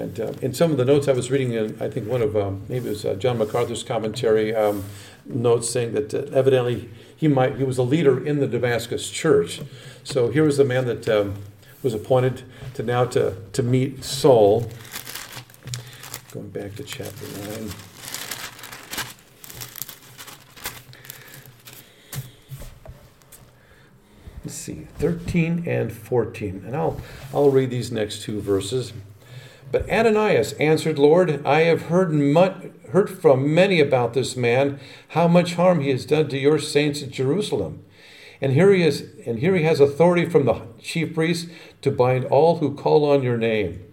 and 0.00 0.18
uh, 0.18 0.32
in 0.40 0.54
some 0.54 0.70
of 0.70 0.78
the 0.78 0.84
notes 0.84 1.08
I 1.08 1.12
was 1.12 1.30
reading, 1.30 1.52
in, 1.52 1.76
I 1.80 1.90
think 1.90 2.08
one 2.08 2.22
of 2.22 2.34
um, 2.34 2.62
maybe 2.68 2.86
it 2.86 2.90
was 2.90 3.04
uh, 3.04 3.14
John 3.14 3.36
MacArthur's 3.36 3.82
commentary 3.82 4.54
um, 4.54 4.84
notes 5.26 5.68
saying 5.68 5.92
that 5.92 6.14
uh, 6.14 6.34
evidently 6.34 6.88
he 7.14 7.28
might 7.28 7.56
he 7.56 7.64
was 7.64 7.76
a 7.76 7.82
leader 7.82 8.24
in 8.24 8.40
the 8.40 8.46
Damascus 8.46 9.10
church. 9.10 9.60
So 10.02 10.30
here 10.30 10.44
was 10.44 10.56
the 10.56 10.64
man 10.64 10.86
that 10.86 11.06
um, 11.08 11.34
was 11.82 11.92
appointed 11.92 12.44
to 12.74 12.82
now 12.82 13.04
to 13.06 13.36
to 13.52 13.62
meet 13.62 14.02
Saul. 14.02 14.70
Going 16.32 16.48
back 16.48 16.76
to 16.76 16.82
chapter 16.82 17.26
nine. 17.42 17.70
Let's 24.42 24.54
see, 24.54 24.86
13 24.98 25.64
and 25.66 25.92
14. 25.92 26.64
And 26.66 26.74
I'll, 26.74 26.98
I'll 27.34 27.50
read 27.50 27.68
these 27.68 27.92
next 27.92 28.22
two 28.22 28.40
verses. 28.40 28.94
But 29.70 29.88
Ananias 29.88 30.52
answered, 30.54 30.98
Lord, 30.98 31.44
I 31.46 31.60
have 31.60 31.82
heard, 31.82 32.12
much, 32.12 32.56
heard 32.90 33.08
from 33.08 33.54
many 33.54 33.80
about 33.80 34.14
this 34.14 34.36
man, 34.36 34.80
how 35.08 35.28
much 35.28 35.54
harm 35.54 35.80
he 35.80 35.90
has 35.90 36.04
done 36.04 36.28
to 36.28 36.38
your 36.38 36.58
saints 36.58 37.02
at 37.02 37.10
Jerusalem. 37.10 37.84
And 38.40 38.52
here 38.52 38.72
he 38.72 38.82
is, 38.82 39.08
and 39.26 39.38
here 39.38 39.54
he 39.54 39.62
has 39.64 39.80
authority 39.80 40.28
from 40.28 40.46
the 40.46 40.62
chief 40.80 41.14
priests 41.14 41.50
to 41.82 41.90
bind 41.90 42.24
all 42.24 42.56
who 42.56 42.74
call 42.74 43.04
on 43.04 43.22
your 43.22 43.36
name. 43.36 43.84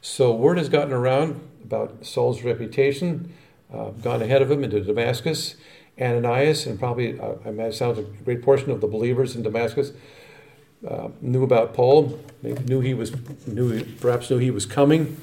So 0.00 0.32
word 0.34 0.56
has 0.58 0.68
gotten 0.68 0.92
around 0.92 1.40
about 1.62 2.06
Saul's 2.06 2.42
reputation, 2.42 3.34
uh, 3.72 3.90
gone 3.90 4.22
ahead 4.22 4.42
of 4.42 4.50
him 4.50 4.64
into 4.64 4.80
Damascus. 4.80 5.56
Ananias, 6.00 6.66
and 6.66 6.78
probably 6.78 7.20
uh, 7.20 7.34
I 7.44 7.50
imagine 7.50 7.90
a 7.90 8.02
great 8.24 8.42
portion 8.42 8.70
of 8.70 8.80
the 8.80 8.86
believers 8.86 9.36
in 9.36 9.42
Damascus 9.42 9.92
uh, 10.86 11.08
knew 11.20 11.42
about 11.42 11.74
Paul, 11.74 12.18
maybe 12.42 12.62
knew 12.64 12.80
he 12.80 12.94
was, 12.94 13.12
knew 13.46 13.84
perhaps 14.00 14.30
knew 14.30 14.38
he 14.38 14.50
was 14.50 14.66
coming, 14.66 15.20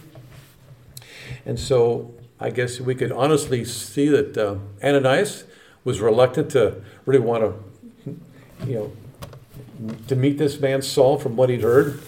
and 1.46 1.60
so 1.60 2.14
I 2.40 2.50
guess 2.52 2.80
we 2.80 2.94
could 2.94 3.12
honestly 3.12 3.66
see 3.66 4.10
that 4.10 4.38
uh, 4.38 4.58
Ananias 4.84 5.46
was 5.84 6.00
reluctant 6.00 6.52
to 6.52 6.82
really 7.06 7.24
want 7.24 7.44
to, 7.44 8.16
you 8.66 8.76
know, 8.76 8.92
to 10.08 10.16
meet 10.16 10.38
this 10.38 10.60
man 10.60 10.82
Saul 10.82 11.18
from 11.18 11.36
what 11.36 11.50
he'd 11.50 11.62
heard, 11.62 12.00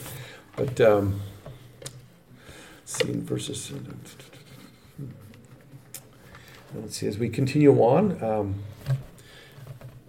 but 0.56 0.80
um, 0.82 1.22
see 2.86 3.10
in 3.10 3.24
verses. 3.24 3.72
Let's 6.76 6.98
see, 6.98 7.08
as 7.08 7.18
we 7.18 7.30
continue 7.30 7.74
on. 7.82 8.24
Um, 8.24 8.56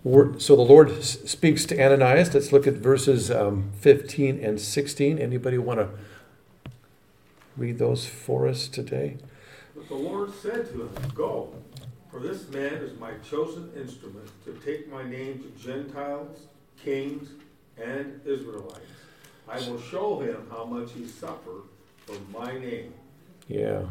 so 0.03 0.57
the 0.57 0.63
Lord 0.63 1.05
speaks 1.05 1.67
to 1.67 1.79
Ananias. 1.79 2.33
Let's 2.33 2.53
look 2.53 2.67
at 2.67 2.75
verses 2.75 3.31
um, 3.31 3.71
15 3.81 4.43
and 4.43 4.59
16. 4.59 5.19
Anybody 5.19 5.59
want 5.59 5.81
to 5.81 5.91
read 7.57 7.79
those 7.79 8.07
for 8.07 8.49
us 8.49 8.67
today? 8.67 9.19
But 9.77 9.89
the 9.89 9.95
Lord 9.95 10.33
said 10.35 10.71
to 10.73 10.83
him, 10.83 10.91
Go, 11.15 11.53
for 12.11 12.19
this 12.19 12.49
man 12.49 12.75
is 12.75 12.99
my 12.99 13.13
chosen 13.29 13.71
instrument 13.77 14.31
to 14.47 14.55
take 14.65 14.91
my 14.91 15.03
name 15.03 15.39
to 15.41 15.63
Gentiles, 15.63 16.47
kings, 16.83 17.29
and 17.77 18.21
Israelites. 18.25 18.81
I 19.49 19.59
will 19.69 19.81
show 19.81 20.21
him 20.21 20.47
how 20.51 20.65
much 20.65 20.93
he 20.93 21.07
suffered 21.07 21.65
for 22.07 22.17
my 22.33 22.59
name. 22.59 22.95
Yeah. 23.49 23.83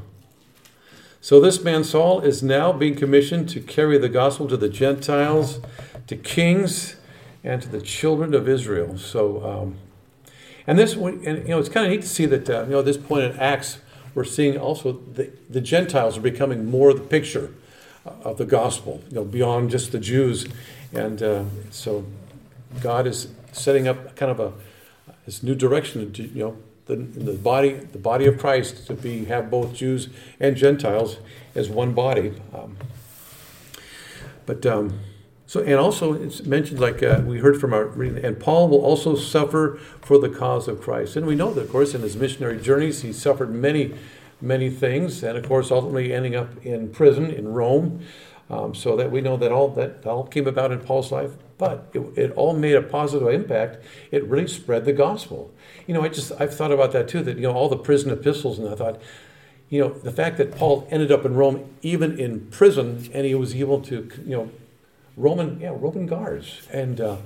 So 1.21 1.41
this 1.41 1.63
man 1.63 1.83
Saul 1.83 2.21
is 2.21 2.41
now 2.41 2.71
being 2.71 2.95
commissioned 2.95 3.49
to 3.49 3.59
carry 3.59 3.97
the 3.97 4.07
gospel 4.07 4.47
to 4.47 4.55
the 4.55 4.69
Gentiles, 4.69 5.59
to 6.09 6.15
kings, 6.15 6.95
and 7.43 7.61
to 7.61 7.69
the 7.69 7.79
children 7.79 8.33
of 8.33 8.49
Israel. 8.49 8.97
So, 8.97 9.45
um, 9.45 9.75
and 10.65 10.77
this, 10.77 10.95
and 10.95 11.23
you 11.23 11.49
know, 11.49 11.59
it's 11.59 11.69
kind 11.69 11.85
of 11.85 11.91
neat 11.91 12.01
to 12.01 12.07
see 12.07 12.25
that 12.25 12.49
uh, 12.49 12.63
you 12.63 12.71
know 12.71 12.79
at 12.79 12.85
this 12.85 12.97
point 12.97 13.25
in 13.25 13.39
Acts, 13.39 13.77
we're 14.15 14.23
seeing 14.23 14.57
also 14.57 14.93
the, 14.93 15.31
the 15.51 15.61
Gentiles 15.61 16.17
are 16.17 16.21
becoming 16.21 16.65
more 16.65 16.95
the 16.95 16.99
picture 17.01 17.53
of 18.23 18.39
the 18.39 18.45
gospel, 18.45 19.03
you 19.09 19.17
know, 19.17 19.23
beyond 19.23 19.69
just 19.69 19.91
the 19.91 19.99
Jews, 19.99 20.47
and 20.93 21.21
uh, 21.21 21.43
so 21.69 22.03
God 22.81 23.05
is 23.05 23.27
setting 23.51 23.87
up 23.87 24.15
kind 24.15 24.31
of 24.31 24.39
a 24.39 24.53
this 25.27 25.43
new 25.43 25.53
direction, 25.53 26.11
to, 26.13 26.23
you 26.23 26.43
know, 26.43 26.57
the, 26.87 26.95
the 26.95 27.33
body 27.33 27.73
the 27.73 27.99
body 27.99 28.25
of 28.25 28.39
Christ 28.39 28.87
to 28.87 28.95
be 28.95 29.25
have 29.25 29.51
both 29.51 29.75
Jews 29.75 30.09
and 30.39 30.55
Gentiles 30.55 31.17
as 31.53 31.69
one 31.69 31.93
body. 31.93 32.33
Um, 32.51 32.77
but 34.47 34.65
um, 34.65 35.01
so 35.49 35.61
and 35.61 35.75
also 35.75 36.13
it's 36.13 36.43
mentioned 36.43 36.79
like 36.79 37.01
uh, 37.01 37.21
we 37.25 37.39
heard 37.39 37.59
from 37.59 37.73
our 37.73 37.85
reading, 37.85 38.23
and 38.23 38.39
Paul 38.39 38.69
will 38.69 38.85
also 38.85 39.15
suffer 39.15 39.79
for 40.01 40.19
the 40.19 40.29
cause 40.29 40.67
of 40.67 40.79
Christ, 40.79 41.15
and 41.15 41.25
we 41.25 41.35
know 41.35 41.53
that 41.53 41.61
of 41.61 41.71
course 41.71 41.95
in 41.95 42.01
his 42.01 42.15
missionary 42.15 42.61
journeys 42.61 43.01
he 43.01 43.11
suffered 43.11 43.51
many 43.51 43.95
many 44.39 44.69
things, 44.69 45.23
and 45.23 45.37
of 45.37 45.47
course 45.47 45.71
ultimately 45.71 46.13
ending 46.13 46.35
up 46.35 46.63
in 46.63 46.89
prison 46.89 47.31
in 47.31 47.47
Rome. 47.47 48.05
Um, 48.51 48.73
so 48.73 48.95
that 48.95 49.11
we 49.11 49.21
know 49.21 49.37
that 49.37 49.51
all 49.51 49.67
that 49.75 50.07
all 50.07 50.23
came 50.25 50.47
about 50.47 50.71
in 50.71 50.79
Paul's 50.79 51.11
life, 51.11 51.33
but 51.59 51.87
it, 51.93 51.99
it 52.17 52.31
all 52.31 52.57
made 52.57 52.73
a 52.73 52.81
positive 52.81 53.27
impact. 53.27 53.77
It 54.09 54.23
really 54.25 54.47
spread 54.47 54.85
the 54.85 54.93
gospel 54.93 55.53
you 55.89 55.95
know, 55.95 56.03
I 56.03 56.09
just 56.09 56.31
I've 56.39 56.55
thought 56.55 56.71
about 56.71 56.91
that 56.91 57.07
too. 57.07 57.23
That 57.23 57.37
you 57.37 57.41
know 57.41 57.53
all 57.53 57.67
the 57.67 57.75
prison 57.75 58.11
epistles, 58.11 58.59
and 58.59 58.69
I 58.69 58.75
thought, 58.75 59.01
you 59.69 59.81
know, 59.81 59.89
the 59.89 60.11
fact 60.11 60.37
that 60.37 60.51
Paul 60.55 60.87
ended 60.91 61.11
up 61.11 61.25
in 61.25 61.33
Rome, 61.33 61.67
even 61.81 62.19
in 62.19 62.41
prison, 62.51 63.09
and 63.11 63.25
he 63.25 63.33
was 63.33 63.55
able 63.55 63.81
to, 63.81 64.07
you 64.23 64.37
know, 64.37 64.51
Roman, 65.19 65.59
yeah, 65.59 65.69
Roman 65.69 66.05
guards 66.05 66.67
and 66.71 66.99
uh, 67.01 67.17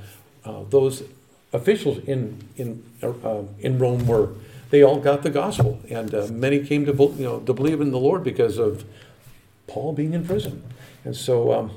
uh, 0.43 0.63
those 0.69 1.03
officials 1.53 1.99
in 1.99 2.47
in 2.57 2.83
uh, 3.01 3.43
in 3.59 3.79
Rome 3.79 4.07
were 4.07 4.29
they 4.71 4.81
all 4.81 4.99
got 4.99 5.21
the 5.21 5.29
gospel, 5.29 5.79
and 5.89 6.13
uh, 6.13 6.27
many 6.31 6.65
came 6.65 6.85
to 6.85 6.91
you 6.91 7.23
know 7.23 7.39
to 7.39 7.53
believe 7.53 7.79
in 7.79 7.91
the 7.91 7.99
Lord 7.99 8.23
because 8.23 8.57
of 8.57 8.83
Paul 9.67 9.93
being 9.93 10.13
in 10.13 10.25
prison, 10.25 10.63
and 11.05 11.15
so 11.15 11.53
um, 11.53 11.71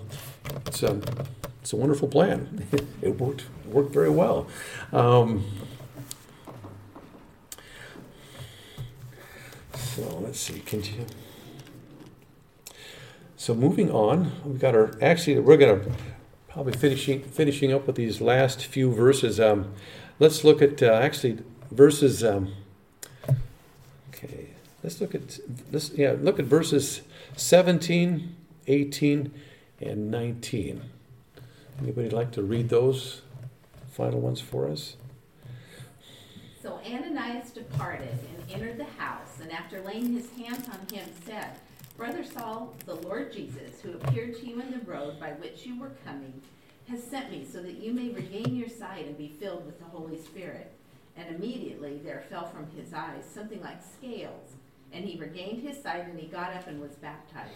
it's 0.67 0.83
a 0.83 1.01
it's 1.61 1.73
a 1.73 1.77
wonderful 1.77 2.09
plan. 2.09 2.67
it 3.03 3.21
worked 3.21 3.45
worked 3.67 3.93
very 3.93 4.11
well. 4.11 4.49
Um, 4.93 5.45
So 9.97 10.19
let's 10.19 10.39
see, 10.39 10.59
continue. 10.61 11.07
So 13.39 13.55
moving 13.55 13.91
on, 13.91 14.33
we've 14.47 14.59
got 14.59 14.75
our, 14.75 14.93
actually, 15.03 15.39
we're 15.41 15.59
going 15.59 15.81
to 15.81 15.91
probably 16.49 16.73
finishing, 16.73 17.23
finishing 17.23 17.71
up 17.71 17.87
with 17.87 17.97
these 17.97 18.23
last 18.23 18.65
few 18.65 18.91
verses. 18.91 19.39
Um, 19.39 19.75
let's 20.19 20.43
look 20.43 20.63
at 20.63 20.83
uh, 20.83 20.87
actually 20.87 21.41
verses, 21.71 22.25
um, 22.25 22.55
okay, 24.09 24.49
let's 24.83 25.03
look 25.03 25.15
at, 25.15 25.39
this. 25.71 25.93
yeah, 25.95 26.17
look 26.19 26.39
at 26.39 26.47
verses 26.47 27.03
17, 27.37 28.35
18, 28.67 29.35
and 29.83 30.11
19. 30.11 30.83
Anybody 31.83 32.09
like 32.09 32.33
to 32.33 32.43
read 32.43 32.71
those 32.71 33.21
final 33.91 34.21
ones 34.21 34.41
for 34.41 34.67
us? 34.67 34.97
So 36.63 36.81
Ananias 36.87 37.51
departed 37.51 38.09
and 38.09 38.51
entered 38.51 38.79
the 38.79 38.85
house, 38.99 39.41
and 39.43 39.53
after 39.53 39.83
laying 39.83 40.15
his 40.15 40.31
hands 40.31 40.67
on 40.71 40.79
him, 40.91 41.07
said, 41.27 41.51
Brother 41.97 42.25
Saul, 42.25 42.75
the 42.85 42.95
Lord 42.97 43.33
Jesus, 43.33 43.81
who 43.83 43.93
appeared 43.93 44.37
to 44.37 44.47
you 44.47 44.61
in 44.61 44.71
the 44.71 44.85
road 44.85 45.19
by 45.19 45.31
which 45.31 45.65
you 45.65 45.81
were 45.81 45.93
coming, 46.05 46.43
has 46.91 47.03
sent 47.03 47.31
me 47.31 47.47
so 47.51 47.63
that 47.63 47.83
you 47.83 47.95
may 47.95 48.11
regain 48.11 48.55
your 48.55 48.69
sight 48.69 49.07
and 49.07 49.17
be 49.17 49.35
filled 49.41 49.65
with 49.65 49.79
the 49.79 49.87
Holy 49.87 50.21
Spirit. 50.21 50.71
And 51.17 51.35
immediately 51.35 51.99
there 52.05 52.23
fell 52.29 52.47
from 52.47 52.69
his 52.77 52.93
eyes 52.93 53.25
something 53.25 53.63
like 53.63 53.79
scales, 53.83 54.53
and 54.93 55.07
he 55.07 55.19
regained 55.19 55.67
his 55.67 55.83
sight, 55.83 56.07
and 56.07 56.21
he 56.21 56.27
got 56.27 56.53
up 56.53 56.67
and 56.67 56.83
was 56.83 56.93
baptized. 56.97 57.51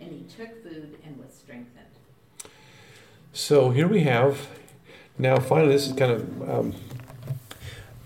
And 0.00 0.10
he 0.10 0.24
took 0.24 0.62
food 0.62 0.96
and 1.04 1.18
was 1.18 1.34
strengthened. 1.34 1.84
So 3.34 3.70
here 3.70 3.86
we 3.86 4.04
have, 4.04 4.48
now 5.18 5.38
finally, 5.38 5.72
this 5.72 5.86
is 5.86 5.92
kind 5.92 6.12
of 6.12 6.50
um, 6.50 6.74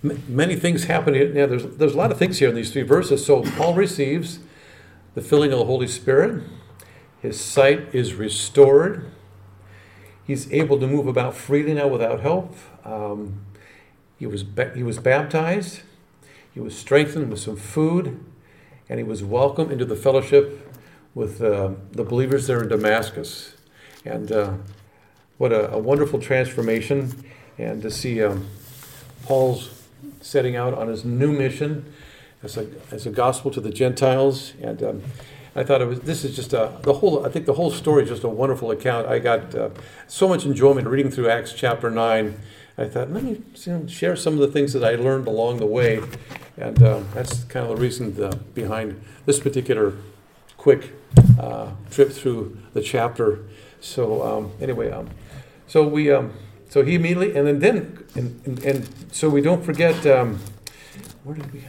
many 0.03 0.57
things 0.57 0.85
happen. 0.85 1.15
Yeah, 1.15 1.47
there's, 1.47 1.65
there's 1.77 1.95
a 1.95 1.97
lot 1.97 2.11
of 2.11 2.19
things 2.19 2.41
here 2.41 2.49
in 2.49 2.57
these 2.57 2.73
three 2.73 2.83
verses. 2.83 3.25
So 3.25 3.43
Paul 3.43 3.75
receives 3.75 4.41
the 5.21 5.29
filling 5.29 5.53
of 5.53 5.59
the 5.59 5.67
Holy 5.67 5.87
Spirit. 5.87 6.43
His 7.21 7.39
sight 7.39 7.95
is 7.95 8.15
restored. 8.15 9.11
He's 10.27 10.51
able 10.51 10.81
to 10.81 10.87
move 10.87 11.07
about 11.07 11.35
freely 11.35 11.75
now 11.75 11.89
without 11.89 12.21
help. 12.21 12.57
Um, 12.87 13.45
he, 14.19 14.25
was 14.25 14.43
ba- 14.43 14.73
he 14.75 14.83
was 14.83 14.99
baptized. 14.99 15.83
He 16.55 16.61
was 16.61 16.75
strengthened 16.75 17.31
with 17.31 17.39
some 17.39 17.57
food. 17.57 18.25
And 18.89 18.99
he 18.99 19.05
was 19.05 19.23
welcomed 19.23 19.71
into 19.71 19.85
the 19.85 19.95
fellowship 19.95 20.75
with 21.15 21.43
uh, 21.43 21.73
the 21.93 22.03
believers 22.03 22.47
there 22.47 22.63
in 22.63 22.69
Damascus. 22.69 23.57
And 24.07 24.33
uh, 24.33 24.55
what 25.37 25.53
a, 25.53 25.71
a, 25.71 25.79
wonderful 25.79 26.19
transformation. 26.19 27.25
And 27.59 27.83
to 27.83 27.91
see 27.91 28.23
um, 28.23 28.47
Paul's 29.25 29.83
setting 30.23 30.57
out 30.57 30.73
on 30.73 30.89
his 30.89 31.05
new 31.05 31.31
mission 31.31 31.93
as 32.43 32.57
a, 32.57 32.67
as 32.91 33.07
a 33.07 33.11
gospel 33.11 33.51
to 33.51 33.61
the 33.61 33.71
Gentiles. 33.71 34.55
And 34.61 34.83
um, 34.83 35.03
I 35.55 35.65
thought 35.65 35.83
it 35.83 35.87
was, 35.87 36.01
this 36.01 36.25
is 36.25 36.35
just 36.35 36.53
a, 36.53 36.73
the 36.83 36.95
whole, 36.95 37.27
I 37.27 37.29
think 37.29 37.47
the 37.47 37.55
whole 37.55 37.71
story 37.71 38.05
is 38.05 38.09
just 38.09 38.25
a 38.25 38.29
wonderful 38.29 38.71
account. 38.71 39.07
I 39.09 39.19
got 39.19 39.55
uh, 39.55 39.71
so 40.07 40.29
much 40.29 40.45
enjoyment 40.45 40.87
reading 40.87 41.11
through 41.11 41.29
Acts 41.29 41.53
chapter 41.53 41.91
9. 41.91 42.39
I 42.79 42.85
thought, 42.87 43.11
let 43.11 43.23
me 43.23 43.43
share 43.89 44.17
some 44.17 44.35
of 44.35 44.41
the 44.41 44.49
things 44.49 44.73
that 44.73 44.85
I 44.85 44.95
learned 44.95 45.27
along 45.27 45.59
the 45.59 45.67
way. 45.67 46.01
And 46.57 46.83
uh, 46.83 47.01
that's 47.15 47.45
kind 47.45 47.67
of 47.67 47.77
the 47.77 47.83
reason 47.83 48.15
the, 48.15 48.31
behind 48.55 49.03
this 49.27 49.41
particular 49.41 49.95
quick 50.57 50.93
uh, 51.39 51.73
trip 51.91 52.11
through 52.11 52.59
the 52.73 52.81
chapter. 52.81 53.45
So 53.81 54.23
um, 54.23 54.53
anyway, 54.61 54.91
um, 54.91 55.11
so 55.67 55.87
we, 55.87 56.11
um, 56.11 56.33
so 56.69 56.85
he 56.85 56.95
immediately, 56.95 57.37
and 57.37 57.47
then, 57.47 57.59
then 57.59 58.05
and, 58.15 58.47
and, 58.47 58.65
and 58.65 58.89
so 59.13 59.29
we 59.29 59.41
don't 59.41 59.65
forget, 59.65 60.07
um, 60.07 60.39
where 61.25 61.37
did 61.37 61.53
we? 61.53 61.65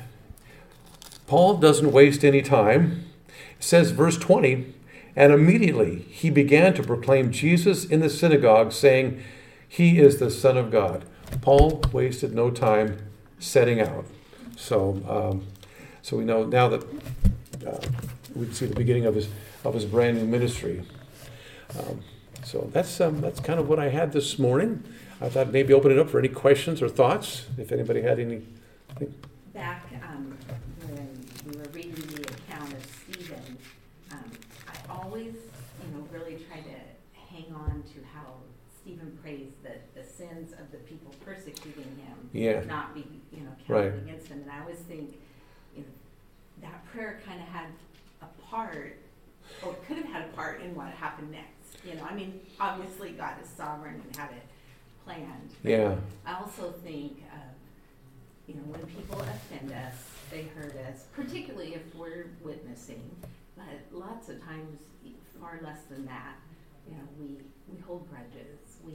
Paul 1.32 1.60
doesn't 1.60 1.94
waste 1.94 2.26
any 2.26 2.42
time. 2.42 3.06
It 3.30 3.64
says, 3.64 3.92
verse 3.92 4.18
20, 4.18 4.74
and 5.16 5.32
immediately 5.32 6.00
he 6.10 6.30
began 6.30 6.74
to 6.74 6.84
proclaim 6.84 7.32
Jesus 7.32 7.86
in 7.86 8.02
the 8.02 8.10
synagogue, 8.10 8.74
saying, 8.74 9.24
He 9.66 9.98
is 9.98 10.20
the 10.20 10.30
Son 10.30 10.58
of 10.58 10.72
God. 10.72 11.06
Paul 11.40 11.82
wasted 11.94 12.36
no 12.36 12.52
time 12.52 12.98
setting 13.40 13.80
out. 13.80 14.08
So, 14.58 15.02
um, 15.08 15.48
so 16.02 16.18
we 16.18 16.26
know 16.26 16.44
now 16.44 16.68
that 16.68 16.84
uh, 17.66 17.80
we 18.36 18.52
see 18.52 18.66
the 18.66 18.76
beginning 18.76 19.06
of 19.06 19.16
his 19.16 19.30
of 19.64 19.74
his 19.74 19.86
brand 19.86 20.18
new 20.18 20.28
ministry. 20.28 20.84
Um, 21.80 22.02
so 22.44 22.70
that's 22.74 23.00
um, 23.00 23.22
that's 23.22 23.40
kind 23.40 23.58
of 23.58 23.70
what 23.70 23.80
I 23.80 23.88
had 23.88 24.12
this 24.12 24.38
morning. 24.38 24.84
I 25.22 25.30
thought 25.30 25.54
maybe 25.54 25.72
open 25.72 25.94
it 25.94 25.98
up 25.98 26.10
for 26.10 26.20
any 26.20 26.28
questions 26.28 26.82
or 26.82 26.90
thoughts. 26.90 27.46
If 27.58 27.72
anybody 27.72 28.02
had 28.02 28.20
any. 28.20 28.42
Back 29.54 29.86
um, 30.04 30.38
when 31.44 31.54
we 31.54 31.58
were 31.58 31.70
reading 31.74 31.96
the 31.96 32.22
account 32.22 32.74
of 32.74 32.86
Stephen, 32.86 33.58
um, 34.12 34.32
I 34.68 34.94
always, 35.12 35.34
you 35.36 35.94
know, 35.98 36.08
really 36.10 36.38
try 36.50 36.62
to 36.62 37.20
hang 37.36 37.54
on 37.54 37.84
to 37.94 38.00
how 38.14 38.32
Stephen 38.82 39.18
prays 39.22 39.52
that 39.62 39.94
the 39.94 40.04
sins 40.04 40.54
of 40.54 40.72
the 40.72 40.78
people 40.78 41.14
persecuting 41.26 41.84
him 41.84 42.30
Yeah. 42.32 42.62
not 42.64 42.94
be, 42.96 43.06
you 43.32 43.42
know, 43.42 43.52
Right. 43.68 43.90
counted 43.92 44.04
against 44.04 44.28
him. 44.28 44.42
And 44.42 44.52
I 44.52 44.62
always 44.62 44.80
think, 44.80 45.18
you 45.76 45.84
know, 45.84 45.90
that 46.62 46.86
prayer 46.86 47.20
kind 47.26 47.42
of 47.42 47.48
had 47.50 47.68
a 48.22 48.28
part, 48.44 48.96
or 49.66 49.74
could 49.86 49.98
have 49.98 50.06
had 50.06 50.30
a 50.30 50.34
part 50.34 50.62
in 50.62 50.74
what 50.76 50.88
happened 50.88 51.32
next. 51.32 51.84
You 51.86 51.96
know, 51.96 52.06
I 52.06 52.14
mean, 52.16 52.40
obviously 52.60 53.12
God 53.12 53.34
is 53.44 53.50
sovereign 53.50 53.96
and 54.06 54.16
had 54.16 54.32
it 54.32 54.44
planned. 55.04 55.52
Yeah. 55.64 55.98
I 56.26 56.36
also 56.36 56.72
think, 56.72 57.22
uh, 57.34 57.38
you 58.48 58.56
know, 58.56 58.62
when 58.64 58.86
people 58.88 59.20
offend 59.20 59.74
us, 59.74 59.96
they 60.30 60.44
hurt 60.44 60.76
us, 60.78 61.06
particularly 61.14 61.76
if 61.76 61.94
we're 61.96 62.28
witnessing. 62.42 63.14
But 63.58 63.66
lots 63.92 64.30
of 64.30 64.42
times, 64.44 64.80
far 65.42 65.60
less 65.64 65.80
than 65.90 66.06
that, 66.06 66.36
you 66.88 66.96
know, 66.96 67.04
we, 67.20 67.38
we 67.68 67.82
hold 67.82 68.08
grudges. 68.10 68.60
We, 68.86 68.94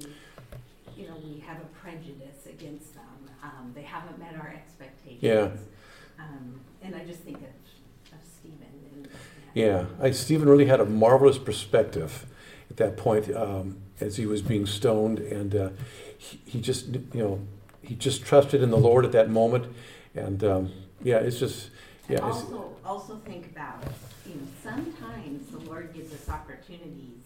you 0.96 1.08
know, 1.08 1.16
we 1.22 1.40
have 1.40 1.58
a 1.58 1.66
prejudice 1.82 2.46
against 2.46 2.94
them. 2.94 3.30
Um, 3.42 3.72
they 3.74 3.82
haven't 3.82 4.18
met 4.18 4.34
our 4.36 4.48
expectations. 4.48 5.22
Yeah. 5.22 5.48
Um, 6.18 6.60
and 6.82 6.94
I 6.94 7.04
just 7.04 7.20
think 7.20 7.38
of, 7.38 8.12
of 8.12 8.24
Stephen. 8.38 8.66
And, 8.94 9.08
Yeah, 9.54 9.84
I, 10.00 10.12
Stephen 10.12 10.48
really 10.48 10.66
had 10.66 10.80
a 10.80 10.86
marvelous 10.86 11.38
perspective 11.38 12.26
at 12.70 12.76
that 12.78 12.96
point 12.96 13.34
um, 13.34 13.78
as 14.00 14.16
he 14.16 14.26
was 14.26 14.42
being 14.42 14.66
stoned, 14.66 15.18
and 15.18 15.54
uh, 15.54 15.68
he, 16.16 16.40
he 16.46 16.60
just, 16.60 16.86
you 16.86 17.08
know, 17.14 17.40
he 17.82 17.94
just 17.94 18.24
trusted 18.24 18.62
in 18.62 18.70
the 18.70 18.78
Lord 18.78 19.04
at 19.04 19.12
that 19.12 19.30
moment, 19.30 19.74
and 20.14 20.42
um, 20.42 20.72
yeah, 21.02 21.18
it's 21.18 21.38
just, 21.38 21.70
yeah, 22.08 22.18
also, 22.20 22.76
also 22.84 23.16
think 23.24 23.46
about, 23.46 23.82
you 24.26 24.34
know, 24.34 24.46
sometimes 24.62 25.50
the 25.50 25.58
Lord 25.58 25.92
gives 25.94 26.12
us 26.12 26.28
opportunities 26.28 27.22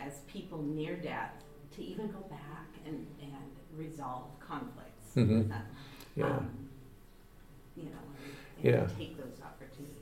as 0.00 0.12
people 0.32 0.62
near 0.62 0.94
death 0.96 1.32
to 1.76 1.82
even 1.82 2.08
go 2.08 2.20
back 2.30 2.66
and, 2.86 3.06
and 3.20 3.32
resolve 3.76 4.24
conflicts 4.40 5.14
Mhm. 5.16 5.38
with 5.38 5.48
them. 5.48 5.62
yeah, 6.16 6.26
Um, 6.26 6.50
You 7.76 7.84
know, 7.84 7.90
Yeah. 8.62 8.86
take 8.98 9.16
those 9.18 9.38
opportunities. 9.42 9.92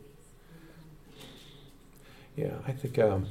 yeah. 2.37 2.55
I 2.67 2.73
think, 2.73 2.99
um, 3.01 3.27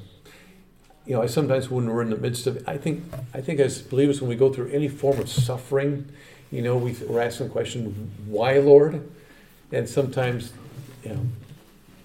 you 1.05 1.13
know, 1.15 1.21
I 1.21 1.27
sometimes 1.27 1.69
when 1.69 1.87
we're 1.89 2.01
in 2.01 2.09
the 2.09 2.17
midst 2.17 2.45
of, 2.47 2.61
I 2.67 2.77
think, 2.77 3.03
I 3.33 3.39
think 3.41 3.59
as 3.61 3.81
believers, 3.81 4.19
when 4.21 4.29
we 4.29 4.35
go 4.35 4.51
through 4.51 4.69
any 4.71 4.87
form 4.89 5.19
of 5.19 5.29
suffering, 5.29 6.09
you 6.51 6.61
know, 6.61 6.75
we, 6.77 6.91
we're 7.07 7.21
asking 7.21 7.47
the 7.47 7.53
question, 7.53 8.11
why, 8.27 8.57
Lord? 8.59 9.09
And 9.71 9.87
sometimes, 9.89 10.53
you 11.03 11.11
know, 11.11 11.19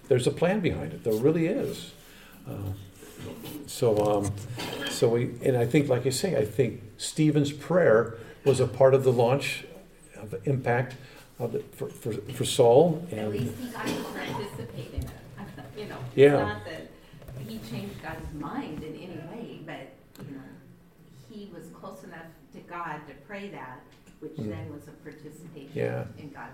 there's 0.08 0.26
a 0.26 0.30
plan 0.30 0.60
behind 0.60 0.92
it. 0.92 1.04
There 1.04 1.12
really 1.14 1.46
is. 1.46 1.92
Uh, 2.48 2.52
so, 3.66 3.98
um, 4.22 4.32
so 4.88 5.08
we, 5.10 5.34
and 5.44 5.56
I 5.56 5.66
think, 5.66 5.88
like 5.88 6.04
you 6.04 6.10
say, 6.10 6.36
I 6.36 6.44
think 6.44 6.82
Stephen's 6.96 7.52
prayer 7.52 8.14
was 8.44 8.60
a 8.60 8.66
part 8.66 8.94
of 8.94 9.04
the 9.04 9.12
launch 9.12 9.64
of 10.16 10.30
the 10.30 10.40
impact 10.48 10.94
of 11.38 11.52
the, 11.52 11.58
for, 11.76 11.88
for, 11.88 12.12
for 12.12 12.44
Saul. 12.44 13.06
At 13.12 13.18
And 13.18 13.30
least 13.32 13.54
he 13.60 13.66
got 13.68 13.86
to 13.86 13.92
participate 14.02 14.94
in 14.94 15.00
it, 15.02 15.10
you 15.76 15.84
know. 15.86 15.98
Yeah. 16.14 16.26
It's 16.26 16.40
not 16.40 16.64
that 16.64 16.88
he 17.46 17.58
changed 17.58 18.02
God's 18.02 18.32
mind 18.34 18.82
in 18.82 18.94
any 18.94 19.18
way, 19.30 19.60
but, 19.66 20.24
you 20.26 20.34
know, 20.36 20.42
he 21.30 21.50
was 21.54 21.64
close 21.78 22.02
enough 22.04 22.26
to 22.54 22.60
God 22.60 23.00
to 23.08 23.14
pray 23.26 23.48
that, 23.50 23.80
which 24.20 24.32
Mm. 24.32 24.48
then 24.48 24.72
was 24.72 24.88
a 24.88 24.92
participation 25.02 25.70
Yeah. 25.74 26.04
in 26.18 26.30
God's. 26.30 26.52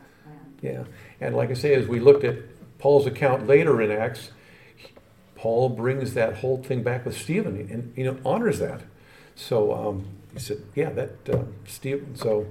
Yeah, 0.62 0.85
and 1.20 1.37
like 1.37 1.51
I 1.51 1.55
say, 1.55 1.75
as 1.75 1.87
we 1.87 2.01
looked 2.01 2.25
at 2.25 2.37
Paul's 2.79 3.07
account 3.07 3.47
later 3.47 3.81
in 3.83 3.91
Acts, 3.91 4.31
Paul 5.37 5.68
brings 5.68 6.14
that 6.14 6.37
whole 6.37 6.62
thing 6.62 6.83
back 6.83 7.05
with 7.05 7.16
Stephen 7.16 7.57
and 7.70 7.93
you 7.97 8.05
know 8.05 8.18
honors 8.25 8.59
that. 8.61 8.83
So 9.35 9.75
um, 9.75 10.07
he 10.33 10.39
said, 10.39 10.62
yeah, 10.75 10.91
that 10.91 11.29
uh, 11.29 11.43
Stephen. 11.66 12.16
So 12.16 12.47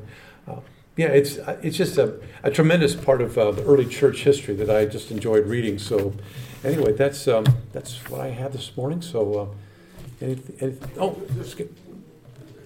uh, 0.48 0.60
yeah, 0.96 1.08
it's 1.08 1.38
uh, 1.38 1.60
it's 1.64 1.76
just 1.78 1.98
a, 1.98 2.20
a 2.44 2.52
tremendous 2.52 2.96
part 2.96 3.22
of 3.22 3.38
uh, 3.38 3.52
the 3.52 3.64
early 3.64 3.86
church 3.86 4.24
history 4.24 4.54
that 4.56 4.70
I 4.70 4.86
just 4.86 5.10
enjoyed 5.10 5.48
reading. 5.48 5.80
So 5.80 6.14
anyway, 6.64 6.94
that's 6.94 7.28
um, 7.28 7.46
that's 7.72 7.98
what 8.10 8.22
I 8.22 8.28
had 8.28 8.54
this 8.54 8.76
morning. 8.78 9.02
So 9.02 9.34
uh, 10.22 10.26
anything, 10.26 10.56
anything, 10.60 10.92
oh, 11.00 11.20
skip. 11.44 11.76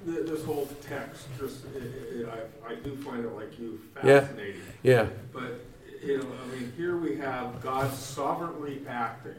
Th- 0.08 0.26
This 0.26 0.44
whole 0.46 0.68
text, 0.88 1.28
just, 1.38 1.66
i- 1.76 1.80
i- 2.24 2.32
I, 2.70 2.72
I 2.72 2.76
do 2.76 2.96
find 2.98 3.26
it 3.26 3.34
like 3.36 3.60
you 3.60 3.80
Yeah. 4.04 4.22
fascinating. 4.22 4.62
yeah, 4.84 5.08
But, 5.34 5.60
you 6.02 6.20
know, 6.20 6.28
I 6.44 6.56
mean, 6.56 6.72
here 6.78 6.96
we 6.98 7.18
have 7.18 7.62
God 7.62 7.92
sovereignly 7.94 8.84
acting, 8.88 9.36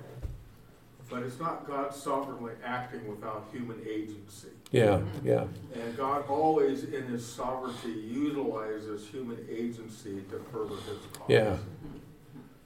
but 1.08 1.22
it's 1.22 1.38
not 1.40 1.66
God 1.66 1.94
sovereignly 1.94 2.52
acting 2.62 3.08
without 3.08 3.48
human 3.50 3.80
agency. 3.88 4.48
yeah, 4.70 5.00
yeah, 5.24 5.46
And 5.74 5.96
God 5.96 6.24
always, 6.28 6.84
in 6.84 7.04
his 7.04 7.24
sovereignty, 7.26 7.92
utilizes 7.92 9.06
human 9.08 9.38
agency 9.50 10.22
to 10.30 10.38
further 10.52 10.76
his 10.76 10.98
cause. 11.14 11.28
Yeah. 11.28 11.56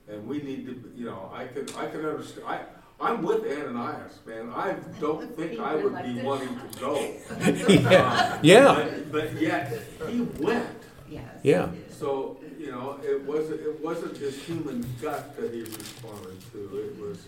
And 0.08 0.26
we 0.26 0.38
need 0.42 0.66
to, 0.66 0.92
you 0.96 1.04
know, 1.06 1.30
I 1.32 1.46
can, 1.46 1.66
I 1.76 1.86
can 1.86 2.04
understand, 2.04 2.46
I, 2.48 2.58
I'm 3.02 3.22
with 3.22 3.42
Ananias, 3.44 4.18
man. 4.26 4.50
I 4.54 4.76
don't 5.00 5.34
think 5.36 5.58
I 5.58 5.74
would 5.74 6.02
be 6.04 6.22
wanting 6.22 6.56
to 6.56 6.78
go. 6.78 6.94
yeah, 7.68 8.38
yeah, 8.42 8.74
But- 8.74 9.12
But 9.12 9.40
yet, 9.42 9.80
he 10.08 10.20
went. 10.38 10.68
Yes. 11.10 11.24
yeah, 11.42 11.68
So, 11.90 12.38
you 12.58 12.70
know, 12.70 12.98
it 13.02 13.20
wasn't, 13.24 13.60
it 13.60 13.80
wasn't 13.84 14.16
his 14.16 14.40
human 14.42 14.86
gut 15.02 15.36
that 15.36 15.52
he 15.52 15.60
responded 15.62 16.38
to, 16.52 16.58
it 16.78 16.98
was, 16.98 17.18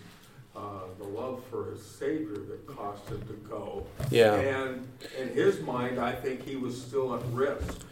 uh, 0.56 0.60
the 0.98 1.04
love 1.08 1.42
for 1.50 1.70
his 1.72 1.84
Savior 1.84 2.38
that 2.50 2.66
caused 2.66 3.06
him 3.08 3.20
to 3.26 3.34
go. 3.48 3.84
yeah, 4.10 4.34
And 4.36 4.88
in 5.20 5.28
his 5.34 5.60
mind, 5.60 5.98
I 6.00 6.12
think 6.12 6.44
he 6.46 6.56
was 6.56 6.80
still 6.80 7.14
at 7.14 7.22
risk. 7.32 7.82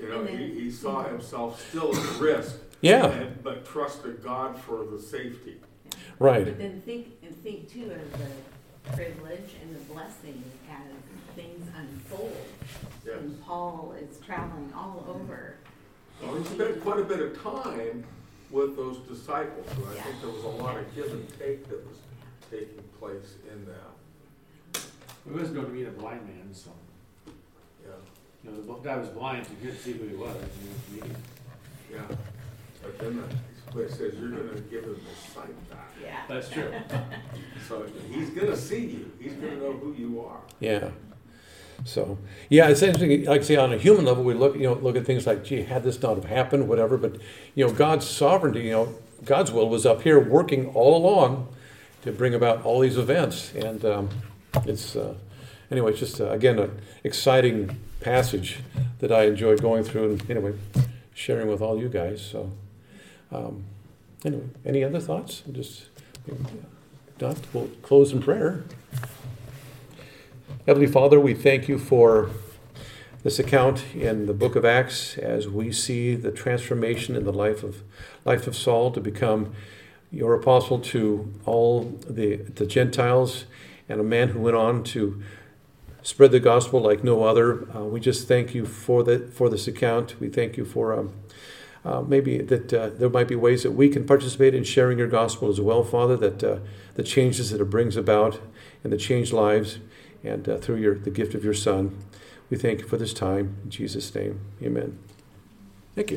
You 0.00 0.08
know, 0.08 0.24
he, 0.24 0.36
he 0.60 0.70
saw 0.70 1.02
himself 1.02 1.60
still 1.68 1.94
at 1.94 2.20
risk. 2.20 2.56
yeah, 2.80 3.06
and- 3.06 3.42
But 3.42 3.66
trusted 3.66 4.22
God 4.22 4.58
for 4.60 4.84
the 4.86 5.00
safety. 5.00 5.56
Right, 6.18 6.44
But 6.44 6.58
then 6.58 6.80
think, 6.82 7.08
and 7.22 7.34
think 7.42 7.70
too 7.70 7.90
of 7.92 8.12
the 8.18 8.92
privilege 8.96 9.50
and 9.62 9.74
the 9.74 9.80
blessing 9.92 10.42
as 10.70 11.34
things 11.34 11.68
unfold. 11.76 12.36
Yes. 13.04 13.16
And 13.20 13.42
Paul 13.44 13.94
is 14.00 14.18
traveling 14.24 14.72
all 14.74 15.04
over. 15.08 15.56
Well, 16.22 16.34
he 16.36 16.44
spent 16.44 16.80
quite 16.82 17.00
a 17.00 17.04
bit 17.04 17.20
of 17.20 17.42
time 17.42 18.04
with 18.50 18.76
those 18.76 18.98
disciples, 18.98 19.66
and 19.76 19.86
I 19.88 19.94
Yeah. 19.94 20.02
think 20.04 20.20
there 20.22 20.30
was 20.30 20.44
a 20.44 20.48
lot 20.48 20.76
of 20.78 20.94
give 20.94 21.12
and 21.12 21.28
take 21.38 21.68
that 21.68 21.86
was 21.86 21.98
taking 22.50 22.82
place 22.98 23.34
in 23.50 23.66
that. 23.66 24.82
He 25.24 25.30
was 25.32 25.50
going 25.50 25.66
to 25.66 25.72
meet 25.72 25.86
a 25.88 25.90
blind 25.90 26.24
man, 26.26 26.54
so, 26.54 26.70
Yeah, 27.84 27.90
you 28.44 28.50
know, 28.50 28.62
the 28.62 28.74
guy 28.82 28.96
was 28.96 29.08
blind, 29.08 29.46
so 29.46 29.52
he 29.54 29.66
couldn't 29.66 29.80
see 29.80 29.92
who 29.92 30.06
he 30.06 30.14
was, 30.14 30.34
and 30.36 30.50
he 30.62 30.68
was 30.68 31.02
meeting. 31.02 31.16
yeah. 31.92 32.16
But 32.82 32.98
then 32.98 33.16
the 33.16 33.22
it 33.74 33.90
says 33.90 34.14
you're 34.20 34.30
gonna 34.30 34.60
give 34.70 34.84
him 34.84 34.94
his 34.94 35.34
sight 35.34 35.70
back. 35.70 35.90
Yeah. 36.02 36.20
That's 36.28 36.48
true. 36.48 36.72
So 37.68 37.84
he's 38.12 38.30
gonna 38.30 38.56
see 38.56 38.86
you. 38.86 39.10
He's 39.20 39.32
gonna 39.32 39.56
know 39.56 39.72
who 39.72 39.92
you 39.94 40.20
are. 40.20 40.38
yeah. 40.60 40.90
So, 41.84 42.16
yeah, 42.48 42.68
it's 42.68 42.80
interesting. 42.80 43.24
Like 43.24 43.42
I 43.42 43.44
say, 43.44 43.56
on 43.56 43.72
a 43.72 43.76
human 43.76 44.04
level, 44.06 44.24
we 44.24 44.32
look, 44.34 44.54
you 44.54 44.62
know, 44.62 44.74
look 44.74 44.96
at 44.96 45.04
things 45.04 45.26
like, 45.26 45.44
gee, 45.44 45.62
had 45.62 45.82
this 45.84 46.00
not 46.00 46.14
have 46.14 46.24
happened, 46.24 46.68
whatever. 46.68 46.96
But 46.96 47.16
you 47.54 47.66
know, 47.66 47.72
God's 47.72 48.06
sovereignty, 48.06 48.62
you 48.62 48.70
know, 48.70 48.94
God's 49.24 49.50
will 49.52 49.68
was 49.68 49.84
up 49.84 50.02
here 50.02 50.18
working 50.18 50.68
all 50.68 50.96
along 50.96 51.48
to 52.02 52.12
bring 52.12 52.34
about 52.34 52.62
all 52.64 52.80
these 52.80 52.96
events, 52.96 53.52
and 53.54 53.84
um, 53.84 54.08
it's 54.64 54.96
uh, 54.96 55.14
anyway, 55.70 55.90
it's 55.90 56.00
just 56.00 56.20
uh, 56.20 56.30
again 56.30 56.58
an 56.58 56.80
exciting 57.04 57.78
passage 58.00 58.60
that 59.00 59.10
I 59.12 59.24
enjoyed 59.24 59.60
going 59.60 59.82
through 59.84 60.12
and 60.12 60.30
anyway 60.30 60.54
sharing 61.14 61.48
with 61.48 61.60
all 61.60 61.78
you 61.78 61.88
guys. 61.88 62.22
So 62.22 62.52
um, 63.32 63.64
anyway, 64.24 64.46
any 64.64 64.84
other 64.84 65.00
thoughts? 65.00 65.42
Just 65.52 65.86
not. 67.20 67.38
We'll 67.52 67.68
close 67.82 68.12
in 68.12 68.20
prayer. 68.20 68.64
Heavenly 70.66 70.86
Father, 70.86 71.20
we 71.20 71.34
thank 71.34 71.68
you 71.68 71.78
for 71.78 72.30
this 73.22 73.38
account 73.38 73.94
in 73.94 74.26
the 74.26 74.34
book 74.34 74.54
of 74.54 74.64
Acts 74.64 75.18
as 75.18 75.48
we 75.48 75.72
see 75.72 76.14
the 76.14 76.30
transformation 76.30 77.16
in 77.16 77.24
the 77.24 77.32
life 77.32 77.62
of 77.62 77.82
life 78.24 78.46
of 78.46 78.54
Saul 78.54 78.90
to 78.92 79.00
become 79.00 79.52
your 80.10 80.34
apostle 80.34 80.78
to 80.78 81.32
all 81.44 81.98
the, 82.08 82.36
the 82.36 82.66
Gentiles 82.66 83.46
and 83.88 84.00
a 84.00 84.04
man 84.04 84.28
who 84.28 84.40
went 84.40 84.56
on 84.56 84.84
to 84.84 85.22
spread 86.02 86.30
the 86.30 86.40
gospel 86.40 86.80
like 86.80 87.02
no 87.02 87.24
other. 87.24 87.68
Uh, 87.76 87.84
we 87.84 87.98
just 87.98 88.28
thank 88.28 88.54
you 88.54 88.64
for 88.64 89.02
that 89.04 89.32
for 89.32 89.48
this 89.48 89.66
account. 89.66 90.20
We 90.20 90.28
thank 90.28 90.56
you 90.56 90.64
for 90.64 90.96
um, 90.96 91.12
uh, 91.86 92.02
maybe 92.02 92.38
that 92.38 92.74
uh, 92.74 92.88
there 92.88 93.08
might 93.08 93.28
be 93.28 93.36
ways 93.36 93.62
that 93.62 93.70
we 93.70 93.88
can 93.88 94.04
participate 94.04 94.54
in 94.54 94.64
sharing 94.64 94.98
your 94.98 95.06
gospel 95.06 95.48
as 95.48 95.60
well, 95.60 95.84
Father. 95.84 96.16
That 96.16 96.42
uh, 96.42 96.58
the 96.94 97.04
changes 97.04 97.50
that 97.50 97.60
it 97.60 97.70
brings 97.70 97.96
about 97.96 98.40
and 98.82 98.92
the 98.92 98.96
changed 98.96 99.32
lives, 99.32 99.78
and 100.24 100.48
uh, 100.48 100.58
through 100.58 100.76
your 100.76 100.98
the 100.98 101.10
gift 101.10 101.34
of 101.34 101.44
your 101.44 101.54
Son, 101.54 101.96
we 102.50 102.56
thank 102.56 102.80
you 102.80 102.88
for 102.88 102.96
this 102.96 103.14
time 103.14 103.58
in 103.62 103.70
Jesus' 103.70 104.12
name. 104.14 104.40
Amen. 104.60 104.98
Thank 105.94 106.10
you. 106.10 106.14